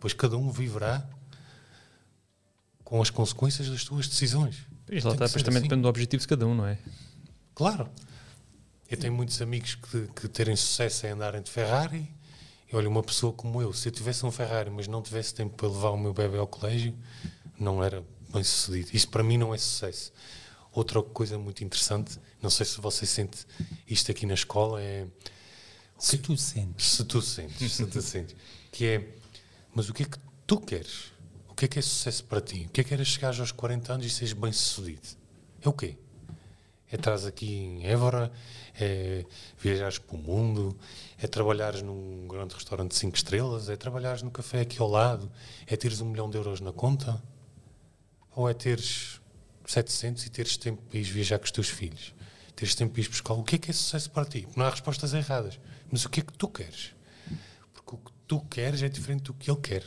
Pois 0.00 0.14
cada 0.14 0.38
um 0.38 0.50
viverá 0.50 1.06
com 2.82 3.02
as 3.02 3.10
consequências 3.10 3.68
das 3.68 3.82
suas 3.82 4.08
decisões. 4.08 4.56
Pois 4.86 5.04
lá 5.04 5.12
está, 5.12 5.28
também 5.28 5.48
assim. 5.48 5.62
depende 5.62 5.82
do 5.82 5.88
objetivo 5.88 6.20
de 6.22 6.28
cada 6.28 6.46
um, 6.46 6.54
não 6.54 6.66
é? 6.66 6.78
Claro. 7.54 7.90
Eu 8.88 8.96
tenho 8.96 9.12
muitos 9.12 9.42
amigos 9.42 9.74
que, 9.74 10.08
que 10.14 10.28
terem 10.28 10.56
sucesso 10.56 11.06
em 11.06 11.10
andarem 11.10 11.42
de 11.42 11.50
Ferrari. 11.50 12.08
E 12.70 12.76
olha, 12.76 12.88
uma 12.88 13.02
pessoa 13.02 13.32
como 13.32 13.62
eu, 13.62 13.72
se 13.72 13.88
eu 13.88 13.92
tivesse 13.92 14.26
um 14.26 14.30
Ferrari, 14.30 14.70
mas 14.70 14.88
não 14.88 15.00
tivesse 15.00 15.34
tempo 15.34 15.54
para 15.56 15.68
levar 15.68 15.90
o 15.90 15.96
meu 15.96 16.12
bebê 16.12 16.38
ao 16.38 16.46
colégio, 16.46 16.94
não 17.58 17.82
era, 17.82 18.04
bem 18.32 18.42
sucedido. 18.42 18.90
Isso 18.92 19.08
para 19.08 19.22
mim 19.22 19.38
não 19.38 19.54
é 19.54 19.58
sucesso. 19.58 20.12
Outra 20.72 21.02
coisa 21.02 21.38
muito 21.38 21.64
interessante, 21.64 22.18
não 22.42 22.50
sei 22.50 22.66
se 22.66 22.80
você 22.80 23.06
sente 23.06 23.46
isto 23.88 24.10
aqui 24.10 24.26
na 24.26 24.34
escola, 24.34 24.82
é. 24.82 25.06
Se 25.98 26.18
tu 26.18 26.36
sentes. 26.36 26.92
Se 26.92 27.04
tu 27.04 27.22
sentes, 27.22 27.72
se 27.72 27.86
tu 27.86 28.02
sentes. 28.02 28.36
Que 28.70 28.86
é, 28.86 29.08
mas 29.74 29.88
o 29.88 29.94
que 29.94 30.02
é 30.02 30.06
que 30.06 30.18
tu 30.46 30.60
queres? 30.60 31.12
O 31.48 31.54
que 31.54 31.64
é 31.64 31.68
que 31.68 31.78
é 31.78 31.82
sucesso 31.82 32.24
para 32.24 32.40
ti? 32.42 32.66
O 32.66 32.68
que 32.68 32.82
é 32.82 32.84
que 32.84 32.92
era 32.92 33.02
chegar 33.04 33.38
aos 33.40 33.52
40 33.52 33.94
anos 33.94 34.06
e 34.06 34.10
seres 34.10 34.34
bem 34.34 34.52
sucedido? 34.52 35.08
É 35.62 35.68
o 35.68 35.72
quê? 35.72 35.96
É 36.96 36.98
estás 36.98 37.26
aqui 37.26 37.54
em 37.54 37.86
Évora, 37.86 38.32
é 38.74 39.26
viajares 39.58 39.98
para 39.98 40.16
o 40.16 40.18
mundo, 40.18 40.74
é 41.18 41.26
trabalhares 41.26 41.82
num 41.82 42.26
grande 42.26 42.54
restaurante 42.54 42.92
de 42.92 42.96
5 42.96 43.14
estrelas, 43.14 43.68
é 43.68 43.76
trabalhares 43.76 44.22
no 44.22 44.30
café 44.30 44.62
aqui 44.62 44.80
ao 44.80 44.88
lado, 44.88 45.30
é 45.66 45.76
teres 45.76 46.00
um 46.00 46.06
milhão 46.06 46.30
de 46.30 46.38
euros 46.38 46.58
na 46.62 46.72
conta, 46.72 47.22
ou 48.34 48.48
é 48.48 48.54
teres 48.54 49.20
700 49.66 50.24
e 50.24 50.30
teres 50.30 50.56
tempo 50.56 50.80
para 50.88 50.98
ir 50.98 51.02
viajar 51.02 51.38
com 51.38 51.44
os 51.44 51.50
teus 51.50 51.68
filhos, 51.68 52.14
teres 52.54 52.74
tempo 52.74 52.94
para 52.94 53.02
ir 53.02 53.08
buscar. 53.10 53.34
O 53.34 53.44
que 53.44 53.56
é 53.56 53.58
que 53.58 53.70
é 53.70 53.74
sucesso 53.74 54.10
para 54.10 54.24
ti? 54.24 54.48
Não 54.56 54.64
há 54.64 54.70
respostas 54.70 55.12
erradas, 55.12 55.60
mas 55.92 56.06
o 56.06 56.08
que 56.08 56.20
é 56.20 56.22
que 56.22 56.32
tu 56.32 56.48
queres? 56.48 56.94
Porque 57.74 57.94
o 57.94 57.98
que 57.98 58.12
tu 58.26 58.40
queres 58.40 58.82
é 58.82 58.88
diferente 58.88 59.24
do 59.24 59.34
que 59.34 59.50
ele 59.50 59.60
quer. 59.60 59.84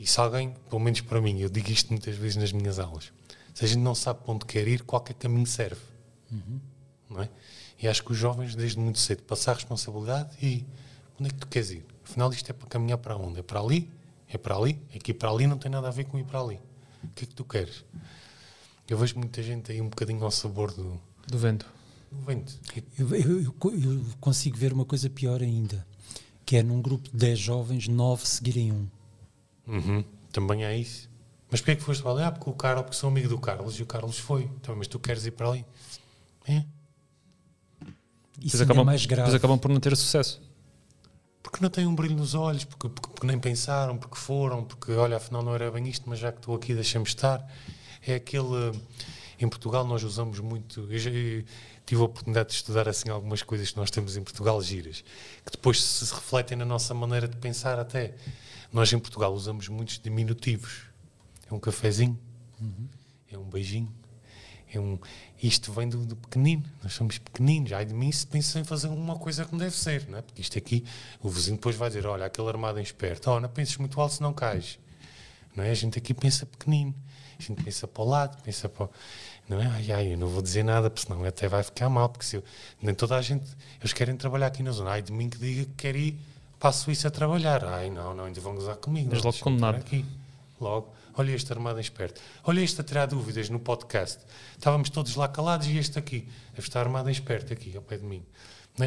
E 0.00 0.04
se 0.04 0.18
alguém, 0.18 0.52
pelo 0.68 0.80
menos 0.80 1.00
para 1.00 1.20
mim, 1.20 1.38
eu 1.38 1.48
digo 1.48 1.70
isto 1.70 1.90
muitas 1.90 2.16
vezes 2.16 2.34
nas 2.34 2.50
minhas 2.50 2.80
aulas, 2.80 3.12
se 3.54 3.64
a 3.64 3.68
gente 3.68 3.82
não 3.82 3.94
sabe 3.94 4.24
para 4.24 4.32
onde 4.32 4.46
quer 4.46 4.66
ir, 4.66 4.82
qualquer 4.82 5.14
caminho 5.14 5.46
serve. 5.46 5.91
Uhum. 6.32 6.60
Não 7.10 7.22
é? 7.22 7.28
E 7.80 7.86
acho 7.86 8.02
que 8.02 8.12
os 8.12 8.18
jovens, 8.18 8.54
desde 8.54 8.78
muito 8.78 8.98
cedo, 8.98 9.22
passar 9.22 9.52
a 9.52 9.54
responsabilidade 9.54 10.30
e 10.42 10.64
onde 11.20 11.28
é 11.28 11.32
que 11.32 11.38
tu 11.38 11.46
queres 11.46 11.70
ir? 11.70 11.84
Afinal, 12.04 12.32
isto 12.32 12.50
é 12.50 12.52
para 12.52 12.68
caminhar 12.68 12.98
para 12.98 13.16
onde? 13.16 13.40
É 13.40 13.42
para 13.42 13.60
ali? 13.60 13.90
É 14.28 14.38
para 14.38 14.56
ali? 14.56 14.80
É 14.94 14.98
que 14.98 15.10
ir 15.10 15.14
para 15.14 15.30
ali 15.30 15.46
não 15.46 15.58
tem 15.58 15.70
nada 15.70 15.88
a 15.88 15.90
ver 15.90 16.04
com 16.04 16.18
ir 16.18 16.24
para 16.24 16.40
ali. 16.40 16.58
O 17.04 17.08
que 17.14 17.24
é 17.24 17.26
que 17.26 17.34
tu 17.34 17.44
queres? 17.44 17.84
Eu 18.88 18.96
vejo 18.98 19.18
muita 19.18 19.42
gente 19.42 19.70
aí 19.70 19.80
um 19.80 19.88
bocadinho 19.88 20.22
ao 20.24 20.30
sabor 20.30 20.72
do, 20.72 21.00
do 21.26 21.38
vento. 21.38 21.66
Do 22.10 22.20
vento. 22.24 22.58
Eu, 22.98 23.08
eu, 23.14 23.40
eu, 23.40 23.54
eu, 23.64 24.04
consigo 24.20 24.56
ver 24.56 24.72
uma 24.72 24.84
coisa 24.84 25.08
pior 25.08 25.42
ainda, 25.42 25.86
que 26.44 26.56
é 26.56 26.62
num 26.62 26.80
grupo 26.80 27.10
de 27.10 27.16
10 27.16 27.38
jovens, 27.38 27.88
9 27.88 28.26
seguirem 28.26 28.72
um. 28.72 28.88
Uhum. 29.66 30.04
Também 30.32 30.64
é 30.64 30.76
isso. 30.76 31.10
Mas 31.50 31.60
porquê 31.60 31.72
é 31.72 31.76
que 31.76 31.82
foste 31.82 32.02
para 32.02 32.12
ali? 32.12 32.22
Ah, 32.22 32.32
porque 32.32 32.48
o 32.48 32.54
Carlos, 32.54 32.84
porque 32.84 32.96
sou 32.96 33.10
amigo 33.10 33.28
do 33.28 33.38
Carlos 33.38 33.78
e 33.78 33.82
o 33.82 33.86
Carlos 33.86 34.18
foi. 34.18 34.44
Então, 34.60 34.74
mas 34.74 34.86
tu 34.86 34.98
queres 34.98 35.26
ir 35.26 35.32
para 35.32 35.48
ali? 35.50 35.64
É. 36.46 36.64
Isso 38.40 38.56
depois 38.56 38.60
acabam, 38.62 38.82
é 38.82 38.86
mais 38.86 39.06
grave. 39.06 39.22
Depois 39.22 39.34
acabam 39.34 39.58
por 39.58 39.70
não 39.70 39.80
ter 39.80 39.96
sucesso. 39.96 40.40
Porque 41.42 41.58
não 41.60 41.70
têm 41.70 41.86
um 41.86 41.94
brilho 41.94 42.16
nos 42.16 42.34
olhos, 42.34 42.64
porque, 42.64 42.88
porque, 42.88 43.10
porque, 43.10 43.26
nem 43.26 43.38
pensaram, 43.38 43.96
porque 43.96 44.16
foram, 44.16 44.64
porque 44.64 44.92
olha, 44.92 45.16
afinal 45.16 45.42
não 45.42 45.54
era 45.54 45.70
bem 45.70 45.88
isto, 45.88 46.08
mas 46.08 46.18
já 46.18 46.32
que 46.32 46.38
estou 46.38 46.54
aqui, 46.54 46.74
deixa-me 46.74 47.04
estar. 47.04 47.46
É 48.06 48.14
aquele. 48.14 48.72
Em 49.38 49.48
Portugal 49.48 49.84
nós 49.84 50.02
usamos 50.02 50.38
muito. 50.40 50.86
Eu 50.90 50.98
já 50.98 51.10
tive 51.84 52.00
a 52.00 52.04
oportunidade 52.04 52.50
de 52.50 52.54
estudar 52.54 52.88
assim 52.88 53.08
algumas 53.08 53.42
coisas 53.42 53.70
que 53.70 53.76
nós 53.76 53.90
temos 53.90 54.16
em 54.16 54.22
Portugal 54.22 54.60
giras, 54.62 55.04
que 55.44 55.52
depois 55.52 55.82
se 55.82 56.14
refletem 56.14 56.56
na 56.56 56.64
nossa 56.64 56.94
maneira 56.94 57.28
de 57.28 57.36
pensar 57.36 57.78
até. 57.78 58.14
Nós 58.72 58.92
em 58.92 58.98
Portugal 58.98 59.34
usamos 59.34 59.68
muitos 59.68 59.98
diminutivos 59.98 60.92
é 61.52 61.54
um 61.54 61.60
cafezinho, 61.60 62.18
uhum. 62.60 62.88
é 63.30 63.38
um 63.38 63.44
beijinho, 63.44 63.92
é 64.72 64.80
um. 64.80 64.98
Isto 65.42 65.72
vem 65.72 65.88
do, 65.88 66.04
do, 66.04 66.16
pequenino, 66.16 66.64
nós 66.82 66.92
somos 66.92 67.18
pequeninos. 67.18 67.72
Ai 67.72 67.84
de 67.84 67.94
mim 67.94 68.10
se 68.10 68.26
pensa 68.26 68.58
em 68.58 68.64
fazer 68.64 68.88
uma 68.88 69.16
coisa 69.16 69.44
como 69.44 69.60
deve 69.60 69.76
ser, 69.76 70.08
não 70.08 70.18
é? 70.18 70.22
Porque 70.22 70.40
isto 70.40 70.56
aqui, 70.56 70.84
o 71.20 71.28
vizinho 71.28 71.56
depois 71.56 71.76
vai 71.76 71.88
dizer: 71.88 72.06
olha, 72.06 72.26
aquele 72.26 72.48
armado 72.48 72.78
em 72.78 72.82
esperto, 72.82 73.30
oh, 73.30 73.40
não 73.40 73.48
penses 73.48 73.76
muito 73.76 74.00
alto 74.00 74.14
se 74.14 74.22
não 74.22 74.32
cais. 74.32 74.78
Não 75.54 75.64
é? 75.64 75.70
A 75.70 75.74
gente 75.74 75.98
aqui 75.98 76.14
pensa 76.14 76.46
pequenino, 76.46 76.94
a 77.38 77.42
gente 77.42 77.62
pensa 77.62 77.86
para 77.86 78.02
o 78.02 78.08
lado, 78.08 78.42
pensa 78.42 78.68
para. 78.68 78.88
Não 79.48 79.60
é? 79.60 79.66
Ai, 79.66 79.92
ai, 79.92 80.12
eu 80.14 80.18
não 80.18 80.28
vou 80.28 80.40
dizer 80.40 80.62
nada, 80.62 80.88
porque 80.88 81.06
senão 81.06 81.24
até 81.24 81.48
vai 81.48 81.62
ficar 81.62 81.88
mal, 81.88 82.08
porque 82.08 82.24
se 82.24 82.36
eu, 82.36 82.44
nem 82.80 82.94
toda 82.94 83.16
a 83.16 83.22
gente. 83.22 83.44
Eles 83.80 83.92
querem 83.92 84.16
trabalhar 84.16 84.46
aqui 84.46 84.62
na 84.62 84.70
zona. 84.70 84.90
Ai 84.90 85.02
de 85.02 85.12
mim 85.12 85.28
que 85.28 85.38
diga 85.38 85.64
que 85.64 85.74
quer 85.76 85.96
ir 85.96 86.18
para 86.58 86.70
a 86.70 86.72
Suíça 86.72 87.10
trabalhar. 87.10 87.64
Ai, 87.64 87.90
não, 87.90 88.14
não, 88.14 88.24
ainda 88.24 88.40
vão 88.40 88.54
gozar 88.54 88.76
comigo. 88.76 89.10
Mas 89.12 89.22
logo 89.22 89.38
condenado. 89.38 89.76
Aqui. 89.76 90.04
Logo 90.60 90.92
olha 91.14 91.32
este 91.32 91.52
armado 91.52 91.78
em 91.78 91.82
esperto, 91.82 92.20
olha 92.44 92.60
este 92.60 92.80
a 92.80 92.84
tirar 92.84 93.06
dúvidas 93.06 93.48
no 93.48 93.58
podcast. 93.58 94.18
Estávamos 94.56 94.90
todos 94.90 95.14
lá 95.16 95.28
calados 95.28 95.66
e 95.66 95.76
este 95.76 95.98
aqui, 95.98 96.28
deve 96.54 96.66
estar 96.66 96.80
armado 96.80 97.08
em 97.08 97.12
esperto 97.12 97.52
aqui, 97.52 97.76
ao 97.76 97.82
pé 97.82 97.96
de 97.98 98.04
mim. 98.04 98.24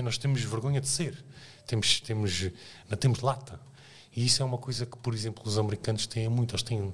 Nós 0.04 0.18
temos 0.18 0.42
vergonha 0.42 0.82
de 0.82 0.88
ser, 0.88 1.24
temos, 1.68 2.00
temos, 2.02 2.50
não 2.90 2.98
temos 2.98 3.20
lata. 3.20 3.60
E 4.16 4.26
isso 4.26 4.42
é 4.42 4.46
uma 4.46 4.58
coisa 4.58 4.86
que, 4.86 4.98
por 4.98 5.14
exemplo, 5.14 5.44
os 5.46 5.58
americanos 5.58 6.08
têm 6.08 6.30
muito, 6.30 6.54
eles 6.54 6.64
têm... 6.64 6.94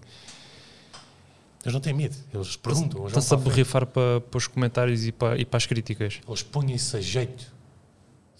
Eles 1.63 1.73
não 1.73 1.79
têm 1.79 1.93
medo, 1.93 2.17
eles 2.33 2.55
perguntam. 2.55 3.05
Estão-se 3.05 3.31
a 3.33 3.37
borrifar 3.37 3.85
para, 3.85 4.19
para 4.19 4.37
os 4.37 4.47
comentários 4.47 5.05
e 5.05 5.11
para, 5.11 5.37
e 5.37 5.45
para 5.45 5.57
as 5.57 5.67
críticas. 5.67 6.19
Eles 6.27 6.41
põem-se 6.41 6.97
a 6.97 6.99
jeito, 6.99 7.53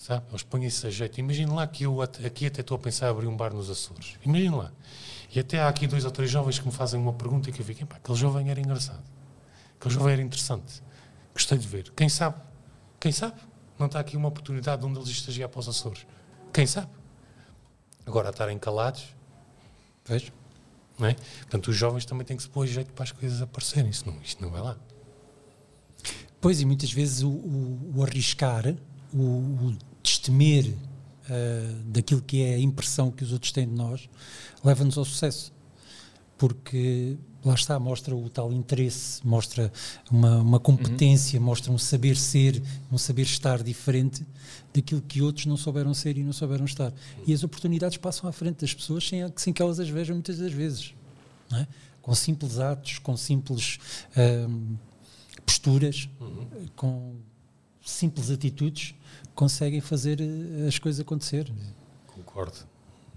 sabe? 0.02 0.26
Eles 0.32 0.42
põem-se 0.42 0.88
a 0.88 0.90
jeito. 0.90 1.20
Imagina 1.20 1.54
lá 1.54 1.68
que 1.68 1.84
eu 1.84 2.02
aqui 2.02 2.48
até 2.48 2.62
estou 2.62 2.76
a 2.76 2.80
pensar 2.80 3.06
em 3.06 3.10
abrir 3.12 3.28
um 3.28 3.38
bar 3.38 3.54
nos 3.54 3.70
Açores. 3.70 4.18
Imagina 4.26 4.56
lá. 4.56 4.72
E 5.34 5.40
até 5.40 5.60
há 5.60 5.68
aqui 5.68 5.86
dois 5.86 6.04
ou 6.04 6.12
três 6.12 6.30
jovens 6.30 6.58
que 6.58 6.66
me 6.66 6.72
fazem 6.72 7.00
uma 7.00 7.14
pergunta 7.14 7.50
e 7.50 7.54
que 7.54 7.62
eu 7.62 7.66
fico, 7.66 7.88
aquele 7.94 8.18
jovem 8.18 8.50
era 8.50 8.60
engraçado. 8.60 9.04
Aquele 9.80 9.94
jovem 9.94 10.14
era 10.14 10.22
interessante. 10.24 10.82
Gostei 11.34 11.58
de 11.58 11.68
ver. 11.68 11.92
Quem 11.96 12.10
sabe? 12.10 12.42
Quem 13.00 13.12
sabe? 13.12 13.40
Não 13.78 13.86
está 13.86 14.00
aqui 14.00 14.18
uma 14.18 14.28
oportunidade 14.28 14.82
de 14.82 14.88
um 14.88 14.94
deles 14.94 15.08
estagiar 15.08 15.50
para 15.50 15.60
os 15.60 15.70
Açores. 15.70 16.06
Quem 16.52 16.66
sabe? 16.66 16.90
Agora, 18.04 18.30
a 18.30 18.32
estarem 18.32 18.58
calados, 18.58 19.06
vejo. 20.04 20.34
Não 20.98 21.08
é? 21.08 21.14
Portanto, 21.14 21.68
os 21.68 21.76
jovens 21.76 22.06
também 22.06 22.26
têm 22.26 22.36
que 22.36 22.44
se 22.44 22.50
pôr 22.50 22.66
jeito 22.66 22.92
para 22.92 23.04
as 23.04 23.12
coisas 23.12 23.40
aparecerem. 23.40 23.92
Isto 23.92 24.12
não, 24.12 24.20
isto 24.24 24.42
não 24.42 24.50
vai 24.50 24.62
lá. 24.62 24.76
Pois, 26.42 26.60
e 26.60 26.66
muitas 26.66 26.92
vezes 26.92 27.22
o, 27.22 27.30
o, 27.30 27.94
o 27.98 28.04
arriscar, 28.04 28.76
o, 29.14 29.18
o 29.18 29.78
destemer 30.02 30.68
uh, 30.68 31.84
daquilo 31.86 32.22
que 32.22 32.42
é 32.44 32.56
a 32.56 32.60
impressão 32.60 33.12
que 33.12 33.24
os 33.24 33.32
outros 33.32 33.52
têm 33.52 33.68
de 33.68 33.76
nós, 33.76 34.10
leva-nos 34.64 34.98
ao 34.98 35.06
sucesso. 35.06 35.54
Porque 36.38 37.18
lá 37.44 37.54
está, 37.54 37.80
mostra 37.80 38.16
o 38.16 38.30
tal 38.30 38.52
interesse, 38.52 39.26
mostra 39.26 39.72
uma, 40.10 40.38
uma 40.38 40.60
competência, 40.60 41.40
uhum. 41.40 41.46
mostra 41.46 41.72
um 41.72 41.78
saber 41.78 42.16
ser, 42.16 42.62
um 42.92 42.98
saber 42.98 43.24
estar 43.24 43.62
diferente 43.64 44.26
daquilo 44.74 45.02
que 45.02 45.22
outros 45.22 45.46
não 45.46 45.58
souberam 45.58 45.94
ser 45.94 46.18
e 46.18 46.24
não 46.24 46.34
souberam 46.34 46.66
estar. 46.66 46.94
E 47.26 47.34
as 47.34 47.44
oportunidades 47.44 47.98
passam 47.98 48.30
à 48.30 48.32
frente 48.32 48.62
das 48.62 48.74
pessoas 48.74 49.08
sem, 49.08 49.22
sem 49.36 49.54
que 49.54 49.62
elas 49.62 49.80
as 49.80 49.90
vejam 49.90 50.16
muitas 50.16 50.38
das 50.38 50.52
vezes. 50.52 50.94
É? 51.54 51.68
Com 52.02 52.16
simples 52.16 52.60
atos, 52.60 53.00
com 53.00 53.16
simples 53.18 53.78
hum, 54.50 54.76
posturas, 55.46 56.10
uhum. 56.20 56.48
com 56.76 57.16
simples 57.84 58.30
atitudes, 58.30 58.96
conseguem 59.36 59.82
fazer 59.82 60.20
eh, 60.22 60.68
as 60.68 60.78
coisas 60.80 61.02
acontecer. 61.02 61.52
Concordo. 62.08 62.58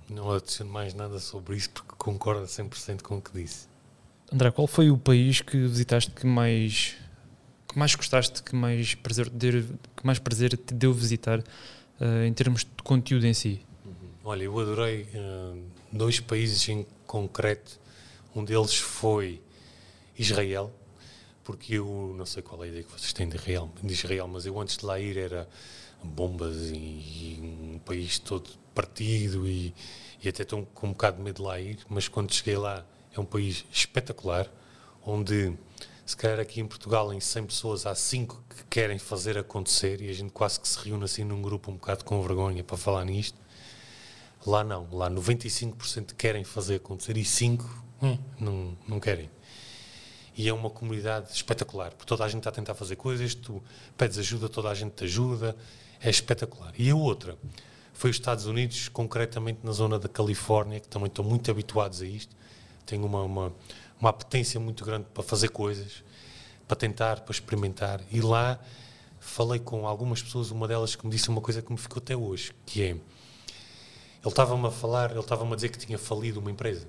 Não 0.08 0.30
adiciono 0.30 0.70
mais 0.72 0.94
nada 0.94 1.18
sobre 1.18 1.56
isso 1.56 1.70
porque 1.70 1.94
concordo 1.96 2.44
100% 2.44 3.02
com 3.02 3.18
o 3.18 3.22
que 3.22 3.32
disse. 3.32 3.66
André, 4.32 4.50
qual 4.50 4.66
foi 4.66 4.90
o 4.90 4.98
país 4.98 5.40
que 5.40 5.56
visitaste 5.56 6.10
que 6.10 6.26
mais 6.26 6.96
que 7.68 7.78
mais 7.78 7.94
gostaste, 7.94 8.42
que 8.42 8.54
mais 8.54 8.94
prazer 8.94 9.28
te 9.28 9.36
deu, 9.36 9.62
que 9.96 10.06
mais 10.06 10.18
prazer 10.18 10.56
te 10.56 10.74
deu 10.74 10.92
visitar 10.92 11.40
uh, 11.40 12.24
em 12.26 12.32
termos 12.32 12.60
de 12.60 12.82
conteúdo 12.82 13.26
em 13.26 13.34
si? 13.34 13.60
Uhum. 13.84 13.92
Olha, 14.24 14.44
eu 14.44 14.58
adorei 14.58 15.08
uh, 15.14 15.62
dois 15.90 16.20
países 16.20 16.68
em 16.68 16.86
concreto. 17.06 17.80
Um 18.34 18.44
deles 18.44 18.76
foi 18.76 19.40
Israel, 20.18 20.72
porque 21.42 21.74
eu 21.74 22.14
não 22.16 22.26
sei 22.26 22.42
qual 22.42 22.62
é 22.62 22.66
a 22.66 22.68
ideia 22.68 22.84
que 22.84 22.92
vocês 22.92 23.12
têm 23.12 23.28
de 23.28 23.36
Israel, 23.36 23.70
de 23.82 23.92
Israel 23.92 24.28
mas 24.28 24.46
eu 24.46 24.60
antes 24.60 24.76
de 24.76 24.86
lá 24.86 24.98
ir 24.98 25.16
era 25.16 25.48
bombas 26.04 26.70
e, 26.70 26.76
e 26.76 27.72
um 27.74 27.78
país 27.78 28.18
todo 28.18 28.50
partido 28.74 29.46
e, 29.46 29.74
e 30.22 30.28
até 30.28 30.42
estou 30.42 30.66
com 30.74 30.88
um 30.88 30.92
bocado 30.92 31.18
de 31.18 31.22
medo 31.22 31.36
de 31.36 31.42
lá 31.42 31.60
ir, 31.60 31.78
mas 31.88 32.08
quando 32.08 32.32
cheguei 32.32 32.56
lá 32.56 32.84
é 33.14 33.20
um 33.20 33.24
país 33.24 33.64
espetacular, 33.70 34.50
onde 35.04 35.56
se 36.04 36.16
calhar 36.16 36.38
aqui 36.38 36.60
em 36.60 36.66
Portugal 36.66 37.12
em 37.12 37.20
100 37.20 37.46
pessoas 37.46 37.86
há 37.86 37.94
5 37.94 38.44
que 38.48 38.64
querem 38.64 38.98
fazer 38.98 39.38
acontecer 39.38 40.02
e 40.02 40.10
a 40.10 40.12
gente 40.12 40.32
quase 40.32 40.60
que 40.60 40.68
se 40.68 40.78
reúne 40.78 41.04
assim 41.04 41.24
num 41.24 41.40
grupo 41.40 41.70
um 41.70 41.74
bocado 41.74 42.04
com 42.04 42.20
vergonha 42.22 42.62
para 42.62 42.76
falar 42.76 43.04
nisto. 43.04 43.38
Lá 44.46 44.62
não, 44.62 44.86
lá 44.92 45.10
95% 45.10 46.14
querem 46.14 46.44
fazer 46.44 46.76
acontecer 46.76 47.16
e 47.16 47.24
5 47.24 47.84
hum, 48.02 48.18
não, 48.38 48.76
não 48.86 49.00
querem. 49.00 49.30
E 50.36 50.48
é 50.48 50.52
uma 50.52 50.68
comunidade 50.68 51.30
espetacular, 51.32 51.90
porque 51.90 52.06
toda 52.06 52.24
a 52.24 52.28
gente 52.28 52.38
está 52.40 52.50
a 52.50 52.52
tentar 52.52 52.74
fazer 52.74 52.96
coisas, 52.96 53.34
tu 53.34 53.62
pedes 53.96 54.18
ajuda, 54.18 54.48
toda 54.48 54.68
a 54.68 54.74
gente 54.74 54.92
te 54.92 55.04
ajuda, 55.04 55.56
é 56.00 56.10
espetacular. 56.10 56.72
E 56.76 56.90
a 56.90 56.96
outra 56.96 57.38
foi 57.92 58.10
os 58.10 58.16
Estados 58.16 58.46
Unidos, 58.46 58.88
concretamente 58.88 59.60
na 59.62 59.70
zona 59.70 59.98
da 59.98 60.08
Califórnia, 60.08 60.80
que 60.80 60.88
também 60.88 61.06
estão 61.06 61.24
muito 61.24 61.50
habituados 61.50 62.02
a 62.02 62.06
isto, 62.06 62.34
têm 62.84 63.00
uma, 63.02 63.22
uma, 63.22 63.52
uma 64.00 64.10
apetência 64.10 64.58
muito 64.58 64.84
grande 64.84 65.06
para 65.14 65.22
fazer 65.22 65.48
coisas, 65.48 66.02
para 66.66 66.76
tentar, 66.76 67.20
para 67.20 67.32
experimentar. 67.32 68.00
E 68.10 68.20
lá 68.20 68.58
falei 69.20 69.60
com 69.60 69.86
algumas 69.86 70.22
pessoas, 70.22 70.50
uma 70.50 70.68
delas 70.68 70.96
que 70.96 71.06
me 71.06 71.12
disse 71.12 71.28
uma 71.28 71.40
coisa 71.40 71.62
que 71.62 71.72
me 71.72 71.78
ficou 71.78 71.98
até 71.98 72.16
hoje, 72.16 72.52
que 72.66 72.82
é, 72.82 72.86
ele 72.88 73.00
estava-me 74.24 74.66
a 74.66 74.70
falar, 74.70 75.10
ele 75.10 75.20
estava-me 75.20 75.52
a 75.52 75.54
dizer 75.54 75.70
que 75.70 75.78
tinha 75.78 75.98
falido 75.98 76.40
uma 76.40 76.50
empresa. 76.50 76.86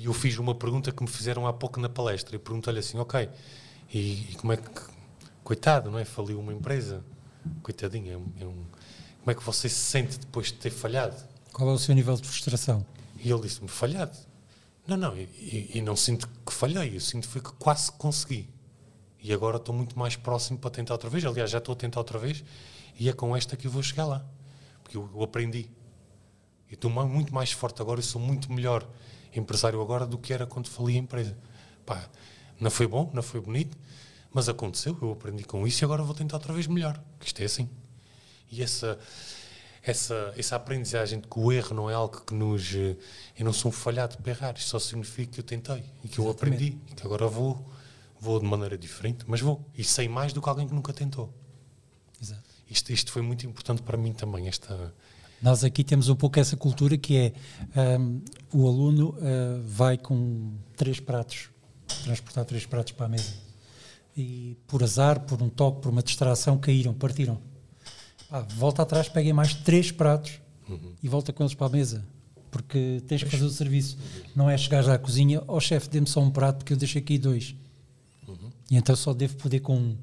E 0.00 0.06
eu 0.06 0.14
fiz 0.14 0.38
uma 0.38 0.54
pergunta 0.54 0.90
que 0.90 1.02
me 1.02 1.08
fizeram 1.10 1.46
há 1.46 1.52
pouco 1.52 1.78
na 1.78 1.88
palestra. 1.88 2.34
Eu 2.34 2.40
perguntei-lhe 2.40 2.78
assim, 2.78 2.98
ok, 2.98 3.28
e, 3.92 4.30
e, 4.30 4.34
como 4.40 4.54
é 4.54 4.56
que... 4.56 4.70
Coitado, 5.44 5.90
não 5.90 5.98
é? 5.98 6.06
Faliu 6.06 6.40
uma 6.40 6.54
empresa. 6.54 7.04
Coitadinho, 7.62 8.10
é 8.10 8.16
um, 8.16 8.32
é 8.40 8.46
um, 8.46 8.64
como 9.18 9.30
é 9.30 9.34
que 9.34 9.44
você 9.44 9.68
se 9.68 9.74
sente 9.74 10.18
depois 10.18 10.46
de 10.46 10.54
ter 10.54 10.70
falhado? 10.70 11.14
Qual 11.52 11.68
é 11.68 11.72
o 11.72 11.78
seu 11.78 11.94
nível 11.94 12.16
de 12.16 12.26
frustração? 12.26 12.86
E 13.18 13.30
ele 13.30 13.42
disse-me, 13.42 13.68
falhado. 13.68 14.16
Não, 14.86 14.96
não, 14.96 15.14
e, 15.18 15.70
e, 15.74 15.82
não 15.82 15.94
sinto 15.94 16.26
que 16.46 16.52
falhei, 16.52 16.96
eu 16.96 17.00
sinto 17.00 17.28
foi 17.28 17.42
que 17.42 17.52
quase 17.52 17.92
consegui. 17.92 18.48
E 19.22 19.34
agora 19.34 19.58
estou 19.58 19.74
muito 19.74 19.98
mais 19.98 20.16
próximo 20.16 20.58
para 20.58 20.70
tentar 20.70 20.94
outra 20.94 21.10
vez. 21.10 21.26
Aliás, 21.26 21.50
já 21.50 21.58
estou 21.58 21.74
a 21.74 21.76
tentar 21.76 22.00
outra 22.00 22.18
vez 22.18 22.42
e 22.98 23.10
é 23.10 23.12
com 23.12 23.36
esta 23.36 23.54
que 23.54 23.66
eu 23.66 23.70
vou 23.70 23.82
chegar 23.82 24.06
lá. 24.06 24.24
Porque 24.82 24.96
eu, 24.96 25.10
eu 25.14 25.22
aprendi. 25.22 25.68
Eu 26.70 26.74
estou 26.74 26.90
muito 26.90 27.34
mais 27.34 27.52
forte 27.52 27.82
agora, 27.82 27.98
eu 28.00 28.04
sou 28.04 28.20
muito 28.20 28.50
melhor 28.50 28.88
empresário 29.34 29.80
agora 29.80 30.06
do 30.06 30.18
que 30.18 30.32
era 30.32 30.46
quando 30.46 30.68
falei 30.68 30.96
a 30.96 30.98
empresa. 30.98 31.36
Pá, 31.84 32.08
não 32.58 32.70
foi 32.70 32.86
bom, 32.86 33.10
não 33.12 33.22
foi 33.22 33.40
bonito, 33.40 33.76
mas 34.32 34.48
aconteceu, 34.48 34.96
eu 35.00 35.12
aprendi 35.12 35.44
com 35.44 35.66
isso 35.66 35.82
e 35.82 35.84
agora 35.84 36.02
vou 36.02 36.14
tentar 36.14 36.36
outra 36.36 36.52
vez 36.52 36.66
melhor. 36.66 37.02
Isto 37.24 37.40
é 37.40 37.44
assim. 37.44 37.68
E 38.50 38.62
essa, 38.62 38.98
essa, 39.82 40.34
essa 40.36 40.56
aprendizagem 40.56 41.20
de 41.20 41.28
que 41.28 41.38
o 41.38 41.50
erro 41.50 41.74
não 41.74 41.90
é 41.90 41.94
algo 41.94 42.20
que 42.20 42.34
nos. 42.34 42.74
Eh, 42.74 42.96
eu 43.38 43.44
não 43.44 43.52
sou 43.52 43.70
um 43.70 43.72
falhado 43.72 44.18
para 44.18 44.30
errar, 44.30 44.54
isto 44.56 44.68
só 44.68 44.78
significa 44.78 45.32
que 45.32 45.40
eu 45.40 45.44
tentei 45.44 45.84
e 46.04 46.08
que 46.08 46.18
eu 46.18 46.28
aprendi 46.28 46.78
e 46.90 46.94
que 46.94 47.06
agora 47.06 47.26
vou, 47.26 47.64
vou 48.20 48.38
de 48.38 48.46
maneira 48.46 48.76
diferente, 48.76 49.24
mas 49.26 49.40
vou. 49.40 49.64
E 49.76 49.82
sei 49.84 50.08
mais 50.08 50.32
do 50.32 50.42
que 50.42 50.48
alguém 50.48 50.66
que 50.66 50.74
nunca 50.74 50.92
tentou. 50.92 51.32
Exato. 52.20 52.42
Isto, 52.68 52.92
isto 52.92 53.12
foi 53.12 53.22
muito 53.22 53.46
importante 53.46 53.82
para 53.82 53.96
mim 53.96 54.12
também, 54.12 54.48
esta. 54.48 54.94
Nós 55.42 55.64
aqui 55.64 55.82
temos 55.82 56.08
um 56.08 56.16
pouco 56.16 56.38
essa 56.38 56.56
cultura 56.56 56.98
que 56.98 57.16
é 57.16 57.98
um, 57.98 58.20
o 58.52 58.66
aluno 58.68 59.10
uh, 59.10 59.62
vai 59.64 59.96
com 59.96 60.52
três 60.76 61.00
pratos, 61.00 61.48
transportar 62.04 62.44
três 62.44 62.66
pratos 62.66 62.92
para 62.92 63.06
a 63.06 63.08
mesa. 63.08 63.32
E 64.16 64.56
por 64.66 64.82
azar, 64.82 65.20
por 65.20 65.42
um 65.42 65.48
toque, 65.48 65.80
por 65.80 65.90
uma 65.90 66.02
distração, 66.02 66.58
caíram, 66.58 66.92
partiram 66.92 67.40
ah, 68.30 68.46
volta 68.56 68.82
atrás, 68.82 69.08
peguem 69.08 69.32
mais 69.32 69.54
três 69.54 69.90
pratos 69.90 70.40
uhum. 70.68 70.94
e 71.02 71.08
volta 71.08 71.32
com 71.32 71.42
eles 71.42 71.54
para 71.54 71.66
a 71.66 71.70
mesa. 71.70 72.06
Porque 72.50 73.02
tens 73.06 73.22
que 73.22 73.30
fazer 73.30 73.44
o 73.44 73.50
serviço. 73.50 73.98
Não 74.34 74.48
é 74.48 74.56
chegar 74.56 74.88
à 74.88 74.98
cozinha, 74.98 75.42
ó 75.48 75.56
oh, 75.56 75.60
chefe, 75.60 75.88
dê-me 75.88 76.06
só 76.06 76.20
um 76.20 76.30
prato 76.30 76.58
porque 76.58 76.72
eu 76.72 76.76
deixei 76.76 77.02
aqui 77.02 77.18
dois. 77.18 77.54
Uhum. 78.26 78.50
E 78.70 78.76
então 78.76 78.94
só 78.94 79.12
devo 79.12 79.36
poder 79.36 79.60
com 79.60 79.76
um. 79.76 79.96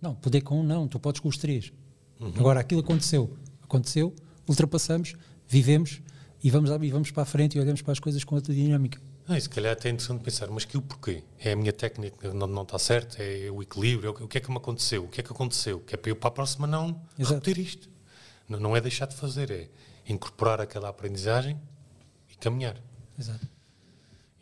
Não, 0.00 0.14
poder 0.14 0.42
com 0.42 0.60
um 0.60 0.62
não, 0.62 0.86
tu 0.86 0.98
podes 0.98 1.20
com 1.20 1.28
os 1.28 1.38
três. 1.38 1.72
Uhum. 2.20 2.32
Agora, 2.36 2.60
aquilo 2.60 2.80
aconteceu. 2.80 3.34
Aconteceu, 3.62 4.14
ultrapassamos, 4.48 5.14
vivemos 5.48 6.00
e 6.42 6.50
vamos, 6.50 6.70
e 6.70 6.90
vamos 6.90 7.10
para 7.10 7.22
a 7.22 7.26
frente 7.26 7.56
e 7.56 7.60
olhamos 7.60 7.82
para 7.82 7.92
as 7.92 8.00
coisas 8.00 8.24
com 8.24 8.34
outra 8.34 8.52
dinâmica. 8.52 9.00
Ah, 9.28 9.38
se 9.38 9.48
calhar 9.48 9.72
até 9.72 9.88
é 9.88 9.92
interessante 9.92 10.22
pensar, 10.22 10.48
mas 10.50 10.64
que 10.64 10.76
o 10.76 10.82
porquê? 10.82 11.22
É 11.38 11.52
a 11.52 11.56
minha 11.56 11.72
técnica 11.72 12.34
não, 12.34 12.46
não 12.46 12.62
está 12.62 12.78
certa? 12.78 13.22
É 13.22 13.50
o 13.50 13.62
equilíbrio? 13.62 14.08
É 14.08 14.24
o 14.24 14.28
que 14.28 14.38
é 14.38 14.40
que 14.40 14.50
me 14.50 14.56
aconteceu? 14.56 15.04
O 15.04 15.08
que 15.08 15.20
é 15.20 15.22
que 15.22 15.32
aconteceu? 15.32 15.78
Que 15.80 15.94
é 15.94 15.96
para 15.96 16.10
eu 16.10 16.16
para 16.16 16.28
a 16.28 16.32
próxima 16.32 16.66
não 16.66 17.00
Exato. 17.18 17.34
repetir 17.34 17.58
isto. 17.58 17.88
Não, 18.48 18.58
não 18.58 18.76
é 18.76 18.80
deixar 18.80 19.06
de 19.06 19.14
fazer, 19.14 19.50
é 19.50 19.68
incorporar 20.08 20.60
aquela 20.60 20.88
aprendizagem 20.88 21.56
e 22.30 22.34
caminhar. 22.34 22.76
Exato. 23.18 23.46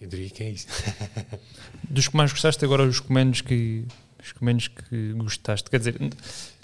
Eu 0.00 0.08
diria 0.08 0.30
que 0.30 0.42
é 0.42 0.50
isso. 0.50 0.66
Dos 1.88 2.08
que 2.08 2.16
mais 2.16 2.32
gostaste, 2.32 2.64
agora 2.64 2.82
os 2.84 3.00
comandos 3.00 3.42
que 3.42 3.84
os 4.24 4.32
comandos 4.32 4.68
que 4.68 5.12
gostaste. 5.14 5.68
Quer 5.70 5.78
dizer, 5.78 5.96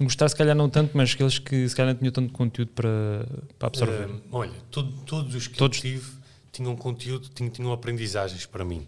gostar 0.00 0.28
se 0.28 0.36
calhar 0.36 0.54
não 0.54 0.68
tanto, 0.68 0.96
mas 0.96 1.12
aqueles 1.12 1.38
que 1.38 1.68
se 1.68 1.74
calhar 1.74 1.92
não 1.92 1.98
tinham 1.98 2.12
tanto 2.12 2.32
conteúdo 2.32 2.70
para, 2.72 3.26
para 3.58 3.68
absorver. 3.68 4.06
Uh, 4.08 4.22
olha, 4.32 4.54
todo, 4.70 4.92
todos 5.04 5.34
os 5.34 5.46
que 5.46 5.56
todos. 5.56 5.80
tive 5.80 6.16
tinham 6.56 6.74
conteúdo, 6.74 7.28
tinham, 7.28 7.50
tinham 7.50 7.72
aprendizagens 7.72 8.46
para 8.46 8.64
mim. 8.64 8.86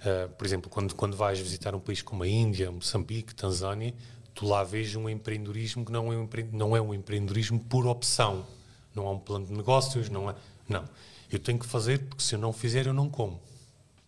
Uh, 0.00 0.28
por 0.30 0.46
exemplo, 0.46 0.70
quando, 0.70 0.94
quando 0.94 1.16
vais 1.16 1.38
visitar 1.38 1.74
um 1.74 1.80
país 1.80 2.02
como 2.02 2.22
a 2.22 2.28
Índia, 2.28 2.70
Moçambique, 2.72 3.34
Tanzânia, 3.34 3.94
tu 4.34 4.46
lá 4.46 4.64
vês 4.64 4.96
um 4.96 5.08
empreendedorismo 5.08 5.84
que 5.84 5.92
não 5.92 6.12
é 6.12 6.16
um, 6.16 6.28
não 6.52 6.76
é 6.76 6.80
um 6.80 6.94
empreendedorismo 6.94 7.60
por 7.60 7.86
opção. 7.86 8.46
Não 8.94 9.06
há 9.06 9.12
um 9.12 9.18
plano 9.18 9.46
de 9.46 9.52
negócios, 9.52 10.08
não 10.08 10.28
há. 10.28 10.34
Não. 10.68 10.84
Eu 11.30 11.38
tenho 11.38 11.58
que 11.58 11.66
fazer 11.66 11.98
porque 12.00 12.22
se 12.22 12.34
eu 12.34 12.38
não 12.38 12.52
fizer, 12.52 12.86
eu 12.86 12.92
não 12.92 13.08
como. 13.08 13.40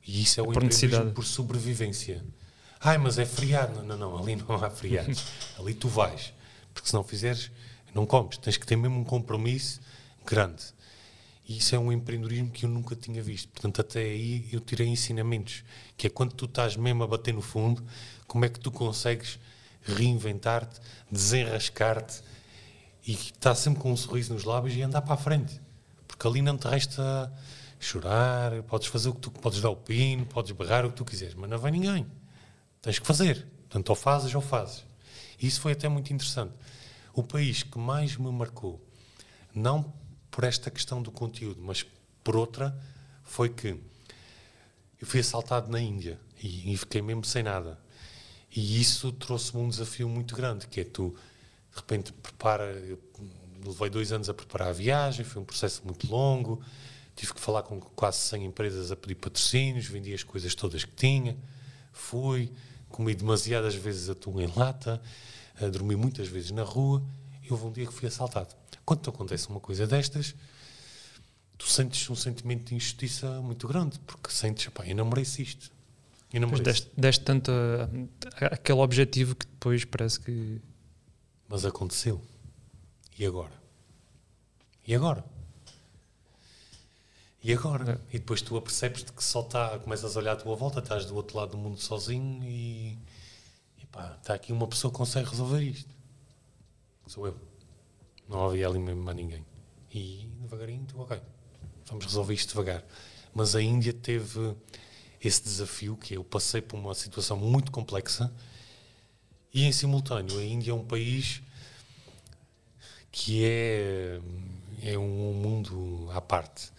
E 0.06 0.22
isso 0.22 0.40
é 0.40 0.42
o 0.42 0.50
empreendedorismo 0.50 1.12
por 1.12 1.24
sobrevivência. 1.24 2.22
Ai, 2.84 2.98
mas 2.98 3.18
é 3.18 3.24
feriado. 3.24 3.82
Não, 3.82 3.96
não, 3.96 4.10
não, 4.10 4.18
ali 4.18 4.36
não 4.46 4.62
há 4.62 4.68
feriados. 4.68 5.24
ali 5.58 5.72
tu 5.72 5.88
vais. 5.88 6.34
Porque 6.74 6.88
se 6.88 6.94
não 6.94 7.02
fizeres, 7.02 7.50
não 7.94 8.04
comes. 8.04 8.36
Tens 8.36 8.58
que 8.58 8.66
ter 8.66 8.76
mesmo 8.76 9.00
um 9.00 9.04
compromisso 9.04 9.80
grande. 10.26 10.62
E 11.48 11.56
isso 11.56 11.74
é 11.74 11.78
um 11.78 11.90
empreendedorismo 11.90 12.50
que 12.50 12.66
eu 12.66 12.68
nunca 12.68 12.94
tinha 12.94 13.22
visto. 13.22 13.48
Portanto, 13.48 13.80
até 13.80 14.00
aí 14.00 14.48
eu 14.52 14.60
tirei 14.60 14.86
ensinamentos, 14.86 15.64
que 15.96 16.06
é 16.06 16.10
quando 16.10 16.34
tu 16.34 16.44
estás 16.44 16.76
mesmo 16.76 17.02
a 17.02 17.06
bater 17.06 17.32
no 17.32 17.40
fundo, 17.40 17.82
como 18.26 18.44
é 18.44 18.48
que 18.50 18.60
tu 18.60 18.70
consegues 18.70 19.38
reinventar-te, 19.82 20.80
desenrascar-te 21.10 22.22
e 23.06 23.12
estar 23.12 23.54
sempre 23.54 23.80
com 23.80 23.92
um 23.92 23.96
sorriso 23.96 24.32
nos 24.32 24.44
lábios 24.44 24.74
e 24.76 24.82
andar 24.82 25.02
para 25.02 25.14
a 25.14 25.18
frente. 25.18 25.60
Porque 26.06 26.26
ali 26.26 26.42
não 26.42 26.56
te 26.56 26.66
resta 26.66 27.32
chorar, 27.78 28.62
podes 28.62 28.88
fazer 28.88 29.10
o 29.10 29.14
que 29.14 29.20
tu 29.20 29.30
podes 29.30 29.60
dar 29.60 29.70
o 29.70 29.76
pino, 29.76 30.24
podes 30.26 30.52
berrar 30.52 30.86
o 30.86 30.90
que 30.90 30.96
tu 30.96 31.04
quiseres, 31.04 31.34
mas 31.34 31.48
não 31.48 31.58
vai 31.58 31.70
ninguém. 31.70 32.06
Tens 32.84 32.98
que 32.98 33.06
fazer. 33.06 33.46
Portanto, 33.62 33.88
ou 33.88 33.96
fazes 33.96 34.34
ou 34.34 34.42
fazes. 34.42 34.84
Isso 35.40 35.58
foi 35.62 35.72
até 35.72 35.88
muito 35.88 36.12
interessante. 36.12 36.52
O 37.14 37.22
país 37.22 37.62
que 37.62 37.78
mais 37.78 38.18
me 38.18 38.30
marcou, 38.30 38.78
não 39.54 39.90
por 40.30 40.44
esta 40.44 40.70
questão 40.70 41.00
do 41.00 41.10
conteúdo, 41.10 41.62
mas 41.62 41.86
por 42.22 42.36
outra 42.36 42.78
foi 43.22 43.48
que 43.48 43.68
eu 45.00 45.06
fui 45.06 45.20
assaltado 45.20 45.70
na 45.70 45.80
Índia 45.80 46.20
e, 46.42 46.74
e 46.74 46.76
fiquei 46.76 47.00
mesmo 47.00 47.24
sem 47.24 47.42
nada. 47.42 47.80
E 48.54 48.78
isso 48.78 49.10
trouxe-me 49.12 49.62
um 49.62 49.68
desafio 49.70 50.06
muito 50.06 50.36
grande, 50.36 50.66
que 50.66 50.80
é 50.80 50.84
tu, 50.84 51.16
de 51.70 51.76
repente, 51.76 52.12
prepara... 52.12 52.64
Eu 52.64 53.00
levei 53.64 53.88
dois 53.88 54.12
anos 54.12 54.28
a 54.28 54.34
preparar 54.34 54.68
a 54.68 54.72
viagem, 54.72 55.24
foi 55.24 55.40
um 55.40 55.44
processo 55.44 55.80
muito 55.86 56.06
longo, 56.06 56.62
tive 57.16 57.32
que 57.32 57.40
falar 57.40 57.62
com 57.62 57.80
quase 57.80 58.18
100 58.18 58.44
empresas 58.44 58.92
a 58.92 58.96
pedir 58.96 59.14
patrocínios, 59.14 59.86
vendi 59.86 60.12
as 60.12 60.22
coisas 60.22 60.54
todas 60.54 60.84
que 60.84 60.94
tinha, 60.94 61.34
fui, 61.90 62.52
comi 62.94 63.12
demasiadas 63.12 63.74
vezes 63.74 64.08
atum 64.08 64.40
em 64.40 64.46
lata, 64.54 65.02
dormi 65.72 65.96
muitas 65.96 66.28
vezes 66.28 66.52
na 66.52 66.62
rua, 66.62 67.02
e 67.42 67.50
houve 67.50 67.66
um 67.66 67.72
dia 67.72 67.86
que 67.86 67.92
fui 67.92 68.06
assaltado. 68.06 68.54
Quando 68.84 69.00
te 69.00 69.08
acontece 69.08 69.48
uma 69.48 69.58
coisa 69.58 69.84
destas, 69.84 70.32
tu 71.58 71.66
sentes 71.66 72.08
um 72.08 72.14
sentimento 72.14 72.68
de 72.68 72.76
injustiça 72.76 73.40
muito 73.42 73.66
grande, 73.66 73.98
porque 74.06 74.30
sentes, 74.30 74.68
pá, 74.68 74.86
eu 74.86 74.94
não 74.94 75.06
mereço 75.06 75.42
isto. 75.42 75.72
Eu 76.32 76.40
não 76.40 76.48
mereço. 76.48 76.62
Deste, 76.62 76.90
deste 76.96 77.24
tanto 77.24 77.50
a, 77.50 78.44
a, 78.44 78.54
aquele 78.54 78.78
objetivo 78.78 79.34
que 79.34 79.46
depois 79.46 79.84
parece 79.84 80.20
que. 80.20 80.60
Mas 81.48 81.64
aconteceu. 81.64 82.22
E 83.18 83.26
agora? 83.26 83.52
E 84.86 84.94
agora? 84.94 85.24
E 87.44 87.52
agora? 87.52 88.00
É. 88.10 88.16
E 88.16 88.18
depois 88.18 88.40
tu 88.40 88.56
apercebes-te 88.56 89.12
que 89.12 89.22
só 89.22 89.42
está, 89.42 89.78
começas 89.78 90.16
a 90.16 90.18
olhar 90.18 90.32
à 90.32 90.36
tua 90.36 90.56
volta, 90.56 90.78
estás 90.78 91.04
do 91.04 91.14
outro 91.14 91.36
lado 91.36 91.50
do 91.50 91.58
mundo 91.58 91.78
sozinho 91.78 92.42
e, 92.42 92.98
e 93.76 93.86
pá, 93.92 94.16
está 94.18 94.32
aqui 94.32 94.50
uma 94.50 94.66
pessoa 94.66 94.90
que 94.90 94.96
consegue 94.96 95.28
resolver 95.28 95.62
isto. 95.62 95.94
Sou 97.06 97.26
eu. 97.26 97.38
Não 98.26 98.46
havia 98.46 98.66
ali 98.66 98.78
mesmo 98.78 99.02
mais 99.02 99.14
ninguém. 99.14 99.44
E 99.92 100.26
devagarinho, 100.40 100.86
tu, 100.86 100.98
ok, 100.98 101.20
vamos 101.86 102.06
resolver 102.06 102.32
isto 102.32 102.48
devagar. 102.48 102.82
Mas 103.34 103.54
a 103.54 103.60
Índia 103.60 103.92
teve 103.92 104.56
esse 105.22 105.42
desafio 105.42 105.98
que 105.98 106.14
eu 106.14 106.24
passei 106.24 106.62
por 106.62 106.78
uma 106.78 106.94
situação 106.94 107.36
muito 107.36 107.70
complexa 107.70 108.32
e 109.52 109.64
em 109.64 109.72
simultâneo 109.72 110.38
a 110.38 110.42
Índia 110.42 110.70
é 110.70 110.74
um 110.74 110.84
país 110.84 111.42
que 113.12 113.44
é 113.44 114.18
é 114.82 114.98
um 114.98 115.34
mundo 115.34 116.08
à 116.12 116.20
parte. 116.22 116.72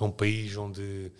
É 0.00 0.04
um 0.04 0.10
país 0.10 0.56
onde 0.56 1.12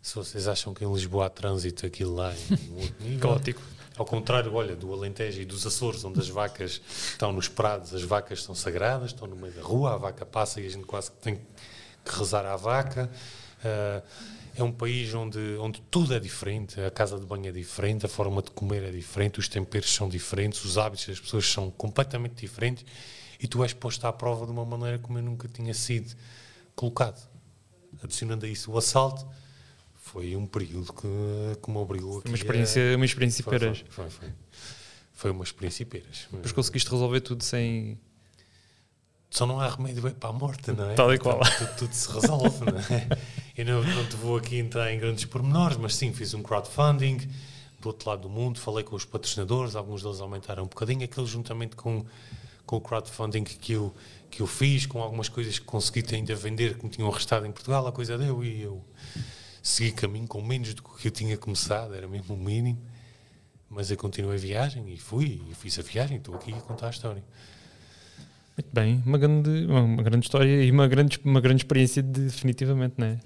se 0.00 0.14
vocês 0.14 0.46
acham 0.48 0.72
que 0.72 0.84
em 0.84 0.92
Lisboa 0.92 1.26
há 1.26 1.30
trânsito, 1.30 1.84
aquilo 1.84 2.14
lá 2.14 2.32
é. 2.32 2.36
Caótico. 3.20 3.60
Ao 3.96 4.04
contrário, 4.04 4.54
olha, 4.54 4.76
do 4.76 4.92
Alentejo 4.92 5.40
e 5.40 5.44
dos 5.44 5.66
Açores, 5.66 6.04
onde 6.04 6.20
as 6.20 6.28
vacas 6.28 6.80
estão 7.10 7.32
nos 7.32 7.48
prados, 7.48 7.92
as 7.92 8.02
vacas 8.02 8.44
são 8.44 8.54
sagradas, 8.54 9.10
estão 9.10 9.26
no 9.26 9.34
meio 9.34 9.52
da 9.52 9.62
rua, 9.62 9.94
a 9.94 9.96
vaca 9.96 10.24
passa 10.24 10.60
e 10.60 10.66
a 10.66 10.70
gente 10.70 10.84
quase 10.84 11.10
tem 11.20 11.40
que 12.04 12.16
rezar 12.16 12.46
à 12.46 12.54
vaca. 12.54 13.10
Uh, 13.58 14.02
é 14.54 14.62
um 14.62 14.72
país 14.72 15.12
onde, 15.14 15.38
onde 15.58 15.80
tudo 15.90 16.14
é 16.14 16.20
diferente, 16.20 16.80
a 16.80 16.90
casa 16.90 17.18
de 17.18 17.26
banho 17.26 17.48
é 17.48 17.52
diferente, 17.52 18.06
a 18.06 18.08
forma 18.08 18.40
de 18.40 18.50
comer 18.50 18.84
é 18.84 18.90
diferente, 18.90 19.38
os 19.38 19.48
temperos 19.48 19.92
são 19.92 20.08
diferentes, 20.08 20.64
os 20.64 20.78
hábitos 20.78 21.06
das 21.06 21.20
pessoas 21.20 21.46
são 21.46 21.70
completamente 21.70 22.34
diferentes 22.40 22.84
e 23.40 23.46
tu 23.46 23.62
és 23.62 23.72
posto 23.72 24.04
à 24.06 24.12
prova 24.12 24.46
de 24.46 24.52
uma 24.52 24.64
maneira 24.64 24.98
como 24.98 25.18
eu 25.18 25.22
nunca 25.22 25.48
tinha 25.48 25.74
sido 25.74 26.16
colocado. 26.74 27.27
Adicionando 28.02 28.46
a 28.46 28.48
isso 28.48 28.70
o 28.70 28.78
assalto, 28.78 29.26
foi 29.94 30.36
um 30.36 30.46
período 30.46 30.92
que, 30.92 31.60
que 31.62 31.70
me 31.70 31.76
obrigou 31.76 32.20
foi 32.20 32.30
uma 32.30 32.36
experiência, 32.36 32.92
a... 32.92 32.96
uma 32.96 33.04
experiência 33.04 33.44
foi, 33.44 33.58
peras. 33.58 33.84
Foi, 33.88 34.08
foi, 34.10 34.28
foi, 35.12 35.30
uma 35.30 35.44
experiência 35.44 35.84
peras. 35.84 36.28
Mas 36.32 36.52
conseguiste 36.52 36.90
resolver 36.90 37.20
tudo 37.20 37.42
sem. 37.42 37.98
Só 39.30 39.44
não 39.44 39.60
há 39.60 39.68
remédio 39.68 40.10
para 40.14 40.30
a 40.30 40.32
morte, 40.32 40.72
não 40.72 40.90
é? 40.90 40.94
Tal 40.94 41.12
e 41.12 41.18
qual. 41.18 41.40
Tudo, 41.58 41.76
tudo, 41.76 41.92
se 41.92 42.10
resolve, 42.10 42.64
não 42.64 42.78
é? 42.78 43.08
Eu 43.56 43.64
não, 43.66 43.82
não 43.82 44.06
te 44.06 44.16
vou 44.16 44.36
aqui 44.36 44.56
entrar 44.56 44.92
em 44.92 44.98
grandes 44.98 45.24
pormenores, 45.26 45.76
mas 45.76 45.94
sim, 45.94 46.12
fiz 46.12 46.32
um 46.32 46.42
crowdfunding 46.42 47.28
do 47.80 47.88
outro 47.88 48.08
lado 48.08 48.22
do 48.22 48.28
mundo, 48.28 48.58
falei 48.58 48.82
com 48.82 48.96
os 48.96 49.04
patrocinadores, 49.04 49.76
alguns 49.76 50.02
deles 50.02 50.20
aumentaram 50.20 50.64
um 50.64 50.66
bocadinho, 50.66 51.04
aquele 51.04 51.26
juntamente 51.26 51.76
com, 51.76 52.04
com 52.68 52.76
o 52.76 52.80
crowdfunding 52.82 53.44
que 53.44 53.72
eu, 53.72 53.94
que 54.30 54.42
eu 54.42 54.46
fiz, 54.46 54.84
com 54.84 55.00
algumas 55.02 55.26
coisas 55.26 55.58
que 55.58 55.64
consegui 55.64 56.04
ainda 56.14 56.34
vender 56.34 56.76
que 56.76 56.84
me 56.84 56.90
tinham 56.90 57.10
arrestado 57.10 57.46
em 57.46 57.50
Portugal, 57.50 57.86
a 57.86 57.90
coisa 57.90 58.18
deu 58.18 58.44
e 58.44 58.60
eu 58.60 58.84
segui 59.62 59.90
caminho 59.90 60.28
com 60.28 60.42
menos 60.42 60.74
do 60.74 60.82
que 60.82 61.08
eu 61.08 61.10
tinha 61.10 61.38
começado, 61.38 61.94
era 61.94 62.06
mesmo 62.06 62.34
o 62.34 62.38
mínimo. 62.38 62.78
Mas 63.70 63.90
eu 63.90 63.96
continuei 63.96 64.36
a 64.36 64.40
viagem 64.40 64.86
e 64.92 64.98
fui, 64.98 65.42
e 65.50 65.54
fiz 65.54 65.78
a 65.78 65.82
viagem, 65.82 66.18
estou 66.18 66.34
aqui 66.34 66.52
a 66.52 66.60
contar 66.60 66.88
a 66.88 66.90
história. 66.90 67.24
Muito 68.54 68.70
bem, 68.70 69.02
uma 69.06 69.16
grande, 69.16 69.66
uma 69.66 70.02
grande 70.02 70.26
história 70.26 70.62
e 70.62 70.70
uma 70.70 70.86
grande, 70.86 71.18
uma 71.24 71.40
grande 71.40 71.62
experiência, 71.62 72.02
de, 72.02 72.20
definitivamente, 72.20 72.96
não 72.98 73.06
é? 73.06 73.18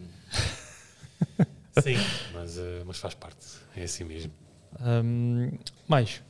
Sim, 1.83 1.97
mas, 2.33 2.59
uh, 2.59 2.85
mas 2.87 2.97
faz 2.99 3.15
parte, 3.15 3.45
é 3.77 3.83
assim 3.83 4.05
mesmo. 4.05 4.33
Um, 4.81 5.51
mais? 5.89 6.23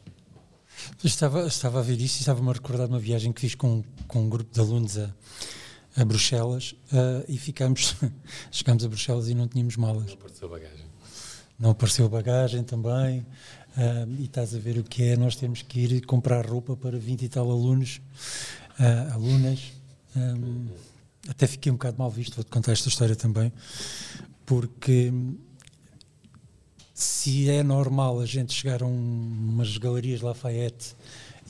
Estava, 1.02 1.46
estava 1.46 1.80
a 1.80 1.82
ver 1.82 2.00
isto 2.00 2.16
e 2.16 2.20
estava-me 2.20 2.48
a 2.50 2.52
recordar 2.52 2.86
de 2.86 2.92
uma 2.92 2.98
viagem 2.98 3.32
que 3.32 3.40
fiz 3.40 3.54
com, 3.54 3.82
com 4.06 4.22
um 4.22 4.28
grupo 4.28 4.52
de 4.52 4.60
alunos 4.60 4.98
a, 4.98 5.10
a 5.96 6.04
Bruxelas 6.04 6.74
uh, 6.92 7.24
e 7.28 7.36
ficámos, 7.38 7.96
chegámos 8.50 8.84
a 8.84 8.88
Bruxelas 8.88 9.28
e 9.28 9.34
não 9.34 9.48
tínhamos 9.48 9.76
malas. 9.76 10.06
Não 10.06 10.14
apareceu 10.14 10.48
bagagem. 10.48 10.86
Não 11.58 11.70
apareceu 11.70 12.08
bagagem 12.08 12.64
também. 12.64 13.20
Uh, 13.76 14.16
e 14.18 14.24
estás 14.24 14.54
a 14.54 14.58
ver 14.58 14.78
o 14.78 14.84
que 14.84 15.02
é, 15.04 15.16
nós 15.16 15.34
temos 15.36 15.62
que 15.62 15.80
ir 15.80 16.04
comprar 16.04 16.46
roupa 16.46 16.76
para 16.76 16.98
20 16.98 17.22
e 17.22 17.28
tal 17.28 17.50
alunos, 17.50 18.00
uh, 18.78 19.14
alunas. 19.14 19.72
Um, 20.14 20.66
até 21.28 21.46
fiquei 21.46 21.72
um 21.72 21.76
bocado 21.76 21.96
mal 21.98 22.10
visto, 22.10 22.34
vou-te 22.34 22.50
contar 22.50 22.72
esta 22.72 22.88
história 22.88 23.16
também, 23.16 23.52
porque 24.44 25.12
se 26.94 27.48
é 27.48 27.62
normal 27.62 28.20
a 28.20 28.26
gente 28.26 28.52
chegar 28.52 28.82
a 28.82 28.86
um, 28.86 28.90
umas 28.90 29.76
galerias 29.78 30.20
Lafayette 30.20 30.94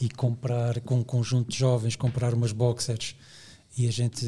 e 0.01 0.09
comprar 0.09 0.80
com 0.80 1.01
um 1.01 1.05
conjunto 1.05 1.51
de 1.51 1.59
jovens, 1.59 1.97
comprar 1.97 2.34
umas 2.34 2.53
boxers 2.53 3.14
e 3.76 3.88
a 3.88 3.90
gente 3.90 4.26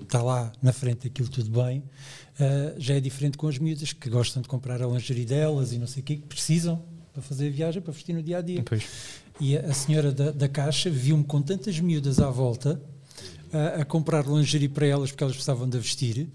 está 0.00 0.22
lá 0.22 0.50
na 0.62 0.72
frente 0.72 1.08
daquilo 1.08 1.28
tudo 1.28 1.62
bem, 1.62 1.80
uh, 1.80 2.74
já 2.78 2.94
é 2.94 3.00
diferente 3.00 3.36
com 3.36 3.46
as 3.46 3.58
miúdas 3.58 3.92
que 3.92 4.08
gostam 4.08 4.40
de 4.40 4.48
comprar 4.48 4.82
a 4.82 4.86
lingerie 4.86 5.26
delas 5.26 5.72
e 5.72 5.78
não 5.78 5.86
sei 5.86 6.02
o 6.02 6.04
quê, 6.04 6.16
que 6.16 6.26
precisam 6.26 6.82
para 7.12 7.22
fazer 7.22 7.48
a 7.48 7.50
viagem, 7.50 7.82
para 7.82 7.92
vestir 7.92 8.14
no 8.14 8.22
dia 8.22 8.38
a 8.38 8.40
dia. 8.40 8.62
Pois. 8.64 8.84
E 9.40 9.56
a, 9.56 9.60
a 9.60 9.74
senhora 9.74 10.10
da, 10.10 10.30
da 10.30 10.48
caixa 10.48 10.88
viu-me 10.88 11.24
com 11.24 11.42
tantas 11.42 11.78
miúdas 11.80 12.18
à 12.18 12.30
volta 12.30 12.80
a, 13.52 13.82
a, 13.82 13.84
comprar 13.84 14.26
lingerie 14.26 14.68
para 14.68 14.86
elas 14.86 15.10
porque 15.10 15.22
elas 15.22 15.34
precisavam 15.34 15.68
de 15.68 15.78
vestir. 15.78 16.28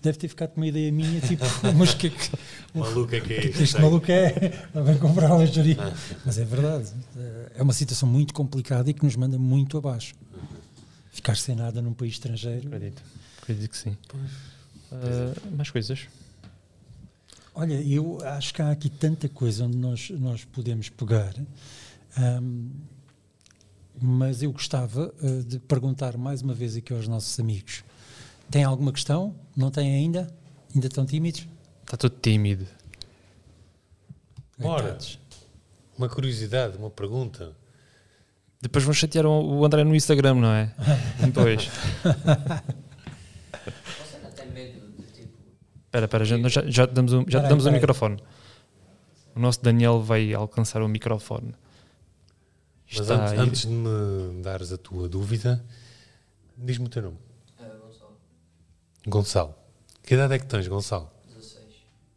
Deve 0.00 0.16
ter 0.16 0.28
ficado 0.28 0.50
com 0.50 0.60
uma 0.60 0.66
ideia 0.66 0.92
minha, 0.92 1.20
tipo, 1.20 1.44
mas 1.76 1.92
que, 1.94 2.10
que 2.10 2.30
maluca 2.72 3.20
que 3.20 3.32
é 3.34 3.40
que 3.48 3.62
este 3.62 3.80
maluco 3.80 4.10
é, 4.10 4.32
vem 4.72 4.98
comprar 4.98 5.36
lingerie. 5.36 5.76
Mas 6.24 6.38
é 6.38 6.44
verdade, 6.44 6.90
é 7.54 7.62
uma 7.62 7.72
situação 7.72 8.08
muito 8.08 8.32
complicada 8.32 8.88
e 8.88 8.94
que 8.94 9.04
nos 9.04 9.16
manda 9.16 9.38
muito 9.38 9.76
abaixo. 9.76 10.14
Ficar 11.10 11.36
sem 11.36 11.56
nada 11.56 11.82
num 11.82 11.92
país 11.92 12.12
estrangeiro. 12.12 12.68
Acredito, 12.68 13.02
acredito 13.42 13.70
que 13.70 13.76
sim. 13.76 13.96
Uh, 14.92 15.56
mais 15.56 15.70
coisas? 15.70 16.06
Olha, 17.54 17.74
eu 17.82 18.20
acho 18.24 18.54
que 18.54 18.62
há 18.62 18.70
aqui 18.70 18.88
tanta 18.88 19.28
coisa 19.28 19.64
onde 19.64 19.76
nós, 19.76 20.10
nós 20.10 20.44
podemos 20.44 20.88
pegar, 20.88 21.34
um, 22.40 22.70
mas 24.00 24.42
eu 24.44 24.52
gostava 24.52 25.12
uh, 25.20 25.42
de 25.42 25.58
perguntar 25.58 26.16
mais 26.16 26.40
uma 26.40 26.54
vez 26.54 26.76
aqui 26.76 26.92
aos 26.92 27.08
nossos 27.08 27.38
amigos: 27.40 27.82
tem 28.50 28.64
alguma 28.64 28.92
questão? 28.92 29.34
Não 29.56 29.70
tem 29.70 29.94
ainda? 29.94 30.32
Ainda 30.74 30.86
estão 30.86 31.04
tímidos? 31.04 31.46
Está 31.84 31.96
tudo 31.96 32.16
tímido. 32.20 32.66
Bora! 34.58 34.98
Uma 35.96 36.08
curiosidade, 36.08 36.76
uma 36.76 36.90
pergunta. 36.90 37.52
Depois 38.60 38.84
vão 38.84 38.92
chatear 38.92 39.26
o 39.26 39.64
André 39.64 39.84
no 39.84 39.94
Instagram, 39.94 40.34
não 40.34 40.52
é? 40.52 40.74
Depois. 41.24 41.70
Espera, 45.86 46.04
espera, 46.04 46.24
já, 46.24 46.48
já, 46.48 46.70
já 46.70 46.86
damos, 46.86 47.12
um, 47.12 47.24
já 47.28 47.40
damos 47.40 47.66
o 47.66 47.68
um 47.68 47.72
microfone. 47.72 48.22
O 49.34 49.40
nosso 49.40 49.62
Daniel 49.62 50.00
vai 50.00 50.34
alcançar 50.34 50.82
o 50.82 50.88
microfone. 50.88 51.54
Mas 52.96 53.10
antes, 53.10 53.38
antes, 53.38 53.60
de 53.62 53.68
me 53.68 54.42
dares 54.42 54.72
a 54.72 54.78
tua 54.78 55.08
dúvida, 55.08 55.64
diz-me 56.56 56.86
o 56.86 56.88
teu 56.88 57.02
nome. 57.02 57.27
Gonçalo. 59.08 59.54
Que 60.02 60.14
idade 60.14 60.34
é 60.34 60.38
que 60.38 60.46
tens, 60.46 60.68
Gonçalo? 60.68 61.10
16. 61.34 61.64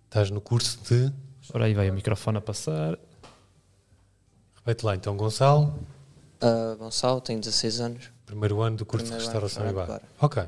Estás 0.06 0.30
no 0.30 0.42
curso 0.42 0.80
de. 0.84 1.12
Ora 1.54 1.66
aí 1.66 1.74
vai 1.74 1.90
o 1.90 1.94
microfone 1.94 2.38
a 2.38 2.42
passar. 2.42 2.98
Repete 4.56 4.86
lá 4.86 4.96
então, 4.96 5.16
Gonçalo. 5.16 5.74
Uh, 6.42 6.76
Gonçalo, 6.78 7.22
tenho 7.22 7.40
16 7.40 7.82
anos. 7.82 8.12
Primeiro 8.26 8.62
ano 8.62 8.78
do 8.78 8.86
curso 8.86 9.06
Primeiro 9.06 9.24
de 9.24 9.32
restauração 9.32 9.70
e 9.70 9.74
bar. 9.74 9.88
bar. 9.88 10.02
Ok. 10.20 10.44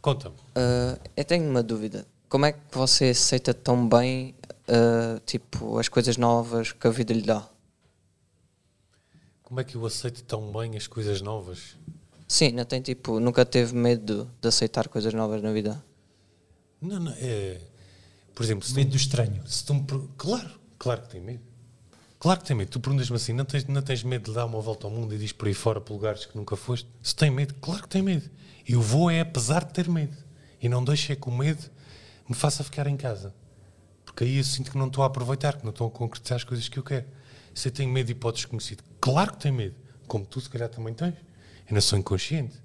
Conta-me. 0.00 0.36
Uh, 0.36 1.00
eu 1.16 1.24
tenho 1.24 1.48
uma 1.48 1.62
dúvida. 1.62 2.06
Como 2.28 2.46
é 2.46 2.52
que 2.52 2.60
você 2.72 3.06
aceita 3.06 3.54
tão 3.54 3.88
bem 3.88 4.34
uh, 4.68 5.20
tipo, 5.24 5.78
as 5.78 5.88
coisas 5.88 6.16
novas 6.16 6.72
que 6.72 6.86
a 6.86 6.90
vida 6.90 7.12
lhe 7.12 7.22
dá? 7.22 7.48
Como 9.42 9.60
é 9.60 9.64
que 9.64 9.76
eu 9.76 9.86
aceito 9.86 10.22
tão 10.24 10.52
bem 10.52 10.76
as 10.76 10.86
coisas 10.86 11.20
novas? 11.20 11.76
Sim, 12.28 12.52
não 12.52 12.64
tem 12.64 12.80
tipo, 12.80 13.20
nunca 13.20 13.44
teve 13.44 13.74
medo 13.74 14.30
de 14.40 14.48
aceitar 14.48 14.88
coisas 14.88 15.14
novas 15.14 15.42
na 15.42 15.52
vida? 15.52 15.82
Não, 16.80 16.98
não, 17.00 17.12
é. 17.18 17.60
Por 18.34 18.42
exemplo, 18.44 18.66
se 18.66 18.74
Medo 18.74 18.90
tu, 18.90 18.92
do 18.92 18.96
estranho. 18.96 19.42
se 19.46 19.64
tu 19.64 19.74
me 19.74 19.84
Claro, 20.16 20.50
claro 20.78 21.02
que 21.02 21.08
tem 21.10 21.20
medo. 21.20 21.42
Claro 22.18 22.40
que 22.40 22.46
tem 22.46 22.56
medo. 22.56 22.70
Tu 22.70 22.80
perguntas-me 22.80 23.16
assim: 23.16 23.32
não 23.32 23.44
tens, 23.44 23.64
não 23.66 23.82
tens 23.82 24.02
medo 24.02 24.30
de 24.30 24.34
dar 24.34 24.44
uma 24.44 24.60
volta 24.60 24.86
ao 24.86 24.90
mundo 24.92 25.14
e 25.14 25.18
diz 25.18 25.32
por 25.32 25.48
aí 25.48 25.54
fora 25.54 25.80
para 25.80 25.94
lugares 25.94 26.26
que 26.26 26.36
nunca 26.36 26.56
foste? 26.56 26.88
Se 27.02 27.14
tem 27.14 27.30
medo, 27.30 27.54
claro 27.60 27.82
que 27.82 27.88
tem 27.88 28.02
medo. 28.02 28.28
Eu 28.68 28.80
vou 28.82 29.10
é 29.10 29.20
apesar 29.20 29.64
de 29.64 29.72
ter 29.72 29.88
medo. 29.88 30.16
E 30.60 30.68
não 30.68 30.82
deixo 30.84 31.12
é 31.12 31.16
que 31.16 31.28
o 31.28 31.32
medo 31.32 31.62
me 32.28 32.34
faça 32.34 32.64
ficar 32.64 32.86
em 32.86 32.96
casa. 32.96 33.32
Porque 34.04 34.24
aí 34.24 34.38
eu 34.38 34.44
sinto 34.44 34.70
que 34.70 34.78
não 34.78 34.88
estou 34.88 35.04
a 35.04 35.06
aproveitar, 35.06 35.56
que 35.56 35.64
não 35.64 35.70
estou 35.70 35.86
a 35.86 35.90
concretizar 35.90 36.36
as 36.36 36.44
coisas 36.44 36.68
que 36.68 36.78
eu 36.78 36.82
quero. 36.82 37.06
Se 37.54 37.68
eu 37.68 37.72
tenho 37.72 37.90
medo 37.90 38.06
de 38.06 38.12
ir 38.12 38.16
para 38.16 38.28
o 38.28 38.32
desconhecido, 38.32 38.82
claro 39.00 39.32
que 39.32 39.38
tenho 39.38 39.54
medo. 39.54 39.74
Como 40.06 40.26
tu, 40.26 40.40
se 40.40 40.48
calhar, 40.50 40.68
também 40.68 40.92
tens. 40.94 41.14
Eu 41.68 41.74
não 41.74 41.80
sou 41.80 41.98
inconsciente. 41.98 42.60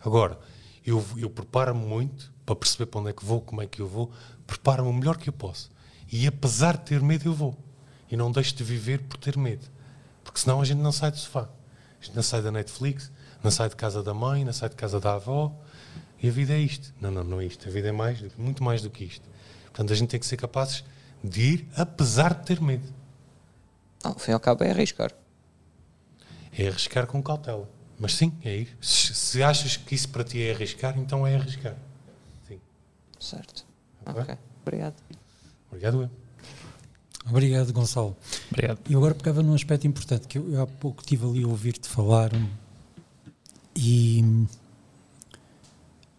Agora, 0.00 0.38
eu, 0.84 1.04
eu 1.16 1.28
preparo-me 1.28 1.84
muito 1.84 2.32
para 2.46 2.56
perceber 2.56 2.86
para 2.86 3.00
onde 3.00 3.10
é 3.10 3.12
que 3.12 3.24
vou, 3.24 3.40
como 3.40 3.60
é 3.60 3.66
que 3.66 3.80
eu 3.80 3.86
vou. 3.86 4.10
Preparo-me 4.46 4.88
o 4.88 4.92
melhor 4.92 5.16
que 5.18 5.28
eu 5.28 5.32
posso. 5.32 5.70
E 6.10 6.26
apesar 6.26 6.76
de 6.78 6.84
ter 6.84 7.02
medo, 7.02 7.28
eu 7.28 7.34
vou. 7.34 7.56
E 8.10 8.16
não 8.16 8.32
deixo 8.32 8.54
de 8.54 8.64
viver 8.64 9.02
por 9.02 9.18
ter 9.18 9.36
medo. 9.36 9.66
Porque 10.24 10.40
senão 10.40 10.60
a 10.60 10.64
gente 10.64 10.78
não 10.78 10.92
sai 10.92 11.10
do 11.10 11.18
sofá. 11.18 11.48
A 12.00 12.04
gente 12.04 12.14
não 12.14 12.22
sai 12.22 12.40
da 12.40 12.50
Netflix, 12.50 13.10
não 13.42 13.50
sai 13.50 13.68
de 13.68 13.76
casa 13.76 14.02
da 14.02 14.14
mãe, 14.14 14.44
não 14.44 14.52
sai 14.52 14.70
de 14.70 14.76
casa 14.76 14.98
da 14.98 15.14
avó. 15.14 15.54
E 16.22 16.28
a 16.28 16.30
vida 16.30 16.54
é 16.54 16.58
isto. 16.58 16.94
Não, 17.00 17.10
não, 17.10 17.22
não 17.22 17.40
é 17.40 17.44
isto. 17.44 17.68
A 17.68 17.70
vida 17.70 17.88
é 17.88 17.92
mais, 17.92 18.22
muito 18.36 18.64
mais 18.64 18.80
do 18.80 18.88
que 18.88 19.04
isto. 19.04 19.28
Portanto, 19.64 19.92
a 19.92 19.96
gente 19.96 20.08
tem 20.08 20.18
que 20.18 20.26
ser 20.26 20.36
capazes 20.36 20.84
de 21.22 21.40
ir 21.42 21.68
apesar 21.76 22.32
de 22.32 22.46
ter 22.46 22.60
medo. 22.60 22.88
Ah, 24.02 24.08
ao 24.08 24.18
fim 24.18 24.30
e 24.30 24.34
ao 24.34 24.40
cabo 24.40 24.64
é 24.64 24.70
arriscar. 24.70 25.12
É 26.56 26.68
arriscar 26.68 27.06
com 27.06 27.22
cautela. 27.22 27.68
Mas 27.98 28.14
sim, 28.14 28.32
é 28.44 28.56
ir. 28.58 28.76
Se, 28.80 29.14
se 29.14 29.42
achas 29.42 29.76
que 29.76 29.94
isso 29.94 30.08
para 30.08 30.22
ti 30.22 30.40
é 30.40 30.52
arriscar, 30.52 30.98
então 30.98 31.26
é 31.26 31.34
arriscar. 31.34 31.76
Sim. 32.46 32.60
Certo. 33.18 33.66
Ok. 34.06 34.22
Ok. 34.22 34.38
Obrigado. 34.62 34.94
Obrigado, 35.70 36.02
eu. 36.02 36.10
Obrigado, 37.28 37.72
Gonçalo. 37.72 38.16
Obrigado. 38.50 38.78
E 38.88 38.94
agora 38.94 39.14
pegava 39.14 39.42
num 39.42 39.54
aspecto 39.54 39.86
importante 39.86 40.26
que 40.28 40.38
eu, 40.38 40.50
eu 40.52 40.62
há 40.62 40.66
pouco 40.66 41.02
estive 41.02 41.26
ali 41.26 41.42
a 41.42 41.48
ouvir-te 41.48 41.88
falar 41.88 42.34
hum, 42.34 42.48
e 43.76 44.24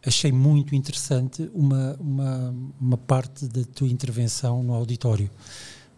achei 0.05 0.31
muito 0.31 0.75
interessante 0.75 1.49
uma, 1.53 1.95
uma, 1.99 2.55
uma 2.79 2.97
parte 2.97 3.47
da 3.47 3.63
tua 3.63 3.87
intervenção 3.87 4.61
no 4.63 4.73
auditório, 4.73 5.29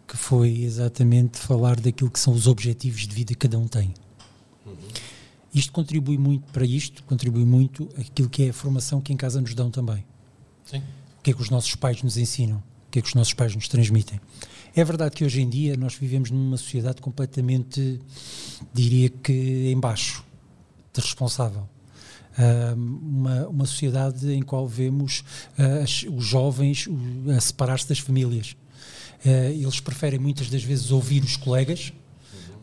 que 0.06 0.16
foi 0.16 0.62
exatamente 0.62 1.38
falar 1.38 1.78
daquilo 1.78 2.10
que 2.10 2.18
são 2.18 2.32
os 2.32 2.46
objetivos 2.46 3.06
de 3.06 3.14
vida 3.14 3.34
que 3.34 3.48
cada 3.48 3.58
um 3.58 3.68
tem. 3.68 3.94
Isto 5.54 5.72
contribui 5.72 6.16
muito 6.18 6.50
para 6.52 6.64
isto, 6.64 7.02
contribui 7.04 7.44
muito 7.44 7.88
aquilo 7.98 8.28
que 8.28 8.44
é 8.44 8.50
a 8.50 8.52
formação 8.52 9.00
que 9.00 9.12
em 9.12 9.16
casa 9.16 9.40
nos 9.40 9.54
dão 9.54 9.70
também 9.70 10.04
Sim. 10.64 10.78
o 10.78 11.22
que 11.22 11.30
é 11.30 11.34
que 11.34 11.42
os 11.42 11.50
nossos 11.50 11.74
pais 11.74 12.02
nos 12.02 12.16
ensinam, 12.16 12.56
o 12.56 12.90
que 12.90 12.98
é 12.98 13.02
que 13.02 13.08
os 13.08 13.14
nossos 13.14 13.34
pais 13.34 13.54
nos 13.54 13.68
transmitem. 13.68 14.18
É 14.74 14.82
verdade 14.82 15.14
que 15.14 15.24
hoje 15.24 15.42
em 15.42 15.48
dia 15.50 15.76
nós 15.76 15.94
vivemos 15.94 16.30
numa 16.30 16.56
sociedade 16.56 17.02
completamente, 17.02 18.00
diria 18.72 19.10
que, 19.10 19.70
em 19.70 19.78
baixo, 19.78 20.24
de 20.94 21.00
responsável. 21.00 21.68
Ah, 22.38 22.72
uma, 22.74 23.46
uma 23.48 23.66
sociedade 23.66 24.32
em 24.32 24.40
qual 24.42 24.66
vemos 24.66 25.22
ah, 25.58 25.82
as- 25.82 26.04
os 26.10 26.24
jovens 26.24 26.88
a 27.36 27.38
separar-se 27.40 27.86
das 27.86 27.98
famílias. 27.98 28.56
Ah, 29.26 29.50
eles 29.50 29.80
preferem 29.80 30.18
muitas 30.18 30.48
das 30.48 30.62
vezes 30.64 30.90
ouvir 30.90 31.22
os 31.22 31.36
colegas, 31.36 31.92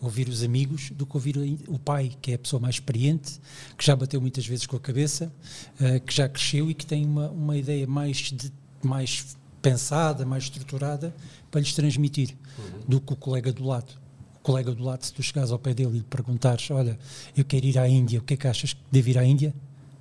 ouvir 0.02 0.30
os 0.30 0.43
amigos, 0.43 0.91
do 0.91 1.06
que 1.06 1.16
ouvir 1.16 1.38
o 1.68 1.78
pai, 1.78 2.12
que 2.22 2.32
é 2.32 2.36
a 2.36 2.39
pessoa 2.39 2.60
mais 2.60 2.76
experiente, 2.76 3.39
que 3.78 3.86
já 3.86 3.95
bateu 3.95 4.22
muitas 4.22 4.45
vezes 4.45 4.66
com 4.66 4.76
a 4.76 4.80
cabeça, 4.80 5.32
ah, 5.80 6.00
que 6.00 6.14
já 6.14 6.28
cresceu 6.28 6.70
e 6.70 6.74
que 6.74 6.86
tem 6.86 7.06
uma, 7.06 7.30
uma 7.30 7.58
ideia 7.58 7.86
mais, 7.86 8.18
de, 8.32 8.52
mais 8.82 9.38
pensada, 9.62 10.26
mais 10.26 10.43
estruturada 10.43 11.14
para 11.52 11.60
lhes 11.60 11.74
transmitir 11.74 12.36
uhum. 12.58 12.80
do 12.88 13.02
que 13.02 13.14
o 13.14 13.16
colega 13.16 13.52
do 13.52 13.64
lado. 13.64 13.93
O 14.36 14.39
colega 14.41 14.72
do 14.72 14.84
lado, 14.84 15.04
se 15.04 15.14
tu 15.14 15.22
chegares 15.22 15.52
ao 15.52 15.60
pé 15.60 15.74
dele 15.74 15.89
e 15.89 15.97
lhe 15.97 16.04
perguntares: 16.04 16.72
Olha, 16.72 16.97
eu 17.36 17.43
quero 17.43 17.66
ir 17.66 17.78
à 17.78 17.88
Índia, 17.88 18.20
o 18.20 18.24
que 18.24 18.36
é 18.36 18.38
que 18.38 18.47
achas 18.47 18.74
que 18.74 18.80
devo 18.91 19.10
ir 19.10 19.18
à 19.18 19.26
Índia? 19.26 19.54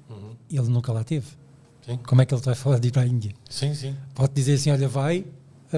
Uhum. 0.08 0.36
Ele 0.50 0.68
nunca 0.68 0.92
lá 0.92 1.02
teve. 1.02 1.26
Sim. 1.84 1.98
Como 2.06 2.22
é 2.22 2.26
que 2.26 2.34
ele 2.34 2.42
vai 2.42 2.54
falar 2.54 2.78
de 2.78 2.88
ir 2.88 2.98
à 2.98 3.06
Índia? 3.06 3.34
Sim, 3.48 3.74
sim. 3.74 3.96
Pode 4.14 4.32
dizer 4.32 4.54
assim: 4.54 4.70
Olha, 4.70 4.88
vai, 4.88 5.24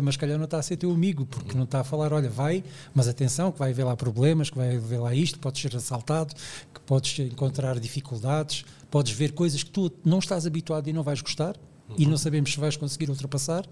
mas 0.03 0.16
calhar 0.16 0.38
não 0.38 0.45
está 0.45 0.59
a 0.59 0.62
ser 0.62 0.76
teu 0.76 0.91
amigo, 0.91 1.26
porque 1.26 1.57
não 1.57 1.64
está 1.64 1.80
a 1.80 1.84
falar, 1.84 2.12
olha, 2.12 2.28
vai, 2.28 2.62
mas 2.95 3.09
atenção, 3.09 3.51
que 3.51 3.59
vai 3.59 3.70
haver 3.70 3.84
lá 3.84 3.97
problemas, 3.97 4.51
que 4.51 4.57
vai 4.57 4.76
haver 4.76 5.01
lá 5.01 5.14
isto, 5.14 5.38
podes 5.38 5.61
ser 5.62 5.74
assaltado, 5.74 6.34
que 6.72 6.80
podes 6.80 7.18
encontrar 7.18 7.80
dificuldades, 7.80 8.64
podes 8.91 9.12
ver 9.12 9.32
coisas 9.32 9.62
que 9.62 9.70
tu 9.70 9.91
não 10.05 10.18
estás 10.18 10.47
habituado 10.47 10.88
e 10.88 10.93
não 10.93 11.03
vais 11.03 11.20
gostar, 11.20 11.57
uhum. 11.88 11.97
e 11.99 12.07
não 12.07 12.16
sabemos 12.16 12.53
se 12.53 12.61
vais 12.61 12.76
conseguir 12.76 13.11
ultrapassar. 13.11 13.66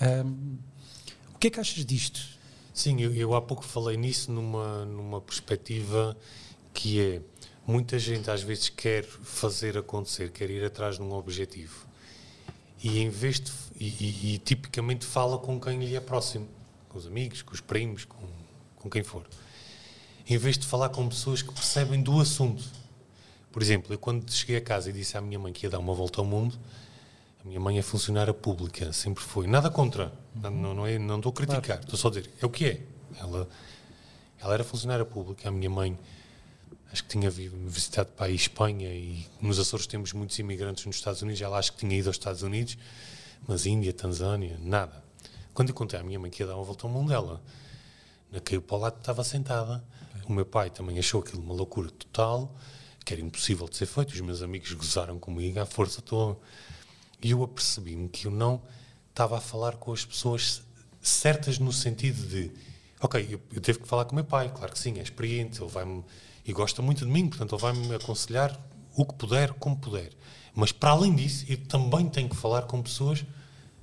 Um, 0.00 0.58
o 1.34 1.38
que 1.38 1.46
é 1.46 1.50
que 1.50 1.60
achas 1.60 1.84
disto? 1.86 2.20
Sim, 2.72 3.00
eu, 3.00 3.14
eu 3.14 3.34
há 3.34 3.40
pouco 3.40 3.64
falei 3.64 3.96
nisso 3.96 4.32
numa, 4.32 4.84
numa 4.84 5.20
perspectiva 5.20 6.16
que 6.72 7.00
é 7.00 7.22
muita 7.66 7.98
gente 7.98 8.30
às 8.30 8.42
vezes 8.42 8.68
quer 8.68 9.04
fazer 9.04 9.78
acontecer, 9.78 10.32
quer 10.32 10.50
ir 10.50 10.64
atrás 10.64 10.96
de 10.96 11.02
um 11.02 11.12
objetivo 11.12 11.93
e 12.84 13.00
em 13.00 13.08
vez 13.08 13.40
de, 13.40 13.50
e, 13.80 13.86
e, 13.86 14.34
e, 14.34 14.38
tipicamente 14.38 15.06
fala 15.06 15.38
com 15.38 15.58
quem 15.58 15.78
lhe 15.78 15.96
é 15.96 16.00
próximo, 16.00 16.46
com 16.90 16.98
os 16.98 17.06
amigos, 17.06 17.40
com 17.40 17.54
os 17.54 17.60
primos, 17.62 18.04
com, 18.04 18.18
com 18.76 18.90
quem 18.90 19.02
for. 19.02 19.26
Em 20.28 20.36
vez 20.36 20.58
de 20.58 20.66
falar 20.66 20.90
com 20.90 21.08
pessoas 21.08 21.40
que 21.40 21.50
percebem 21.50 22.02
do 22.02 22.20
assunto. 22.20 22.62
Por 23.50 23.62
exemplo, 23.62 23.94
eu 23.94 23.98
quando 23.98 24.30
cheguei 24.30 24.56
a 24.56 24.60
casa 24.60 24.90
e 24.90 24.92
disse 24.92 25.16
à 25.16 25.20
minha 25.22 25.38
mãe 25.38 25.50
que 25.50 25.64
ia 25.64 25.70
dar 25.70 25.78
uma 25.78 25.94
volta 25.94 26.20
ao 26.20 26.26
mundo, 26.26 26.58
a 27.42 27.48
minha 27.48 27.58
mãe 27.58 27.78
é 27.78 27.82
funcionária 27.82 28.34
pública, 28.34 28.92
sempre 28.92 29.24
foi. 29.24 29.46
Nada 29.46 29.70
contra, 29.70 30.12
não, 30.34 30.74
não, 30.74 30.86
é, 30.86 30.98
não 30.98 31.16
estou 31.16 31.30
a 31.30 31.34
criticar, 31.34 31.62
claro. 31.62 31.80
estou 31.80 31.98
só 31.98 32.08
a 32.08 32.10
dizer, 32.10 32.30
é 32.38 32.44
o 32.44 32.50
que 32.50 32.66
é. 32.66 32.82
Ela, 33.18 33.48
ela 34.38 34.52
era 34.52 34.64
funcionária 34.64 35.06
pública, 35.06 35.48
a 35.48 35.50
minha 35.50 35.70
mãe 35.70 35.98
acho 36.94 37.02
que 37.02 37.10
tinha 37.10 37.28
visitado 37.28 38.12
para 38.12 38.26
a 38.26 38.30
Espanha 38.30 38.88
e 38.88 39.26
nos 39.40 39.58
Açores 39.58 39.84
temos 39.84 40.12
muitos 40.12 40.38
imigrantes 40.38 40.86
nos 40.86 40.94
Estados 40.94 41.22
Unidos, 41.22 41.42
ela 41.42 41.58
acho 41.58 41.72
que 41.72 41.78
tinha 41.78 41.98
ido 41.98 42.08
aos 42.08 42.14
Estados 42.14 42.42
Unidos, 42.42 42.78
mas 43.48 43.66
Índia, 43.66 43.92
Tanzânia, 43.92 44.56
nada. 44.62 45.02
Quando 45.52 45.70
eu 45.70 45.74
contei 45.74 45.98
à 45.98 46.04
minha 46.04 46.20
mãe 46.20 46.30
que 46.30 46.40
ia 46.40 46.46
dar 46.46 46.54
uma 46.54 46.62
volta 46.62 46.86
ao 46.86 46.92
mundo 46.92 47.08
dela, 47.08 47.42
na 48.30 48.38
caiu 48.38 48.62
para 48.62 48.76
o 48.76 48.78
lado 48.78 48.98
estava 49.00 49.24
sentada. 49.24 49.84
O 50.28 50.32
meu 50.32 50.46
pai 50.46 50.70
também 50.70 50.96
achou 50.96 51.20
aquilo 51.20 51.42
uma 51.42 51.52
loucura 51.52 51.90
total, 51.90 52.54
que 53.04 53.12
era 53.12 53.20
impossível 53.20 53.68
de 53.68 53.76
ser 53.76 53.86
feito. 53.86 54.12
Os 54.14 54.20
meus 54.20 54.40
amigos 54.40 54.72
gozaram 54.72 55.18
comigo 55.18 55.58
à 55.58 55.66
força 55.66 56.00
toda. 56.00 56.38
E 57.20 57.32
eu 57.32 57.42
apercebi-me 57.42 58.08
que 58.08 58.28
eu 58.28 58.30
não 58.30 58.62
estava 59.10 59.38
a 59.38 59.40
falar 59.40 59.78
com 59.78 59.92
as 59.92 60.04
pessoas 60.04 60.62
certas 61.00 61.58
no 61.58 61.72
sentido 61.72 62.24
de, 62.28 62.52
ok, 63.00 63.26
eu, 63.28 63.40
eu 63.52 63.60
devo 63.60 63.80
que 63.80 63.88
falar 63.88 64.04
com 64.04 64.12
o 64.12 64.14
meu 64.14 64.24
pai, 64.24 64.48
claro 64.54 64.72
que 64.72 64.78
sim, 64.78 65.00
é 65.00 65.02
experiente, 65.02 65.60
ele 65.60 65.70
vai-me 65.70 66.04
e 66.44 66.52
gosta 66.52 66.82
muito 66.82 67.04
de 67.04 67.10
mim, 67.10 67.28
portanto 67.28 67.54
ele 67.54 67.62
vai-me 67.62 67.94
aconselhar 67.94 68.58
o 68.96 69.04
que 69.04 69.14
puder, 69.14 69.52
como 69.54 69.76
puder. 69.76 70.12
Mas 70.54 70.70
para 70.70 70.90
além 70.90 71.14
disso, 71.14 71.44
eu 71.48 71.56
também 71.66 72.08
tenho 72.08 72.28
que 72.28 72.36
falar 72.36 72.62
com 72.62 72.80
pessoas 72.82 73.24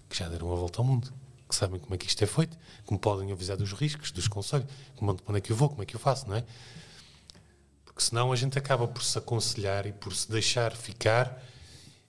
que 0.08 0.18
já 0.18 0.30
deram 0.30 0.52
a 0.52 0.56
volta 0.56 0.80
ao 0.80 0.86
mundo, 0.86 1.12
que 1.48 1.56
sabem 1.56 1.80
como 1.80 1.94
é 1.94 1.98
que 1.98 2.08
isto 2.08 2.24
é 2.24 2.28
feito, 2.28 2.58
que 2.86 2.94
me 2.94 3.00
podem 3.00 3.32
avisar 3.32 3.58
dos 3.58 3.74
riscos, 3.74 4.12
dos 4.12 4.28
conselhos, 4.28 4.68
como, 4.96 5.18
onde 5.28 5.38
é 5.38 5.42
que 5.42 5.52
eu 5.52 5.56
vou, 5.56 5.70
como 5.70 5.84
é 5.84 5.86
que 5.86 5.96
eu 5.96 6.00
faço, 6.00 6.28
não 6.30 6.36
é? 6.36 6.44
Porque 7.84 8.02
senão 8.02 8.32
a 8.32 8.36
gente 8.36 8.58
acaba 8.58 8.88
por 8.88 9.04
se 9.04 9.18
aconselhar 9.18 9.86
e 9.86 9.92
por 9.92 10.16
se 10.16 10.32
deixar 10.32 10.76
ficar, 10.76 11.44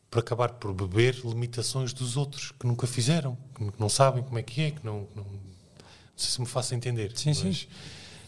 por 0.09 0.21
acabar 0.21 0.51
por 0.51 0.73
beber 0.73 1.17
limitações 1.25 1.93
dos 1.93 2.17
outros 2.17 2.53
que 2.53 2.67
nunca 2.67 2.87
fizeram, 2.87 3.37
que 3.55 3.81
não 3.81 3.89
sabem 3.89 4.23
como 4.23 4.39
é 4.39 4.43
que 4.43 4.61
é, 4.61 4.71
que 4.71 4.85
não, 4.85 5.09
não, 5.15 5.25
não 5.25 5.41
sei 6.17 6.31
se 6.31 6.41
me 6.41 6.47
faço 6.47 6.75
entender. 6.75 7.17
Sim, 7.17 7.31
mas, 7.31 7.39
sim. 7.39 7.67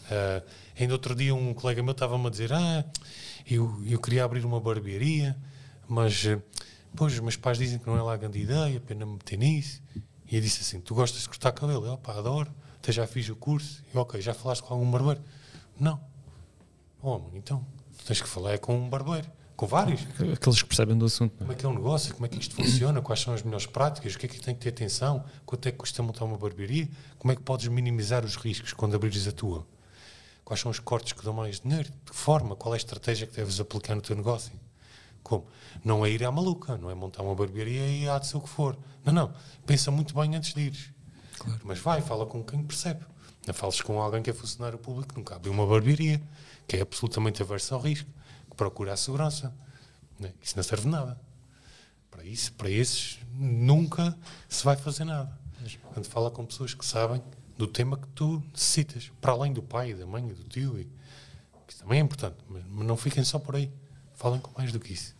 Uh, 0.05 0.65
Ainda 0.77 0.93
outro 0.93 1.15
dia 1.15 1.33
um 1.33 1.53
colega 1.53 1.81
meu 1.81 1.93
estava-me 1.93 2.27
a 2.27 2.29
dizer: 2.29 2.51
Ah, 2.51 2.83
eu, 3.49 3.81
eu 3.85 3.99
queria 3.99 4.25
abrir 4.25 4.45
uma 4.45 4.59
barbearia, 4.59 5.37
mas 5.87 6.25
eh, 6.25 6.39
pois, 6.95 7.13
os 7.13 7.19
meus 7.21 7.37
pais 7.37 7.57
dizem 7.57 7.79
que 7.79 7.87
não 7.87 7.97
é 7.97 8.01
lá 8.01 8.13
a 8.13 8.17
grande 8.17 8.39
ideia, 8.39 8.79
pena 8.81 9.05
me 9.05 9.13
meter 9.13 9.37
nisso. 9.37 9.81
E 10.29 10.35
eu 10.35 10.41
disse 10.41 10.61
assim: 10.61 10.81
Tu 10.81 10.93
gostas 10.93 11.21
de 11.21 11.29
cortar 11.29 11.53
cabelo? 11.53 11.85
Eu, 11.85 11.97
pá, 11.97 12.13
adoro, 12.13 12.51
até 12.75 12.91
já 12.91 13.07
fiz 13.07 13.29
o 13.29 13.37
curso. 13.37 13.81
E 13.93 13.97
ok, 13.97 14.19
já 14.19 14.33
falaste 14.33 14.63
com 14.63 14.73
algum 14.73 14.89
barbeiro? 14.91 15.21
Não. 15.79 15.99
Homem, 17.01 17.29
oh, 17.33 17.37
então, 17.37 17.65
tens 18.05 18.21
que 18.21 18.27
falar 18.27 18.53
é 18.53 18.57
com 18.57 18.75
um 18.77 18.89
barbeiro. 18.89 19.29
Com 19.55 19.67
vários. 19.67 20.01
Aqueles 20.33 20.61
que 20.61 20.67
percebem 20.67 20.97
do 20.97 21.05
assunto. 21.05 21.37
Como 21.37 21.53
é 21.53 21.55
que 21.55 21.65
é 21.65 21.69
um 21.69 21.73
negócio? 21.73 22.13
Como 22.13 22.25
é 22.25 22.29
que 22.29 22.37
isto 22.37 22.53
funciona? 22.53 23.01
Quais 23.01 23.21
são 23.21 23.33
as 23.33 23.41
melhores 23.41 23.65
práticas? 23.65 24.15
O 24.15 24.19
que 24.19 24.25
é 24.25 24.29
que 24.29 24.41
tem 24.41 24.53
que 24.53 24.59
ter 24.59 24.69
atenção? 24.69 25.23
Quanto 25.45 25.65
é 25.69 25.71
que 25.71 25.77
custa 25.77 26.03
montar 26.03 26.25
uma 26.25 26.37
barbearia? 26.37 26.89
Como 27.17 27.31
é 27.31 27.35
que 27.37 27.41
podes 27.41 27.69
minimizar 27.69 28.25
os 28.25 28.35
riscos 28.35 28.73
quando 28.73 28.95
abrires 28.95 29.25
a 29.25 29.31
tua? 29.31 29.65
Quais 30.45 30.61
são 30.61 30.69
os 30.69 30.79
cortes 30.79 31.13
que 31.13 31.25
dão 31.25 31.33
mais 31.33 31.59
dinheiro? 31.59 31.89
De 31.89 32.11
que 32.11 32.15
forma? 32.15 32.55
Qual 32.55 32.73
é 32.73 32.77
a 32.77 32.77
estratégia 32.77 33.25
que 33.25 33.35
deves 33.35 33.59
aplicar 33.59 33.95
no 33.95 34.01
teu 34.01 34.15
negócio? 34.15 34.53
Como? 35.23 35.47
Não 35.83 36.05
é 36.05 36.11
ir 36.11 36.23
à 36.23 36.31
maluca, 36.31 36.77
não 36.77 36.91
é 36.91 36.93
montar 36.93 37.23
uma 37.23 37.33
barbearia 37.33 37.87
e 37.87 38.07
há 38.07 38.19
de 38.19 38.27
ser 38.27 38.37
o 38.37 38.41
que 38.41 38.49
for. 38.49 38.77
Não, 39.03 39.11
não. 39.11 39.33
Pensa 39.65 39.89
muito 39.89 40.13
bem 40.13 40.35
antes 40.35 40.53
de 40.53 40.61
ir. 40.61 40.95
Claro. 41.39 41.59
Mas 41.63 41.79
vai, 41.79 41.99
fala 41.99 42.27
com 42.27 42.43
quem 42.43 42.63
percebe. 42.63 43.03
Não 43.47 43.53
fales 43.55 43.81
com 43.81 43.99
alguém 43.99 44.21
que 44.21 44.29
é 44.29 44.33
funcionário 44.33 44.77
público, 44.77 45.15
nunca 45.17 45.35
abriu 45.35 45.51
uma 45.51 45.65
barbearia, 45.65 46.21
que 46.67 46.77
é 46.77 46.81
absolutamente 46.81 47.41
averso 47.41 47.73
ao 47.73 47.81
risco, 47.81 48.09
que 48.47 48.55
procura 48.55 48.93
a 48.93 48.97
segurança. 48.97 49.51
Não 50.19 50.29
é? 50.29 50.33
Isso 50.43 50.55
não 50.55 50.63
serve 50.63 50.87
nada. 50.87 51.19
Para 52.11 52.23
isso, 52.23 52.53
para 52.53 52.69
esses, 52.69 53.19
nunca 53.33 54.15
se 54.47 54.63
vai 54.63 54.77
fazer 54.77 55.05
nada. 55.05 55.35
Quando 55.91 56.05
fala 56.05 56.29
com 56.29 56.45
pessoas 56.45 56.75
que 56.75 56.85
sabem 56.85 57.21
do 57.57 57.67
tema 57.67 57.97
que 57.97 58.07
tu 58.09 58.43
necessitas, 58.51 59.11
para 59.21 59.31
além 59.31 59.53
do 59.53 59.63
pai, 59.63 59.93
da 59.93 60.05
mãe, 60.05 60.27
do 60.27 60.43
tio. 60.43 60.79
E, 60.79 60.87
isso 61.67 61.79
também 61.79 61.99
é 61.99 62.01
importante, 62.01 62.37
mas, 62.47 62.63
não 62.85 62.97
fiquem 62.97 63.23
só 63.23 63.39
por 63.39 63.55
aí. 63.55 63.71
Falem 64.13 64.39
com 64.39 64.51
mais 64.57 64.71
do 64.71 64.79
que 64.79 64.93
isso. 64.93 65.15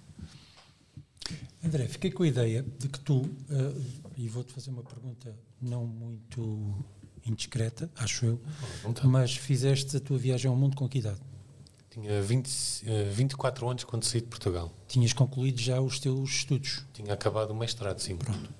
André, 1.63 1.87
fiquei 1.87 2.11
com 2.11 2.23
a 2.23 2.27
ideia 2.27 2.63
de 2.77 2.87
que 2.87 2.99
tu, 2.99 3.21
uh, 3.21 3.85
e 4.15 4.27
vou-te 4.27 4.53
fazer 4.53 4.69
uma 4.69 4.83
pergunta 4.83 5.35
não 5.59 5.85
muito 5.85 6.85
indiscreta, 7.25 7.89
acho 7.95 8.25
eu, 8.25 8.41
mas 9.03 9.35
fizeste 9.35 9.97
a 9.97 9.99
tua 9.99 10.17
viagem 10.17 10.47
ao 10.47 10.55
mundo 10.55 10.75
com 10.75 10.87
que 10.87 10.99
idade? 10.99 11.19
Tinha 11.89 12.21
20, 12.21 12.47
uh, 12.47 13.11
24 13.11 13.69
anos 13.69 13.83
quando 13.83 14.03
saí 14.03 14.21
de 14.21 14.27
Portugal. 14.27 14.71
Tinhas 14.87 15.11
concluído 15.11 15.59
já 15.59 15.81
os 15.81 15.97
teus 15.97 16.29
estudos? 16.29 16.85
Tinha 16.93 17.13
acabado 17.13 17.51
o 17.51 17.55
mestrado, 17.55 17.99
sim. 17.99 18.15
Pronto. 18.15 18.53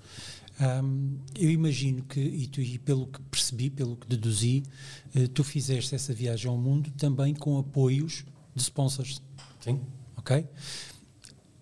Um, 0.60 1.18
eu 1.38 1.52
imagino 1.52 2.04
que, 2.04 2.20
e, 2.20 2.48
tu, 2.48 2.62
e, 2.62 2.80
pelo 2.80 3.08
que 3.08 3.22
percebi, 3.24 3.70
pelo 3.70 3.98
que 3.98 4.08
deduzi, 4.08 4.64
uh, 5.16 5.28
tu 5.28 5.44
fizeste 5.44 5.94
essa 5.94 6.14
viagem 6.14 6.50
ao 6.50 6.58
mundo 6.58 6.92
também 6.92 7.34
com 7.34 7.58
apoios 7.58 8.24
de 8.56 8.62
sponsors. 8.62 9.22
Sim. 9.60 9.82
Ok? 10.16 10.48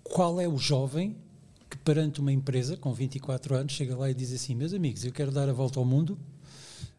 Qual 0.04 0.40
é 0.40 0.48
o 0.48 0.58
jovem 0.58 1.18
que, 1.70 1.78
perante 1.78 2.20
uma 2.20 2.32
empresa 2.32 2.78
com 2.78 2.94
24 2.94 3.56
anos, 3.56 3.74
chega 3.74 3.98
lá 3.98 4.12
e 4.12 4.14
diz 4.14 4.32
assim: 4.32 4.54
Meus 4.54 4.74
amigos, 4.74 5.04
eu 5.04 5.12
quero 5.12 5.32
dar 5.32 5.50
a 5.50 5.54
volta 5.54 5.80
ao 5.80 5.86
mundo, 5.86 6.18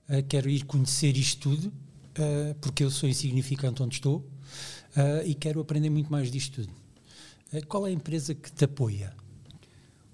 uh, 0.08 0.22
quero 0.28 0.48
ir 0.50 0.64
conhecer 0.64 1.16
isto 1.16 1.48
tudo, 1.48 1.68
uh, 1.68 2.54
porque 2.60 2.82
eu 2.82 2.90
sou 2.90 3.08
insignificante 3.08 3.82
onde 3.82 3.96
estou 3.96 4.24
e 5.26 5.34
quero 5.34 5.60
aprender 5.60 5.90
muito 5.90 6.08
mais 6.08 6.30
disto 6.30 6.62
tudo. 6.62 6.72
qual 7.66 7.84
é 7.84 7.90
a 7.90 7.92
empresa 7.92 8.32
que 8.32 8.52
te 8.52 8.64
apoia? 8.64 9.12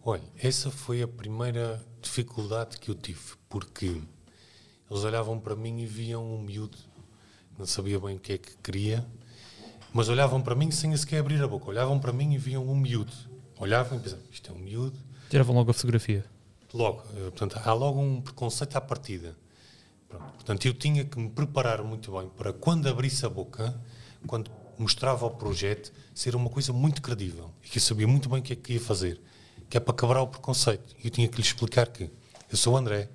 Olha, 0.02 0.22
essa 0.38 0.70
foi 0.70 1.02
a 1.02 1.08
primeira 1.08 1.84
dificuldade 2.00 2.78
que 2.78 2.90
eu 2.90 2.94
tive, 2.94 3.20
porque 3.50 4.00
eles 4.90 5.04
olhavam 5.04 5.38
para 5.38 5.54
mim 5.54 5.78
e 5.82 5.86
viam 5.86 6.24
um 6.24 6.40
miúdo, 6.40 6.78
não 7.58 7.66
sabia 7.66 8.00
bem 8.00 8.16
o 8.16 8.18
que 8.18 8.32
é 8.32 8.38
que 8.38 8.56
queria, 8.62 9.06
mas 9.92 10.08
olhavam 10.08 10.40
para 10.40 10.54
mim 10.54 10.70
sem 10.70 10.96
sequer 10.96 11.20
abrir 11.20 11.42
a 11.42 11.46
boca. 11.46 11.68
Olhavam 11.68 11.98
para 11.98 12.14
mim 12.14 12.32
e 12.32 12.38
viam 12.38 12.66
um 12.66 12.74
miúdo. 12.74 13.12
Olhavam 13.58 13.98
e 13.98 14.00
pensavam, 14.00 14.24
isto 14.32 14.50
é 14.50 14.54
um 14.54 14.58
miúdo. 14.58 14.98
Tiravam 15.28 15.54
logo 15.54 15.70
a 15.70 15.74
fotografia. 15.74 16.24
Logo, 16.72 17.02
eh, 17.16 17.30
portanto, 17.30 17.60
há 17.62 17.72
logo 17.74 18.00
um 18.00 18.22
preconceito 18.22 18.76
à 18.76 18.80
partida. 18.80 19.36
Pronto, 20.08 20.32
portanto, 20.32 20.64
eu 20.64 20.72
tinha 20.72 21.04
que 21.04 21.18
me 21.18 21.28
preparar 21.28 21.82
muito 21.82 22.10
bem 22.12 22.28
para 22.38 22.54
quando 22.54 22.88
abrisse 22.88 23.26
a 23.26 23.28
boca, 23.28 23.78
quando 24.26 24.50
mostrava 24.78 25.26
o 25.26 25.30
projeto, 25.30 25.92
ser 26.14 26.34
uma 26.34 26.48
coisa 26.48 26.72
muito 26.72 27.02
credível 27.02 27.50
e 27.62 27.68
que 27.68 27.76
eu 27.76 27.82
sabia 27.82 28.08
muito 28.08 28.30
bem 28.30 28.38
o 28.38 28.42
que 28.42 28.54
é 28.54 28.56
que 28.56 28.72
ia 28.74 28.80
fazer 28.80 29.20
que 29.70 29.76
é 29.76 29.80
para 29.80 29.94
quebrar 29.94 30.20
o 30.20 30.26
preconceito. 30.26 30.96
E 30.98 31.06
eu 31.06 31.10
tinha 31.12 31.28
que 31.28 31.36
lhe 31.36 31.42
explicar 31.42 31.86
que 31.86 32.10
eu 32.50 32.56
sou 32.56 32.74
o 32.74 32.76
André, 32.76 33.08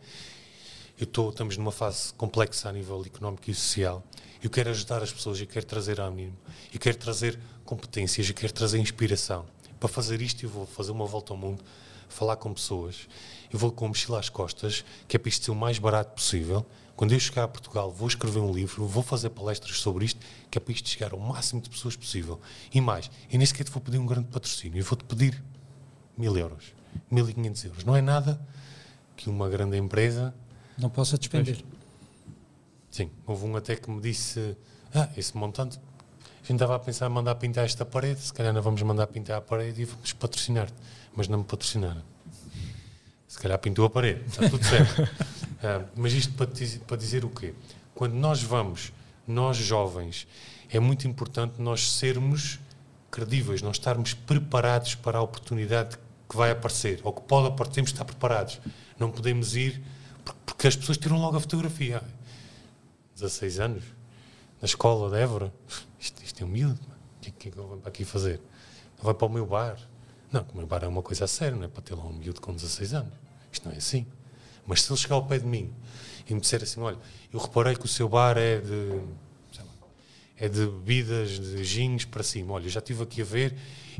eu 0.97 1.03
estou, 1.03 1.29
estamos 1.29 1.57
numa 1.57 1.71
fase 1.71 2.13
complexa 2.13 2.69
a 2.69 2.71
nível 2.71 3.03
económico 3.05 3.51
e 3.51 3.53
social. 3.53 4.01
Eu 4.41 4.49
quero 4.49 4.69
ajudar 4.69 5.03
as 5.03 5.11
pessoas, 5.11 5.41
eu 5.41 5.47
quero 5.47 5.65
trazer 5.65 5.99
ânimo, 5.99 6.37
eu 6.73 6.79
quero 6.79 6.95
trazer 6.95 7.37
competências, 7.65 8.29
eu 8.29 8.33
quero 8.33 8.53
trazer 8.53 8.79
inspiração. 8.79 9.45
Para 9.77 9.89
fazer 9.89 10.21
isto, 10.21 10.45
eu 10.45 10.49
vou 10.49 10.65
fazer 10.65 10.91
uma 10.91 11.05
volta 11.05 11.33
ao 11.33 11.37
mundo, 11.37 11.61
falar 12.07 12.37
com 12.37 12.53
pessoas, 12.53 13.09
eu 13.51 13.59
vou 13.59 13.73
com 13.73 13.85
a 13.85 13.87
mochila 13.89 14.17
às 14.17 14.29
costas, 14.29 14.85
que 15.09 15.17
é 15.17 15.19
para 15.19 15.27
isto 15.27 15.43
ser 15.43 15.51
o 15.51 15.55
mais 15.55 15.77
barato 15.77 16.15
possível. 16.15 16.65
Quando 16.95 17.11
eu 17.11 17.19
chegar 17.19 17.43
a 17.43 17.47
Portugal, 17.49 17.91
vou 17.91 18.07
escrever 18.07 18.39
um 18.39 18.53
livro, 18.53 18.87
vou 18.87 19.03
fazer 19.03 19.29
palestras 19.31 19.79
sobre 19.79 20.05
isto, 20.05 20.21
que 20.49 20.57
é 20.57 20.61
para 20.61 20.71
isto 20.71 20.87
chegar 20.87 21.11
ao 21.11 21.19
máximo 21.19 21.59
de 21.59 21.69
pessoas 21.69 21.97
possível. 21.97 22.39
E 22.73 22.79
mais, 22.79 23.11
eu 23.29 23.37
nem 23.37 23.45
sequer 23.45 23.65
te 23.65 23.71
vou 23.71 23.81
pedir 23.81 23.97
um 23.97 24.05
grande 24.05 24.29
patrocínio, 24.29 24.79
eu 24.79 24.85
vou-te 24.85 25.03
pedir 25.03 25.43
mil 26.17 26.37
euros, 26.37 26.73
mil 27.09 27.27
e 27.29 27.33
quinhentos 27.33 27.63
euros. 27.65 27.83
Não 27.83 27.95
é 27.95 28.01
nada 28.01 28.39
que 29.15 29.29
uma 29.29 29.49
grande 29.49 29.77
empresa. 29.77 30.33
Não 30.77 30.89
possa 30.89 31.17
despender. 31.17 31.63
Sim, 32.91 33.09
houve 33.25 33.45
um 33.45 33.55
até 33.55 33.75
que 33.75 33.89
me 33.89 34.01
disse: 34.01 34.55
Ah, 34.93 35.09
esse 35.17 35.35
montante. 35.35 35.77
A 35.77 36.47
gente 36.47 36.57
estava 36.57 36.75
a 36.75 36.79
pensar 36.79 37.07
em 37.07 37.09
mandar 37.09 37.33
pintar 37.35 37.65
esta 37.65 37.83
parede, 37.83 38.21
se 38.21 38.31
calhar 38.31 38.53
não 38.53 38.61
vamos 38.61 38.79
mandar 38.83 39.07
pintar 39.07 39.37
a 39.37 39.41
parede 39.41 39.81
e 39.81 39.85
vamos 39.85 40.13
patrocinar-te. 40.13 40.75
Mas 41.15 41.27
não 41.27 41.39
me 41.39 41.43
patrocinaram. 41.43 42.03
Se 43.27 43.39
calhar 43.39 43.57
pintou 43.57 43.83
a 43.83 43.89
parede, 43.89 44.21
está 44.27 44.47
tudo 44.47 44.63
certo. 44.63 45.01
uh, 45.01 45.89
mas 45.95 46.13
isto 46.13 46.33
para 46.33 46.45
dizer, 46.45 46.79
para 46.81 46.97
dizer 46.97 47.25
o 47.25 47.29
quê? 47.29 47.53
Quando 47.95 48.13
nós 48.13 48.43
vamos, 48.43 48.93
nós 49.27 49.57
jovens, 49.57 50.27
é 50.69 50.79
muito 50.79 51.07
importante 51.07 51.59
nós 51.59 51.93
sermos 51.93 52.59
credíveis, 53.09 53.61
nós 53.61 53.77
estarmos 53.77 54.13
preparados 54.13 54.93
para 54.93 55.17
a 55.17 55.21
oportunidade 55.21 55.97
que 56.29 56.35
vai 56.35 56.51
aparecer, 56.51 56.99
ou 57.03 57.13
que 57.13 57.21
pode 57.21 57.47
aparecer, 57.47 57.75
temos 57.75 57.91
de 57.91 57.95
estar 57.95 58.05
preparados. 58.05 58.59
Não 58.99 59.11
podemos 59.11 59.55
ir, 59.55 59.81
porque 60.45 60.67
as 60.67 60.75
pessoas 60.75 60.97
tiram 60.97 61.19
logo 61.19 61.37
a 61.37 61.39
fotografia. 61.39 62.01
16 63.15 63.59
anos, 63.59 63.83
na 64.61 64.65
escola 64.65 65.09
de 65.09 65.21
Évora, 65.21 65.53
isto, 65.99 66.23
isto 66.23 66.41
é 66.41 66.45
um 66.45 66.49
miúdo, 66.49 66.79
o 66.81 67.21
que, 67.21 67.31
que 67.31 67.47
é 67.49 67.51
que 67.51 67.57
eu 67.57 67.67
venho 67.67 67.79
para 67.79 67.89
aqui 67.89 68.03
fazer? 68.03 68.41
Vai 69.01 69.13
para 69.13 69.27
o 69.27 69.29
meu 69.29 69.45
bar. 69.45 69.77
Não, 70.31 70.45
o 70.53 70.57
meu 70.57 70.67
bar 70.67 70.83
é 70.83 70.87
uma 70.87 71.01
coisa 71.01 71.25
a 71.25 71.27
sério, 71.27 71.57
não 71.57 71.65
é 71.65 71.67
para 71.67 71.81
ter 71.81 71.95
lá 71.95 72.03
um 72.03 72.13
miúdo 72.13 72.41
com 72.41 72.53
16 72.53 72.93
anos. 72.93 73.13
Isto 73.51 73.67
não 73.67 73.75
é 73.75 73.77
assim. 73.77 74.05
Mas 74.65 74.81
se 74.81 74.91
ele 74.91 74.99
chegar 74.99 75.15
ao 75.15 75.25
pé 75.25 75.37
de 75.37 75.45
mim 75.45 75.71
e 76.27 76.33
me 76.33 76.41
disser 76.41 76.61
assim, 76.63 76.81
olha, 76.81 76.97
eu 77.31 77.39
reparei 77.39 77.75
que 77.75 77.85
o 77.85 77.87
seu 77.87 78.09
bar 78.09 78.37
é 78.37 78.59
de 78.59 79.01
é 80.37 80.49
de 80.49 80.65
bebidas, 80.65 81.39
de 81.39 81.63
gins 81.63 82.05
para 82.05 82.23
cima. 82.23 82.53
Olha, 82.53 82.69
já 82.69 82.79
estive 82.79 83.03
aqui 83.03 83.21
a 83.21 83.25
ver, 83.25 83.55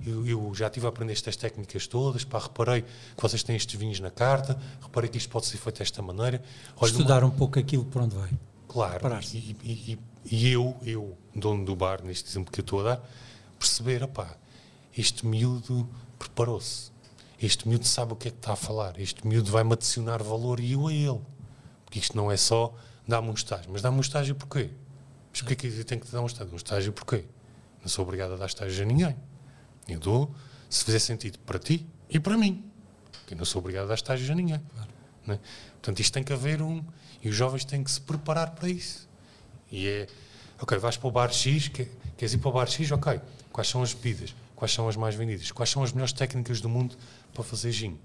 eu, 0.05 0.27
eu, 0.27 0.53
já 0.53 0.67
estive 0.67 0.85
a 0.85 0.89
aprender 0.89 1.13
estas 1.13 1.35
técnicas 1.35 1.87
todas, 1.87 2.23
pá, 2.23 2.39
reparei 2.39 2.81
que 2.81 3.21
vocês 3.21 3.41
têm 3.41 3.55
estes 3.55 3.79
vinhos 3.79 3.99
na 3.99 4.11
carta, 4.11 4.59
reparei 4.81 5.09
que 5.09 5.17
isto 5.17 5.29
pode 5.29 5.45
ser 5.45 5.57
feito 5.57 5.79
desta 5.79 6.01
maneira. 6.01 6.41
Olha, 6.77 6.91
Estudar 6.91 7.23
uma... 7.23 7.33
um 7.33 7.37
pouco 7.37 7.57
aquilo 7.57 7.85
por 7.85 8.01
onde 8.01 8.15
vai. 8.15 8.29
Claro, 8.67 8.99
e, 9.33 9.55
e, 9.63 9.99
e, 10.29 10.51
eu, 10.51 10.75
eu, 10.83 11.17
dono 11.33 11.63
do 11.63 11.75
bar, 11.75 12.03
neste 12.03 12.29
exemplo 12.29 12.51
que 12.51 12.59
eu 12.59 12.63
estou 12.63 12.81
a 12.81 12.95
dar, 12.95 13.09
perceber, 13.57 14.03
opá, 14.03 14.35
este 14.97 15.25
miúdo 15.25 15.87
preparou-se, 16.19 16.91
este 17.41 17.69
miúdo 17.69 17.85
sabe 17.85 18.11
o 18.11 18.15
que 18.17 18.27
é 18.27 18.31
que 18.31 18.37
está 18.37 18.51
a 18.51 18.57
falar, 18.57 18.99
este 18.99 19.25
miúdo 19.25 19.49
vai-me 19.49 19.71
adicionar 19.71 20.21
valor 20.21 20.59
e 20.59 20.73
eu 20.73 20.87
a 20.87 20.93
ele. 20.93 21.21
Porque 21.85 21.99
isto 21.99 22.17
não 22.17 22.29
é 22.29 22.35
só 22.35 22.75
dar-me 23.07 23.29
um 23.29 23.33
estágio, 23.33 23.69
mas 23.71 23.81
dá-me 23.81 23.97
um 23.97 24.01
estágio 24.01 24.35
porquê? 24.35 24.71
Mas 25.35 25.41
porquê 25.41 25.55
que 25.57 25.67
eu 25.67 25.83
tenho 25.83 25.99
que 25.99 26.09
dar 26.09 26.21
um 26.21 26.27
estágio? 26.27 26.53
Um 26.53 26.55
estágio 26.55 26.93
porquê? 26.93 27.25
Não 27.81 27.89
sou 27.89 28.05
obrigado 28.05 28.35
a 28.35 28.37
dar 28.37 28.45
estágio 28.45 28.81
a 28.81 28.85
ninguém. 28.87 29.13
Eu 29.85 29.99
dou 29.99 30.33
se 30.69 30.85
fizer 30.85 30.99
sentido 30.99 31.37
para 31.39 31.59
ti 31.59 31.85
e 32.09 32.21
para 32.21 32.37
mim. 32.37 32.63
Eu 33.29 33.35
não 33.35 33.43
sou 33.43 33.59
obrigado 33.59 33.83
a 33.83 33.87
dar 33.87 33.95
estágios 33.95 34.29
a 34.29 34.33
ninguém. 34.33 34.61
Claro. 34.73 34.89
Né? 35.27 35.39
Portanto, 35.73 35.99
isto 35.99 36.13
tem 36.13 36.23
que 36.23 36.31
haver 36.31 36.61
um. 36.61 36.81
E 37.21 37.27
os 37.27 37.35
jovens 37.35 37.65
têm 37.65 37.83
que 37.83 37.91
se 37.91 37.99
preparar 37.99 38.51
para 38.51 38.69
isso. 38.69 39.09
E 39.69 39.85
é. 39.85 40.07
Ok, 40.61 40.77
vais 40.77 40.95
para 40.95 41.07
o 41.09 41.11
bar 41.11 41.29
X, 41.33 41.67
queres 41.67 42.33
ir 42.33 42.37
para 42.37 42.49
o 42.49 42.53
bar 42.53 42.67
X? 42.67 42.89
Ok. 42.93 43.19
Quais 43.51 43.67
são 43.67 43.83
as 43.83 43.93
bebidas? 43.93 44.33
Quais 44.55 44.71
são 44.71 44.87
as 44.87 44.95
mais 44.95 45.15
vendidas? 45.15 45.51
Quais 45.51 45.69
são 45.69 45.83
as 45.83 45.91
melhores 45.91 46.13
técnicas 46.13 46.61
do 46.61 46.69
mundo 46.69 46.95
para 47.33 47.43
fazer 47.43 47.73
gin? 47.73 47.99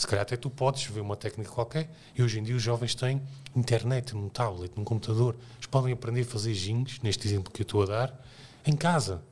Se 0.00 0.06
calhar 0.06 0.22
até 0.22 0.34
tu 0.34 0.48
podes 0.48 0.84
ver 0.84 1.02
uma 1.02 1.14
técnica 1.14 1.50
qualquer 1.50 1.90
e 2.16 2.22
hoje 2.22 2.38
em 2.38 2.42
dia 2.42 2.56
os 2.56 2.62
jovens 2.62 2.94
têm 2.94 3.20
internet 3.54 4.14
num 4.14 4.30
tablet, 4.30 4.72
num 4.74 4.82
computador. 4.82 5.36
Eles 5.56 5.66
podem 5.66 5.92
aprender 5.92 6.22
a 6.22 6.24
fazer 6.24 6.54
gins, 6.54 6.98
neste 7.02 7.28
exemplo 7.28 7.52
que 7.52 7.60
eu 7.60 7.64
estou 7.64 7.82
a 7.82 7.84
dar, 7.84 8.24
em 8.64 8.74
casa. 8.74 9.22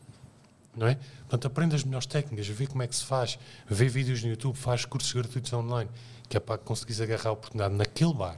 Não 0.77 0.87
é? 0.87 0.99
Portanto, 1.21 1.47
aprende 1.47 1.75
as 1.75 1.85
melhores 1.85 2.07
técnicas, 2.07 2.47
vê 2.49 2.67
como 2.67 2.83
é 2.83 2.87
que 2.87 2.95
se 2.95 3.03
faz, 3.03 3.39
vê 3.67 3.89
vídeos 3.89 4.23
no 4.23 4.29
YouTube, 4.29 4.57
faz 4.57 4.85
cursos 4.85 5.11
gratuitos 5.11 5.51
online, 5.55 5.89
que 6.29 6.37
é 6.37 6.41
para 6.41 6.59
que 6.59 6.65
conseguires 6.65 7.01
agarrar 7.01 7.31
a 7.31 7.33
oportunidade 7.33 7.75
naquele 7.75 8.13
bar. 8.13 8.37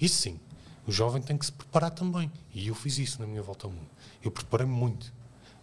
Isso 0.00 0.22
sim, 0.22 0.38
o 0.86 0.92
jovem 0.92 1.20
tem 1.20 1.36
que 1.36 1.46
se 1.46 1.50
preparar 1.50 1.90
também. 1.90 2.30
E 2.54 2.68
eu 2.68 2.76
fiz 2.76 2.96
isso 2.96 3.20
na 3.20 3.26
minha 3.26 3.42
volta 3.42 3.66
ao 3.66 3.72
mundo. 3.72 3.90
Eu 4.22 4.30
preparei-me 4.30 4.72
muito, 4.72 5.12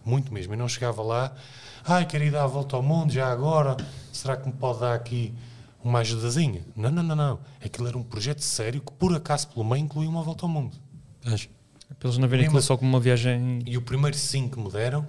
muito 0.04 0.34
mesmo. 0.34 0.52
Eu 0.52 0.58
não 0.58 0.68
chegava 0.68 1.02
lá, 1.02 1.34
ai, 1.82 2.04
quero 2.04 2.24
ir 2.24 2.30
dar 2.30 2.44
a 2.44 2.46
volta 2.46 2.76
ao 2.76 2.82
mundo 2.82 3.10
já 3.10 3.32
agora, 3.32 3.74
será 4.12 4.36
que 4.36 4.46
me 4.46 4.52
pode 4.52 4.80
dar 4.80 4.92
aqui 4.92 5.34
uma 5.82 6.00
ajudazinha. 6.00 6.64
Não, 6.74 6.90
não, 6.90 7.02
não, 7.02 7.16
não. 7.16 7.40
Aquilo 7.64 7.88
era 7.88 7.96
um 7.96 8.02
projeto 8.02 8.40
sério 8.40 8.80
que, 8.80 8.92
por 8.92 9.14
acaso, 9.14 9.48
pelo 9.48 9.64
meio, 9.64 9.84
incluía 9.84 10.08
uma 10.08 10.22
volta 10.22 10.44
ao 10.44 10.48
mundo. 10.48 10.76
Mas, 11.24 11.48
para 11.98 12.08
eles 12.08 12.18
não 12.18 12.28
verem 12.28 12.46
aquilo 12.46 12.62
só 12.62 12.76
como 12.76 12.90
uma 12.90 13.00
viagem. 13.00 13.62
E 13.66 13.76
o 13.76 13.82
primeiro 13.82 14.16
sim 14.16 14.48
que 14.48 14.58
me 14.58 14.70
deram, 14.70 15.06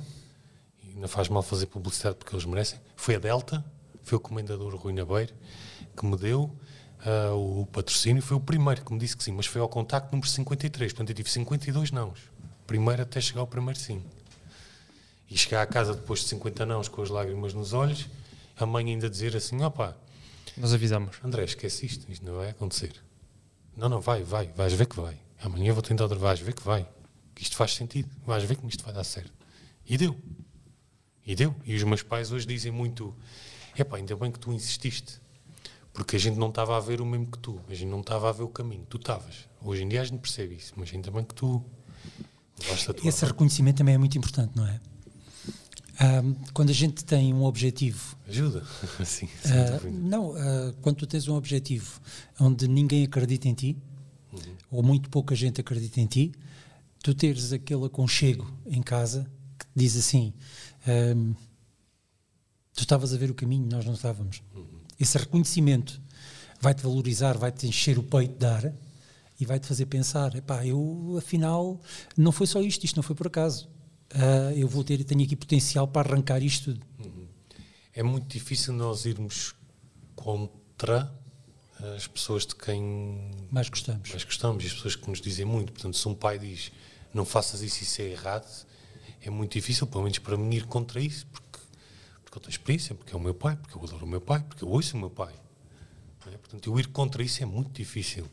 e 0.84 0.95
não 0.95 1.07
faz 1.07 1.28
mal 1.30 1.43
fazer 1.43 1.65
publicidade 1.67 2.15
porque 2.15 2.36
eles 2.36 2.45
merecem, 2.45 2.80
foi 2.95 3.15
a 3.15 3.20
Delta, 3.20 3.63
foi 4.03 4.17
o 4.17 4.22
comendador 4.22 4.76
Rui 4.76 4.93
Nabeiro, 4.93 5.34
que 5.95 6.05
me 6.05 6.17
deu 6.17 6.55
uh, 7.05 7.61
o 7.61 7.65
patrocínio. 7.67 8.22
Foi 8.22 8.38
o 8.38 8.39
primeiro 8.39 8.84
que 8.84 8.93
me 8.93 8.99
disse 8.99 9.15
que 9.15 9.24
sim, 9.24 9.32
mas 9.32 9.45
foi 9.45 9.61
ao 9.61 9.70
contacto 9.70 10.11
número 10.11 10.28
53. 10.28 10.93
Portanto, 10.93 11.09
eu 11.09 11.15
tive 11.15 11.30
52 11.30 11.91
nãos. 11.91 12.20
Primeiro 12.65 13.01
até 13.01 13.20
chegar 13.20 13.41
ao 13.41 13.47
primeiro 13.47 13.80
sim. 13.80 14.01
E 15.30 15.38
chegar 15.38 15.61
à 15.61 15.65
casa 15.65 15.93
depois 15.93 16.22
de 16.22 16.28
50 16.28 16.65
nãos 16.65 16.88
com 16.88 17.01
as 17.01 17.09
lágrimas 17.09 17.53
nos 17.53 17.74
olhos, 17.74 18.07
a 18.57 18.65
mãe 18.65 18.89
ainda 18.89 19.09
dizer 19.09 19.36
assim: 19.36 19.61
opá. 19.63 19.95
Nós 20.60 20.74
avisamos. 20.74 21.16
André, 21.24 21.45
esquece 21.45 21.86
isto, 21.86 22.12
isto 22.12 22.26
não 22.26 22.36
vai 22.36 22.49
acontecer. 22.49 22.93
Não, 23.78 23.88
não, 23.88 24.01
vai, 24.01 24.24
vai, 24.24 24.47
vais 24.47 24.74
ver 24.74 24.88
que 24.88 24.99
vai. 24.99 25.18
Amanhã 25.41 25.72
vou 25.72 25.82
tentar 25.82 26.03
outra, 26.03 26.20
vais 26.20 26.39
ver 26.41 26.53
que 26.53 26.62
vai. 26.62 26.86
Que 27.34 27.43
isto 27.43 27.55
faz 27.55 27.74
sentido, 27.74 28.10
vais 28.26 28.43
ver 28.43 28.57
como 28.57 28.70
isto 28.70 28.84
vai 28.84 28.93
dar 28.93 29.05
certo. 29.05 29.32
E 29.86 29.97
deu. 29.97 30.20
E 31.26 31.34
deu. 31.34 31.55
E 31.64 31.74
os 31.76 31.84
meus 31.84 32.03
pais 32.03 32.34
hoje 32.34 32.45
dizem 32.45 32.74
muito: 32.74 33.16
é 33.74 33.86
pá, 33.86 33.95
ainda 33.95 34.18
bem 34.18 34.32
que 34.32 34.39
tu 34.39 34.51
insististe. 34.51 35.22
Porque 35.93 36.18
a 36.18 36.20
gente 36.20 36.38
não 36.38 36.49
estava 36.49 36.76
a 36.76 36.80
ver 36.80 36.99
o 36.99 37.05
mesmo 37.05 37.32
que 37.32 37.39
tu, 37.39 37.60
a 37.68 37.74
gente 37.74 37.89
não 37.89 38.01
estava 38.01 38.30
a 38.30 38.32
ver 38.32 38.43
o 38.43 38.49
caminho, 38.49 38.86
tu 38.89 38.97
estavas. 38.97 39.47
Hoje 39.62 39.84
em 39.84 39.88
dia 39.88 40.01
a 40.01 40.03
gente 40.03 40.20
percebe 40.20 40.55
isso, 40.55 40.74
mas 40.76 40.93
ainda 40.93 41.10
bem 41.10 41.24
que 41.24 41.34
tu. 41.34 41.64
Esse 43.03 43.26
reconhecimento 43.26 43.78
também 43.78 43.95
é 43.95 43.97
muito 43.97 44.18
importante, 44.18 44.55
não 44.55 44.68
é? 44.68 44.80
Um, 46.02 46.34
quando 46.54 46.70
a 46.70 46.74
gente 46.74 47.04
tem 47.04 47.34
um 47.34 47.43
objetivo. 47.43 48.16
Ajuda, 48.26 48.66
sim. 49.04 49.26
Uh, 49.26 49.91
não, 49.91 50.32
uh, 50.32 50.74
quando 50.82 50.95
tu 50.95 51.08
tens 51.08 51.28
um 51.28 51.36
objetivo 51.36 52.00
onde 52.39 52.70
ninguém 52.70 53.04
acredita 53.04 53.50
em 53.50 53.54
ti, 53.54 53.78
uhum. 54.32 54.39
ou 54.72 54.84
muito 54.84 55.10
pouca 55.10 55.36
gente 55.36 55.60
acredita 55.60 56.00
em 56.00 56.06
ti, 56.06 56.32
tu 57.04 57.14
teres 57.14 57.52
aquele 57.52 57.86
aconchego 57.86 58.50
em 58.66 58.82
casa 58.82 59.30
que 59.58 59.66
diz 59.76 59.97
assim: 59.97 60.34
um, 60.88 61.34
tu 62.74 62.80
estavas 62.82 63.14
a 63.14 63.18
ver 63.18 63.30
o 63.30 63.36
caminho, 63.36 63.68
nós 63.70 63.86
não 63.86 63.93
estávamos. 63.93 64.41
Uhum. 64.56 64.66
Esse 64.97 65.18
reconhecimento 65.18 66.02
vai-te 66.62 66.82
valorizar, 66.82 67.38
vai-te 67.38 67.68
encher 67.68 68.00
o 68.00 68.04
peito 68.04 68.38
de 68.38 68.45
ar 68.45 68.74
e 69.38 69.45
vai-te 69.45 69.68
fazer 69.68 69.86
pensar: 69.88 70.34
epá, 70.34 70.66
eu 70.66 71.16
afinal 71.18 71.78
não 72.16 72.32
foi 72.32 72.47
só 72.47 72.62
isto, 72.62 72.86
isto 72.86 72.95
não 72.95 73.04
foi 73.04 73.18
por 73.18 73.28
acaso 73.28 73.68
uh, 74.16 74.51
eu 74.55 74.68
vou 74.68 74.84
ter, 74.84 75.03
tenho 75.03 75.24
aqui 75.24 75.36
potencial 75.36 75.88
para 75.88 76.10
arrancar 76.10 76.41
isto 76.41 76.74
tudo. 76.74 76.86
Uhum. 77.03 77.28
É 77.93 78.03
muito 78.03 78.28
difícil 78.28 78.74
nós 78.74 79.05
irmos 79.05 79.55
contra 80.16 81.14
as 81.95 82.07
pessoas 82.07 82.45
de 82.45 82.55
quem 82.55 83.32
mais 83.49 83.70
gostamos. 83.70 84.10
Mais 84.10 84.24
gostamos 84.24 84.64
e 84.64 84.68
as 84.68 84.74
pessoas 84.74 84.95
que 84.95 85.10
nos 85.10 85.22
dizem 85.22 85.45
muito. 85.45 85.72
Portanto, 85.72 85.95
se 85.95 86.07
um 86.07 86.14
pai 86.14 86.38
diz 86.38 86.72
não 87.14 87.26
faças 87.26 87.62
isso, 87.62 87.84
isso 87.84 88.01
é 88.01 88.05
errado, 88.05 88.68
é 89.22 89.30
muito 89.30 89.53
difícil, 89.53 89.88
pelo 89.88 90.03
menos 90.03 90.20
para 90.20 90.38
mim, 90.38 90.55
ir 90.55 90.66
contra 90.66 91.01
isso, 91.01 91.26
porque, 91.28 91.60
porque 92.24 92.38
eu 92.38 92.41
tenho 92.41 92.51
experiência, 92.51 92.93
porque 92.93 93.14
é 93.14 93.18
o 93.18 93.20
meu 93.20 93.34
pai, 93.34 93.55
porque 93.55 93.76
eu 93.76 93.84
adoro 93.84 94.05
o 94.05 94.10
meu 94.10 94.22
pai, 94.22 94.43
porque 94.43 94.64
eu 94.64 94.70
ouço 94.70 94.95
o 94.95 94.99
meu 94.99 95.10
pai. 95.10 95.34
É? 96.28 96.38
Portanto, 96.38 96.70
eu 96.70 96.80
ir 96.80 96.88
contra 96.88 97.24
isso 97.24 97.41
é 97.41 97.45
muito 97.45 97.72
difícil. 97.72 98.28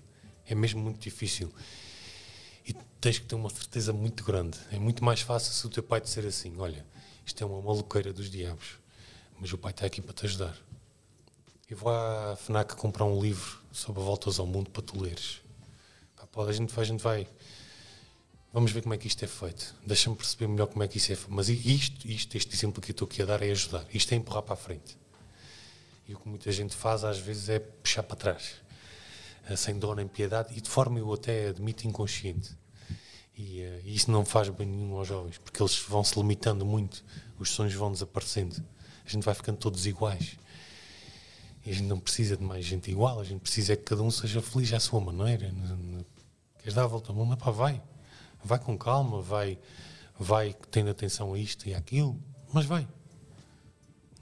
É 0.47 0.55
mesmo 0.55 0.81
muito 0.81 1.01
difícil 1.01 1.51
e 2.67 2.75
tens 3.01 3.19
que 3.19 3.27
ter 3.27 3.37
uma 3.37 3.49
certeza 3.49 3.93
muito 3.93 4.25
grande. 4.25 4.59
É 4.73 4.79
muito 4.79 5.05
mais 5.05 5.21
fácil 5.21 5.53
se 5.53 5.65
o 5.67 5.71
teu 5.71 5.83
pai 5.83 6.01
disser 6.01 6.27
assim: 6.27 6.53
Olha, 6.59 6.85
isto 7.25 7.43
é 7.43 7.47
uma 7.47 7.63
maluqueira 7.63 8.13
dos 8.13 8.29
diabos, 8.29 8.79
mas 9.39 9.53
o 9.53 9.59
pai 9.59 9.71
está 9.71 9.87
aqui 9.87 10.03
para 10.03 10.13
te 10.13 10.27
ajudar. 10.27 10.57
Eu 11.71 11.77
vou 11.77 11.93
à 11.93 12.37
FNAC 12.37 12.75
comprar 12.77 13.05
um 13.05 13.21
livro 13.21 13.61
sobre 13.73 14.03
voltas 14.03 14.39
ao 14.39 14.47
mundo 14.47 14.71
para 14.71 14.83
tu 14.83 15.01
leres. 15.01 15.41
Pá, 16.17 16.27
pode, 16.27 16.51
a 16.51 16.53
gente 16.53 16.73
vai, 16.73 16.85
a 16.85 16.87
gente 16.87 17.03
vai. 17.03 17.29
Vamos 18.53 18.73
ver 18.73 18.83
como 18.83 18.95
é 18.95 18.99
que 18.99 19.07
isto 19.07 19.25
é 19.25 19.29
feito. 19.29 19.75
Deixa-me 19.85 20.17
perceber 20.17 20.49
melhor 20.49 20.67
como 20.67 20.83
é 20.83 20.89
que 20.89 20.97
isso 20.97 21.13
é 21.13 21.17
feito. 21.17 21.33
Mas 21.33 21.49
isto, 21.49 22.09
isto, 22.09 22.37
este 22.37 22.55
exemplo 22.55 22.81
que 22.81 22.91
eu 22.91 22.93
estou 22.93 23.07
aqui 23.07 23.21
a 23.21 23.25
dar 23.25 23.43
é 23.43 23.51
ajudar. 23.51 23.85
Isto 23.93 24.13
é 24.13 24.17
empurrar 24.17 24.43
para 24.43 24.55
a 24.55 24.57
frente. 24.57 24.97
E 26.09 26.15
o 26.15 26.19
que 26.19 26.29
muita 26.29 26.51
gente 26.53 26.75
faz 26.75 27.05
às 27.05 27.19
vezes 27.19 27.49
é 27.49 27.59
puxar 27.59 28.05
para 28.05 28.17
trás 28.17 28.66
sem 29.55 29.79
dor 29.79 29.97
nem 29.97 30.09
piedade 30.09 30.57
e 30.57 30.61
de 30.61 30.69
forma 30.69 30.99
eu 30.99 31.13
até 31.13 31.49
admito 31.49 31.87
inconsciente. 31.87 32.57
E, 33.37 33.61
uh, 33.61 33.83
isso 33.85 34.11
não 34.11 34.25
faz 34.25 34.49
bem 34.49 34.67
nenhum 34.67 34.97
aos 34.97 35.07
jovens, 35.07 35.39
porque 35.39 35.63
eles 35.63 35.79
vão 35.87 36.03
se 36.03 36.19
limitando 36.19 36.65
muito, 36.65 37.05
os 37.39 37.51
sonhos 37.51 37.75
vão 37.75 37.93
desaparecendo, 37.93 38.57
a 39.05 39.09
gente 39.09 39.23
vai 39.23 39.35
ficando 39.35 39.59
todos 39.59 39.87
iguais. 39.87 40.39
E 41.65 41.71
a 41.71 41.73
gente 41.75 41.87
não 41.87 41.99
precisa 42.01 42.37
de 42.37 42.45
mais 42.45 42.65
gente 42.65 42.91
igual, 42.91 43.21
a 43.21 43.25
gente 43.25 43.41
precisa 43.41 43.75
é 43.75 43.77
que 43.77 43.83
cada 43.83 44.03
um 44.03 44.11
seja 44.11 44.41
feliz 44.41 44.73
à 44.73 44.81
sua 44.81 45.01
maneira. 45.01 45.53
Queres 46.59 46.75
dar 46.75 46.85
a 46.85 46.87
volta 46.87 47.11
ao 47.11 47.17
mundo? 47.17 47.37
Vai. 47.53 47.83
Vai 48.43 48.59
com 48.61 48.79
calma, 48.79 49.21
vai, 49.21 49.59
vai 50.19 50.55
tendo 50.71 50.91
atenção 50.91 51.35
a 51.35 51.39
isto 51.39 51.69
e 51.69 51.75
àquilo, 51.75 52.17
mas 52.53 52.65
vai. 52.65 52.87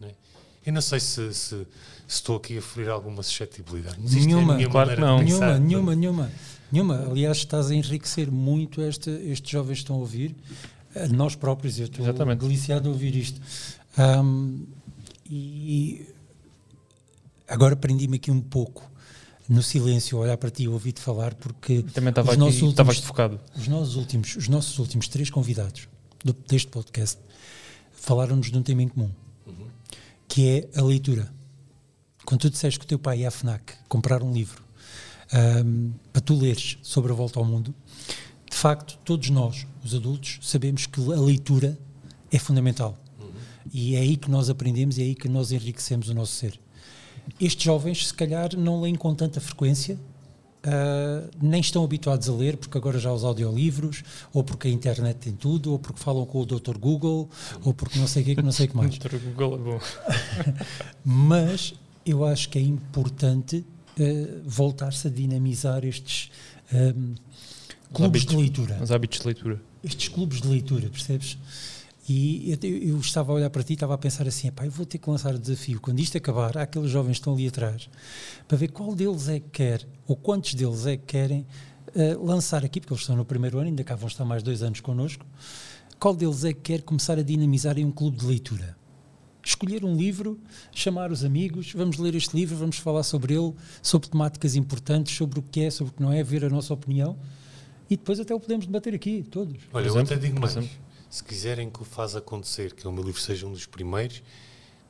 É? 0.00 0.14
Eu 0.64 0.72
não 0.72 0.80
sei 0.80 0.98
se, 0.98 1.34
se, 1.34 1.66
se 1.66 1.66
estou 2.06 2.36
aqui 2.36 2.58
a 2.58 2.62
ferir 2.62 2.88
alguma 2.90 3.22
suscetibilidade. 3.22 3.96
Nenhuma. 4.00 4.52
é 4.52 4.54
a 4.54 4.56
minha 4.58 4.68
Claro 4.70 4.94
que 4.94 5.00
não. 5.00 5.18
pensar. 5.18 5.58
Nenhuma, 5.60 5.94
nenhuma, 5.94 5.94
nenhuma. 5.94 6.32
Nenhuma. 6.72 7.06
Aliás, 7.10 7.38
estás 7.38 7.70
a 7.70 7.74
enriquecer 7.74 8.30
muito 8.30 8.82
este, 8.82 9.10
estes 9.10 9.50
jovens 9.50 9.76
que 9.78 9.82
estão 9.82 9.96
a 9.96 9.98
ouvir, 10.00 10.34
a 10.96 11.06
nós 11.08 11.34
próprios. 11.36 11.78
Eu 11.78 11.86
estou 11.86 12.04
Exatamente. 12.04 12.40
deliciado 12.40 12.88
a 12.88 12.92
ouvir 12.92 13.14
isto. 13.14 13.40
Ahm, 13.96 14.62
e 15.30 16.06
agora 17.48 17.76
prendi-me 17.76 18.16
aqui 18.16 18.30
um 18.30 18.40
pouco 18.40 18.90
no 19.48 19.62
silêncio, 19.62 20.16
a 20.18 20.22
olhar 20.22 20.36
para 20.36 20.50
ti 20.50 20.64
e 20.64 20.68
ouvir-te 20.68 21.00
falar, 21.00 21.34
porque 21.34 21.82
Também 21.92 22.08
estava 22.10 22.30
os 22.32 22.36
nossos 22.38 22.56
aqui, 22.56 22.64
últimos- 22.66 22.98
focado. 22.98 23.40
os 23.56 23.68
nossos 23.68 23.94
últimos, 23.96 24.36
os 24.36 24.48
nossos 24.48 24.78
últimos 24.78 25.06
três 25.06 25.28
convidados 25.30 25.86
do- 26.24 26.32
deste 26.32 26.68
podcast 26.68 27.18
falaram-nos 27.92 28.50
de 28.50 28.56
um 28.56 28.62
tema 28.62 28.82
em 28.82 28.88
comum, 28.88 29.10
que 30.26 30.48
é 30.48 30.68
a 30.78 30.82
leitura. 30.82 31.30
Quando 32.24 32.40
tu 32.40 32.50
disseste 32.50 32.78
que 32.78 32.84
o 32.84 32.88
teu 32.88 32.98
pai 32.98 33.20
ia 33.20 33.28
à 33.28 33.30
FNAC 33.30 33.74
comprar 33.88 34.22
um 34.22 34.32
livro 34.32 34.62
ahm, 35.32 35.92
para 36.12 36.22
tu 36.22 36.34
leres 36.34 36.78
sobre 36.82 37.12
a 37.12 37.14
volta 37.14 37.38
ao 37.38 37.44
mundo, 37.44 37.74
de 38.50 38.56
facto, 38.56 38.98
todos 39.04 39.30
nós, 39.30 39.66
os 39.84 39.94
adultos, 39.94 40.38
sabemos 40.42 40.86
que 40.86 41.00
a 41.00 41.20
leitura 41.20 41.78
é 42.30 42.38
fundamental. 42.38 42.98
E 43.72 43.96
é 43.96 44.00
aí 44.00 44.16
que 44.16 44.30
nós 44.30 44.48
aprendemos 44.48 44.98
e 44.98 45.02
é 45.02 45.04
aí 45.06 45.14
que 45.14 45.28
nós 45.28 45.50
enriquecemos 45.50 46.08
o 46.08 46.14
nosso 46.14 46.32
ser. 46.32 46.58
Estes 47.40 47.64
jovens, 47.64 48.08
se 48.08 48.14
calhar, 48.14 48.56
não 48.56 48.80
leem 48.80 48.94
com 48.94 49.14
tanta 49.14 49.40
frequência, 49.40 49.98
ah, 50.66 51.28
nem 51.40 51.60
estão 51.60 51.84
habituados 51.84 52.28
a 52.28 52.32
ler, 52.32 52.56
porque 52.56 52.76
agora 52.78 52.98
já 52.98 53.12
os 53.12 53.22
audiolivros, 53.22 54.02
ou 54.32 54.42
porque 54.42 54.68
a 54.68 54.70
internet 54.70 55.16
tem 55.16 55.32
tudo, 55.32 55.72
ou 55.72 55.78
porque 55.78 56.00
falam 56.00 56.24
com 56.24 56.40
o 56.40 56.46
Dr. 56.46 56.78
Google, 56.78 57.28
ou 57.62 57.74
porque 57.74 57.98
não 57.98 58.06
sei 58.06 58.22
o 58.22 58.26
que, 58.26 58.42
não 58.42 58.52
sei 58.52 58.66
o 58.66 58.68
que 58.70 58.76
mais. 58.76 58.96
Doutor 58.98 59.20
Google 59.20 59.54
é 59.54 59.58
bom. 59.58 59.80
Mas 61.04 61.74
eu 62.04 62.24
acho 62.24 62.48
que 62.48 62.58
é 62.58 62.62
importante 62.62 63.64
eh, 63.98 64.40
voltar-se 64.44 65.06
a 65.06 65.10
dinamizar 65.10 65.84
estes 65.84 66.30
ahm, 66.72 67.14
clubes 67.92 68.22
hábitos. 68.22 68.26
de 68.26 68.36
leitura. 68.36 68.78
Os 68.82 68.90
hábitos 68.90 69.20
de 69.20 69.26
leitura. 69.26 69.60
Estes 69.82 70.08
clubes 70.08 70.40
de 70.40 70.48
leitura, 70.48 70.88
percebes? 70.88 71.38
E 72.08 72.50
eu, 72.62 72.70
eu 72.70 72.98
estava 72.98 73.32
a 73.32 73.34
olhar 73.34 73.48
para 73.50 73.62
ti 73.62 73.72
e 73.72 73.74
estava 73.74 73.94
a 73.94 73.98
pensar 73.98 74.26
assim: 74.28 74.48
"Epá, 74.48 74.66
eu 74.66 74.70
vou 74.70 74.84
ter 74.84 74.98
que 74.98 75.08
lançar 75.08 75.34
o 75.34 75.38
desafio. 75.38 75.80
Quando 75.80 76.00
isto 76.00 76.18
acabar, 76.18 76.56
há 76.58 76.62
aqueles 76.62 76.90
jovens 76.90 77.12
que 77.14 77.20
estão 77.20 77.32
ali 77.32 77.48
atrás, 77.48 77.88
para 78.46 78.58
ver 78.58 78.68
qual 78.68 78.94
deles 78.94 79.28
é 79.28 79.40
que 79.40 79.48
quer, 79.50 79.86
ou 80.06 80.14
quantos 80.16 80.54
deles 80.54 80.84
é 80.86 80.96
que 80.98 81.04
querem 81.04 81.46
eh, 81.94 82.14
lançar 82.20 82.62
aqui, 82.64 82.80
porque 82.80 82.92
eles 82.92 83.02
estão 83.02 83.16
no 83.16 83.24
primeiro 83.24 83.58
ano, 83.58 83.68
ainda 83.68 83.82
cá 83.84 83.94
vão 83.94 84.08
estar 84.08 84.24
mais 84.24 84.42
dois 84.42 84.62
anos 84.62 84.80
connosco. 84.80 85.24
Qual 85.98 86.14
deles 86.14 86.44
é 86.44 86.52
que 86.52 86.60
quer 86.60 86.82
começar 86.82 87.18
a 87.18 87.22
dinamizar 87.22 87.78
em 87.78 87.84
um 87.86 87.90
clube 87.92 88.18
de 88.18 88.26
leitura? 88.26 88.76
Escolher 89.44 89.84
um 89.84 89.94
livro, 89.96 90.38
chamar 90.72 91.12
os 91.12 91.24
amigos, 91.24 91.72
vamos 91.72 91.98
ler 91.98 92.14
este 92.14 92.34
livro, 92.36 92.56
vamos 92.56 92.78
falar 92.78 93.02
sobre 93.02 93.34
ele, 93.34 93.52
sobre 93.82 94.08
temáticas 94.08 94.54
importantes, 94.56 95.16
sobre 95.16 95.38
o 95.38 95.42
que 95.42 95.60
é, 95.62 95.70
sobre 95.70 95.92
o 95.92 95.96
que 95.96 96.02
não 96.02 96.12
é, 96.12 96.22
ver 96.22 96.44
a 96.44 96.48
nossa 96.48 96.72
opinião 96.72 97.16
e 97.88 97.96
depois 97.96 98.18
até 98.18 98.34
o 98.34 98.40
podemos 98.40 98.66
debater 98.66 98.94
aqui, 98.94 99.22
todos. 99.22 99.56
Olha, 99.72 99.84
eu 99.84 99.90
exemplo, 99.92 100.12
até 100.14 100.16
digo 100.16 100.40
mais. 100.40 100.56
Se 101.10 101.22
quiserem 101.22 101.70
que 101.70 101.80
o 101.80 101.84
faz 101.84 102.16
acontecer, 102.16 102.72
que 102.72 102.88
o 102.88 102.92
meu 102.92 103.04
livro 103.04 103.20
seja 103.20 103.46
um 103.46 103.52
dos 103.52 103.66
primeiros, 103.66 104.22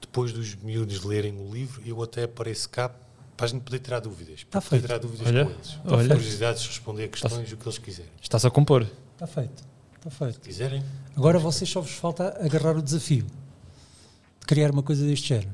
depois 0.01 0.33
dos 0.33 0.55
miúdos 0.55 1.03
lerem 1.05 1.37
o 1.39 1.53
livro, 1.53 1.83
eu 1.85 2.03
até 2.03 2.23
apareço 2.23 2.69
cá 2.71 2.89
para 3.37 3.47
a 3.47 3.49
gente 3.49 3.63
poder 3.63 3.81
tirar 3.81 4.01
dúvidas. 4.01 4.45
Para 4.45 4.61
Tá 4.61 4.67
poder 4.69 4.71
feito. 4.71 4.87
tirar 4.87 4.99
dúvidas 4.99 5.27
Olha, 5.27 5.45
com 5.45 5.51
eles. 5.51 5.79
olha. 5.85 6.15
Curiosidades, 6.15 6.67
responder 6.67 7.05
a 7.05 7.09
questões, 7.09 7.53
o 7.53 7.57
que 7.57 7.67
eles 7.69 7.79
quiserem. 7.79 8.11
Está-se 8.23 8.47
a 8.47 8.51
compor. 8.51 8.87
Está 9.13 9.27
feito, 9.27 9.65
está 9.97 10.11
feito. 10.11 10.35
Se 10.35 10.41
quiserem, 10.41 10.83
Agora 11.17 11.39
vocês 11.39 11.69
só 11.69 11.81
vos 11.81 11.93
falta 11.93 12.37
agarrar 12.43 12.77
o 12.77 12.83
desafio 12.83 13.25
de 13.25 13.33
criar 14.47 14.71
uma 14.71 14.83
coisa 14.83 15.05
deste 15.07 15.29
género. 15.29 15.51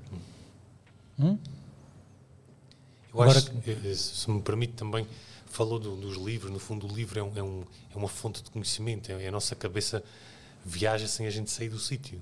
Hum? 1.18 1.38
Eu 3.12 3.20
Agora 3.22 3.38
acho, 3.38 3.52
eh, 3.66 3.94
se 3.94 4.30
me 4.30 4.40
permite 4.40 4.74
também, 4.74 5.06
falou 5.46 5.78
do- 5.78 5.96
dos 5.96 6.16
livros, 6.16 6.50
no 6.52 6.58
fundo 6.60 6.86
o 6.86 6.94
livro 6.94 7.18
é, 7.18 7.22
um- 7.22 7.32
é 7.36 7.42
um- 7.42 7.64
é 7.92 7.96
uma 7.98 8.08
fonte 8.08 8.42
de 8.42 8.50
conhecimento, 8.50 9.10
é, 9.10 9.26
a 9.26 9.30
nossa 9.32 9.56
cabeça 9.56 10.02
viaja 10.64 11.08
sem 11.08 11.26
a 11.26 11.30
gente 11.30 11.50
sair 11.50 11.68
do 11.68 11.78
sítio, 11.78 12.20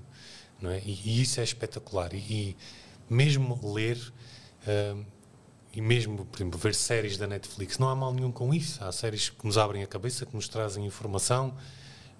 não 0.59 0.71
é? 0.71 0.79
E, 0.79 0.99
e 1.05 1.21
isso 1.21 1.39
é 1.39 1.43
espetacular, 1.43 2.13
e, 2.13 2.17
e 2.17 2.57
mesmo 3.09 3.59
ler, 3.73 3.97
ahm, 4.67 5.03
e 5.71 5.81
mesmo, 5.81 6.25
por 6.25 6.37
exemplo, 6.37 6.57
ver 6.59 6.73
séries 6.73 7.17
da 7.17 7.27
Netflix, 7.27 7.77
não 7.77 7.87
há 7.89 7.95
mal 7.95 8.11
nenhum 8.11 8.31
com 8.31 8.51
isso, 8.51 8.83
há 8.83 8.91
séries 8.91 9.29
que 9.29 9.45
nos 9.45 9.57
abrem 9.59 9.83
a 9.83 9.87
cabeça, 9.87 10.25
que 10.25 10.35
nos 10.35 10.47
trazem 10.47 10.83
informação, 10.85 11.55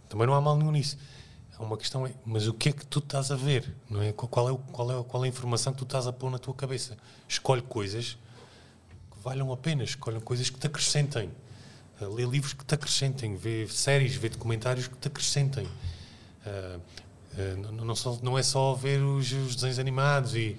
também 0.07 0.27
não 0.27 0.35
há 0.35 0.41
mal 0.41 0.55
nenhum 0.55 0.71
nisso. 0.71 0.95
Há 1.60 1.64
uma 1.64 1.76
questão 1.78 2.07
é, 2.07 2.14
mas 2.26 2.47
o 2.47 2.53
que 2.53 2.70
é 2.70 2.72
que 2.72 2.86
tu 2.86 2.99
estás 2.99 3.32
a 3.32 3.36
ver? 3.36 3.76
Não 3.89 4.01
é? 4.01 4.14
Qual, 4.14 4.49
é, 4.49 4.57
qual, 4.72 4.91
é, 4.91 5.03
qual 5.03 5.24
é 5.26 5.28
a 5.28 5.30
informação 5.30 5.74
que 5.74 5.80
tu 5.80 5.84
estás 5.84 6.07
a 6.07 6.14
pôr 6.14 6.32
na 6.32 6.39
tua 6.39 6.53
cabeça? 6.53 6.97
Escolhe 7.28 7.62
coisas 7.62 8.18
que 9.12 9.22
valham 9.22 9.51
a 9.51 9.57
pena, 9.57 9.84
escolhe 9.84 10.22
coisas 10.22 10.49
que 10.49 10.57
te 10.57 10.68
acrescentem. 10.68 11.30
Uh, 11.99 12.14
lê 12.16 12.24
livros 12.24 12.53
que 12.53 12.64
te 12.64 12.74
acrescentem, 12.74 13.36
vê 13.36 13.68
séries, 13.68 14.16
vê 14.16 14.30
documentários 14.30 14.88
que 14.88 14.95
te 14.95 15.10
acrescentem. 15.10 15.66
Uh, 15.66 16.80
uh, 16.80 17.74
não, 17.74 17.86
não 17.86 17.95
só- 17.95 18.18
não 18.24 18.38
é 18.38 18.43
só 18.43 18.74
ver 18.74 19.01
os, 19.03 19.30
os 19.34 19.55
desenhos 19.55 19.80
animados 19.80 20.36
e, 20.36 20.57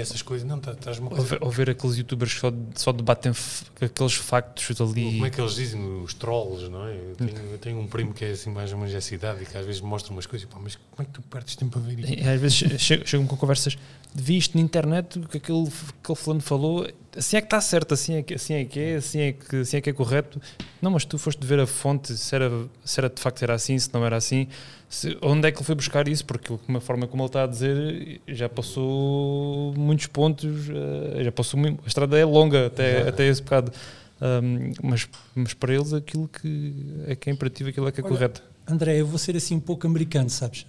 e 0.00 0.02
essas 0.02 0.22
coisas, 0.22 0.46
não, 0.48 0.56
Ou 0.56 1.08
coisa. 1.10 1.24
ver, 1.24 1.38
ou 1.42 1.50
ver 1.50 1.70
aqueles 1.70 1.96
youtubers 1.96 2.34
que 2.34 2.40
só, 2.40 2.52
só 2.74 2.92
debatem 2.92 3.32
aqueles 3.80 4.14
factos 4.14 4.80
ali. 4.80 5.04
Como 5.12 5.26
é 5.26 5.30
que 5.30 5.40
eles 5.40 5.54
dizem? 5.54 6.02
Os 6.02 6.14
trolls, 6.14 6.68
não 6.68 6.86
é? 6.86 6.94
Eu 6.96 7.14
tenho, 7.16 7.38
eu 7.52 7.58
tenho 7.58 7.78
um 7.78 7.86
primo 7.86 8.12
que 8.14 8.24
é 8.24 8.30
assim 8.30 8.50
mais 8.50 8.72
ou 8.72 8.78
menos 8.78 8.92
dessa 8.92 9.14
idade 9.14 9.42
e 9.42 9.46
que 9.46 9.56
às 9.56 9.64
vezes 9.66 9.80
mostra 9.80 10.12
umas 10.12 10.26
coisas, 10.26 10.48
pá, 10.48 10.58
mas 10.60 10.76
como 10.76 11.02
é 11.02 11.04
que 11.04 11.10
tu 11.10 11.22
perdes 11.22 11.54
tempo 11.56 11.78
a 11.78 11.82
ver 11.82 11.98
isto? 12.00 12.12
E 12.12 12.28
às 12.28 12.40
vezes 12.40 12.56
che- 12.82 13.02
chegam 13.06 13.26
com 13.26 13.36
conversas 13.36 13.76
de 14.14 14.22
visto 14.22 14.54
na 14.56 14.60
internet 14.62 15.18
o 15.18 15.28
que 15.28 15.36
aquele, 15.36 15.68
aquele 16.02 16.16
fulano 16.16 16.40
falou, 16.40 16.86
assim 17.16 17.36
é 17.36 17.40
que 17.40 17.46
está 17.46 17.60
certo, 17.60 17.94
assim 17.94 18.14
é 18.14 18.22
que, 18.22 18.34
assim 18.34 18.54
é, 18.54 18.64
que 18.64 18.80
é, 18.80 18.94
assim 18.96 19.18
é 19.20 19.32
que, 19.32 19.56
assim 19.56 19.76
é 19.76 19.80
que 19.80 19.90
é 19.90 19.92
correto. 19.92 20.40
Não, 20.82 20.90
mas 20.90 21.04
tu 21.04 21.18
foste 21.18 21.46
ver 21.46 21.60
a 21.60 21.66
fonte, 21.66 22.16
se 22.16 22.34
era, 22.34 22.50
se 22.84 22.98
era 22.98 23.08
de 23.08 23.20
facto 23.20 23.42
era 23.42 23.54
assim, 23.54 23.78
se 23.78 23.88
não 23.92 24.04
era 24.04 24.16
assim, 24.16 24.48
se- 24.90 25.16
onde 25.22 25.48
é 25.48 25.52
que 25.52 25.58
ele 25.58 25.64
foi 25.64 25.74
buscar 25.74 26.06
isso, 26.08 26.24
porque 26.26 26.52
uma 26.68 26.80
forma 26.80 27.06
como 27.06 27.22
ele 27.22 27.28
está 27.28 27.44
a 27.44 27.46
dizer 27.46 28.20
já 28.28 28.48
passou 28.48 29.72
muitos 29.74 30.06
pontos, 30.08 30.68
eh, 30.68 31.24
já 31.24 31.32
passou 31.32 31.58
muito, 31.58 31.82
a 31.82 31.86
estrada 31.88 32.18
é 32.18 32.24
longa 32.24 32.66
até, 32.66 33.08
até 33.08 33.26
esse 33.26 33.40
bocado. 33.40 33.72
Ahm, 34.20 34.72
mas, 34.82 35.08
mas 35.34 35.54
para 35.54 35.72
eles 35.74 35.94
aquilo 35.94 36.28
que 36.28 36.74
é 37.06 37.16
que 37.16 37.30
é 37.30 37.32
imperativo, 37.32 37.70
aquilo 37.70 37.88
é 37.88 37.92
que 37.92 38.00
é 38.00 38.04
Olha, 38.04 38.12
correto. 38.12 38.42
André, 38.66 39.00
eu 39.00 39.06
vou 39.06 39.18
ser 39.18 39.34
assim 39.36 39.54
um 39.54 39.60
pouco 39.60 39.86
americano, 39.86 40.28
sabes? 40.28 40.66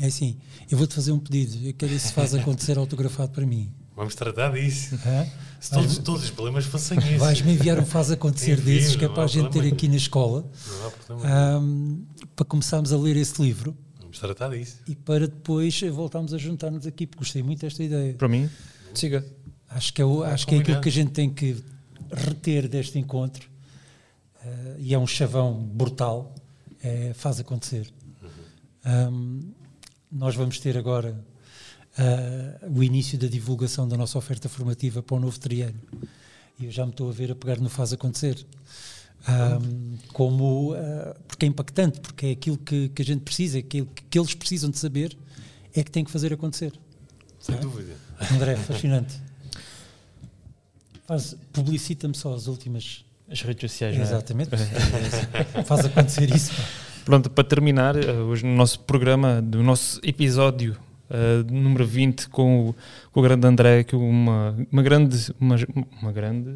É 0.00 0.06
assim, 0.06 0.38
eu 0.70 0.78
vou-te 0.78 0.94
fazer 0.94 1.12
um 1.12 1.18
pedido, 1.18 1.66
eu 1.66 1.74
quero 1.74 1.92
isso 1.92 2.12
faz 2.14 2.32
acontecer 2.34 2.78
autografado 2.78 3.32
para 3.32 3.44
mim. 3.44 3.70
Vamos 3.96 4.14
tratar 4.14 4.52
disso. 4.52 4.94
Hã? 5.06 5.26
Se 5.60 5.70
todos, 5.70 5.98
todos 5.98 6.24
os 6.24 6.30
problemas 6.30 6.64
fossem 6.64 6.98
esses. 6.98 7.18
Vais-me 7.18 7.52
enviar 7.52 7.78
um 7.78 7.84
faz 7.86 8.10
acontecer 8.10 8.52
Envio, 8.58 8.64
desses 8.64 8.96
que 8.96 9.04
é 9.04 9.08
para 9.08 9.24
a 9.24 9.26
gente 9.26 9.50
ter 9.50 9.70
aqui 9.72 9.86
na 9.88 9.96
escola, 9.96 10.44
Não 10.68 10.86
há 10.86 10.90
problema. 10.90 11.34
ahm, 11.58 12.02
para 12.34 12.44
começarmos 12.46 12.92
a 12.92 12.96
ler 12.98 13.16
esse 13.16 13.40
livro 13.40 13.76
Vamos 14.00 14.18
tratar 14.18 14.48
disso. 14.50 14.78
e 14.88 14.96
para 14.96 15.28
depois 15.28 15.78
voltarmos 15.92 16.32
a 16.34 16.38
juntar-nos 16.38 16.86
aqui, 16.86 17.06
porque 17.06 17.20
gostei 17.24 17.42
muito 17.42 17.60
desta 17.60 17.82
ideia. 17.84 18.14
Para 18.14 18.28
mim, 18.28 18.48
siga. 18.94 19.24
Acho 19.68 19.92
que 19.94 20.02
é, 20.02 20.04
o- 20.04 20.22
acho 20.24 20.46
que 20.46 20.54
é 20.54 20.58
aquilo 20.58 20.80
que 20.80 20.88
a 20.88 20.92
gente 20.92 21.12
tem 21.12 21.30
que 21.30 21.62
reter 22.10 22.66
deste 22.68 22.98
encontro 22.98 23.48
eh, 24.44 24.76
e 24.78 24.94
é 24.94 24.98
um 24.98 25.06
chavão 25.06 25.54
brutal, 25.54 26.34
é, 26.82 27.12
faz 27.14 27.38
acontecer. 27.40 27.88
Ahm, 28.84 29.40
nós 30.10 30.34
vamos 30.34 30.58
ter 30.58 30.76
agora 30.76 31.14
ah, 31.98 32.66
o 32.74 32.82
início 32.82 33.18
da 33.18 33.26
divulgação 33.26 33.86
da 33.88 33.96
nossa 33.96 34.16
oferta 34.18 34.48
formativa 34.48 35.02
para 35.02 35.16
o 35.16 35.20
novo 35.20 35.38
triênio 35.38 35.80
e 36.58 36.66
eu 36.66 36.70
já 36.70 36.84
me 36.84 36.90
estou 36.92 37.08
a 37.08 37.12
ver 37.12 37.30
a 37.32 37.34
pegar 37.34 37.58
no 37.58 37.68
faz 37.68 37.92
acontecer. 37.92 38.44
Ahm, 39.26 39.96
como 40.12 40.74
ah, 40.74 41.16
porque 41.28 41.46
é 41.46 41.48
impactante, 41.48 42.00
porque 42.00 42.26
é 42.26 42.30
aquilo 42.32 42.58
que, 42.58 42.88
que 42.88 43.02
a 43.02 43.04
gente 43.04 43.20
precisa, 43.20 43.58
é 43.58 43.60
aquilo 43.60 43.86
que, 43.86 44.02
que 44.02 44.18
eles 44.18 44.34
precisam 44.34 44.68
de 44.70 44.78
saber, 44.78 45.16
é 45.74 45.82
que 45.82 45.90
tem 45.90 46.04
que 46.04 46.10
fazer 46.10 46.32
acontecer. 46.32 46.72
Sem 47.38 47.54
Ah. 47.54 47.58
dúvida. 47.58 47.94
André, 48.32 48.56
fascinante. 48.56 49.14
Faz- 51.06 51.36
Publicita-me 51.52 52.14
só 52.14 52.34
as 52.34 52.46
últimas. 52.46 53.04
As 53.30 53.40
redes 53.42 53.70
sociais, 53.70 53.94
não 53.96 54.02
é? 54.02 54.06
Exatamente. 54.06 54.50
Faz 55.66 55.84
acontecer 55.84 56.34
isso. 56.34 56.52
Pronto, 57.04 57.30
para 57.30 57.44
terminar, 57.44 57.96
eh, 57.96 58.12
hoje 58.12 58.44
no 58.44 58.54
nosso 58.54 58.80
programa, 58.80 59.40
do 59.42 59.62
nosso 59.62 60.00
episódio 60.04 60.76
eh, 61.12 61.44
número 61.50 61.86
20 61.86 62.28
com 62.30 62.70
o, 62.70 62.74
com 63.12 63.20
o 63.20 63.22
grande 63.22 63.46
André, 63.46 63.84
que 63.84 63.94
uma, 63.94 64.56
uma 64.72 64.82
grande 64.82 65.32
uma, 65.40 65.56
uma 66.00 66.10
grande 66.12 66.50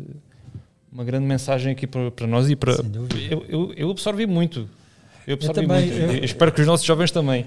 uma 0.93 1.05
grande 1.05 1.27
mensagem 1.27 1.73
aqui 1.73 1.87
para, 1.87 2.11
para 2.11 2.27
nós 2.27 2.49
e 2.49 2.57
para 2.57 2.73
eu, 3.31 3.45
eu, 3.49 3.73
eu 3.77 3.91
absorvi 3.91 4.27
muito. 4.27 4.69
Eu 5.27 5.35
absorvi 5.35 5.61
também, 5.61 5.87
muito. 5.89 5.99
eu- 6.01 6.13
Eu 6.19 6.25
espero 6.25 6.53
que 6.53 6.61
os 6.61 6.67
nossos 6.69 6.87
jovens 6.87 7.11
também. 7.11 7.45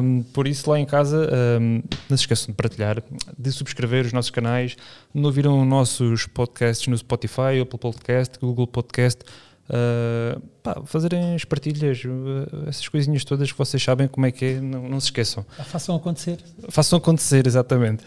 Um, 0.00 0.22
por 0.24 0.46
isso, 0.46 0.70
lá 0.70 0.78
em 0.78 0.84
casa, 0.84 1.26
um, 1.60 1.82
não 2.08 2.16
se 2.16 2.22
esqueçam 2.24 2.48
de 2.48 2.52
partilhar, 2.52 3.02
de 3.38 3.50
subscrever 3.50 4.04
os 4.04 4.12
nossos 4.12 4.30
canais, 4.30 4.76
de 5.14 5.24
ouviram 5.24 5.64
nossos 5.64 6.26
podcasts 6.26 6.86
no 6.88 6.96
Spotify, 6.98 7.60
Apple 7.62 7.78
Podcast, 7.78 8.38
Google 8.38 8.66
Podcast. 8.66 9.24
Uh, 9.70 10.40
pá, 10.62 10.82
fazerem 10.84 11.34
as 11.34 11.44
partilhas, 11.44 12.02
uh, 12.04 12.68
essas 12.68 12.86
coisinhas 12.88 13.24
todas 13.24 13.50
que 13.50 13.56
vocês 13.56 13.82
sabem 13.82 14.08
como 14.08 14.26
é 14.26 14.30
que 14.30 14.44
é, 14.44 14.60
não, 14.60 14.86
não 14.88 15.00
se 15.00 15.06
esqueçam. 15.06 15.46
Ah, 15.58 15.64
façam 15.64 15.96
acontecer. 15.96 16.38
Façam 16.68 16.98
acontecer, 16.98 17.46
exatamente. 17.46 18.04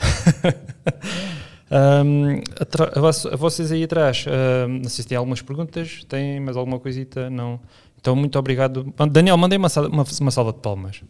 um, 1.71 2.41
a, 2.59 3.33
a, 3.33 3.35
vocês 3.35 3.71
aí 3.71 3.83
atrás, 3.83 4.25
uh, 4.27 4.67
não 4.67 4.89
sei 4.89 5.03
se 5.03 5.07
têm 5.07 5.17
algumas 5.17 5.41
perguntas, 5.41 6.03
têm 6.07 6.39
mais 6.39 6.57
alguma 6.57 6.79
coisita? 6.79 7.29
Não. 7.29 7.59
Então, 7.99 8.15
muito 8.15 8.37
obrigado. 8.37 8.93
Daniel, 9.09 9.37
mandei 9.37 9.57
uma, 9.57 9.69
uma, 9.91 10.05
uma 10.21 10.31
salva 10.31 10.53
de 10.53 10.59
palmas. 10.59 11.01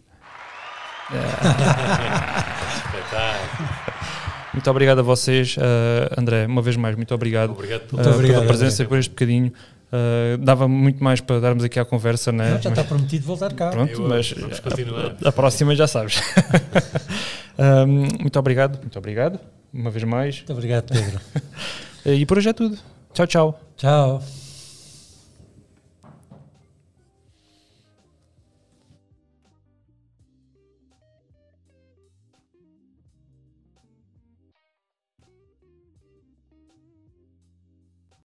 muito 4.54 4.70
obrigado 4.70 5.00
a 5.00 5.04
vocês, 5.04 5.58
uh, 5.58 6.18
André. 6.18 6.46
Uma 6.46 6.62
vez 6.62 6.78
mais, 6.78 6.96
muito 6.96 7.14
obrigado, 7.14 7.52
obrigado 7.52 7.92
uh, 7.92 8.14
obrigado, 8.14 8.40
pela 8.40 8.48
presença 8.48 8.86
por 8.86 8.98
este 8.98 9.10
bocadinho. 9.10 9.52
Uh, 9.96 10.38
dava 10.40 10.68
muito 10.68 11.02
mais 11.02 11.22
para 11.22 11.40
darmos 11.40 11.64
aqui 11.64 11.80
à 11.80 11.86
conversa, 11.86 12.32
né? 12.32 12.56
Não, 12.56 12.62
já 12.62 12.70
mas, 12.70 12.80
está 12.80 12.84
prometido 12.84 13.26
voltar 13.26 13.54
cá. 13.54 13.70
Pronto, 13.70 13.94
Eu, 13.94 14.08
mas 14.08 14.34
a, 15.24 15.30
a, 15.30 15.32
próxima 15.32 15.76
já 15.76 15.88
sabes. 15.88 16.22
muito 17.88 18.38
obrigado, 18.38 18.80
muito 18.80 18.98
obrigado, 19.00 19.40
uma 19.74 19.90
vez 19.92 20.04
mais. 20.04 20.38
Muito 20.38 20.54
obrigado, 20.54 20.92
Pedro. 20.92 21.22
e 22.06 22.26
por 22.26 22.38
hoje 22.38 22.50
é 22.50 22.54
tudo. 22.54 22.78
Tchau, 23.14 23.28
tchau. 23.28 23.60
Tchau. 23.78 24.45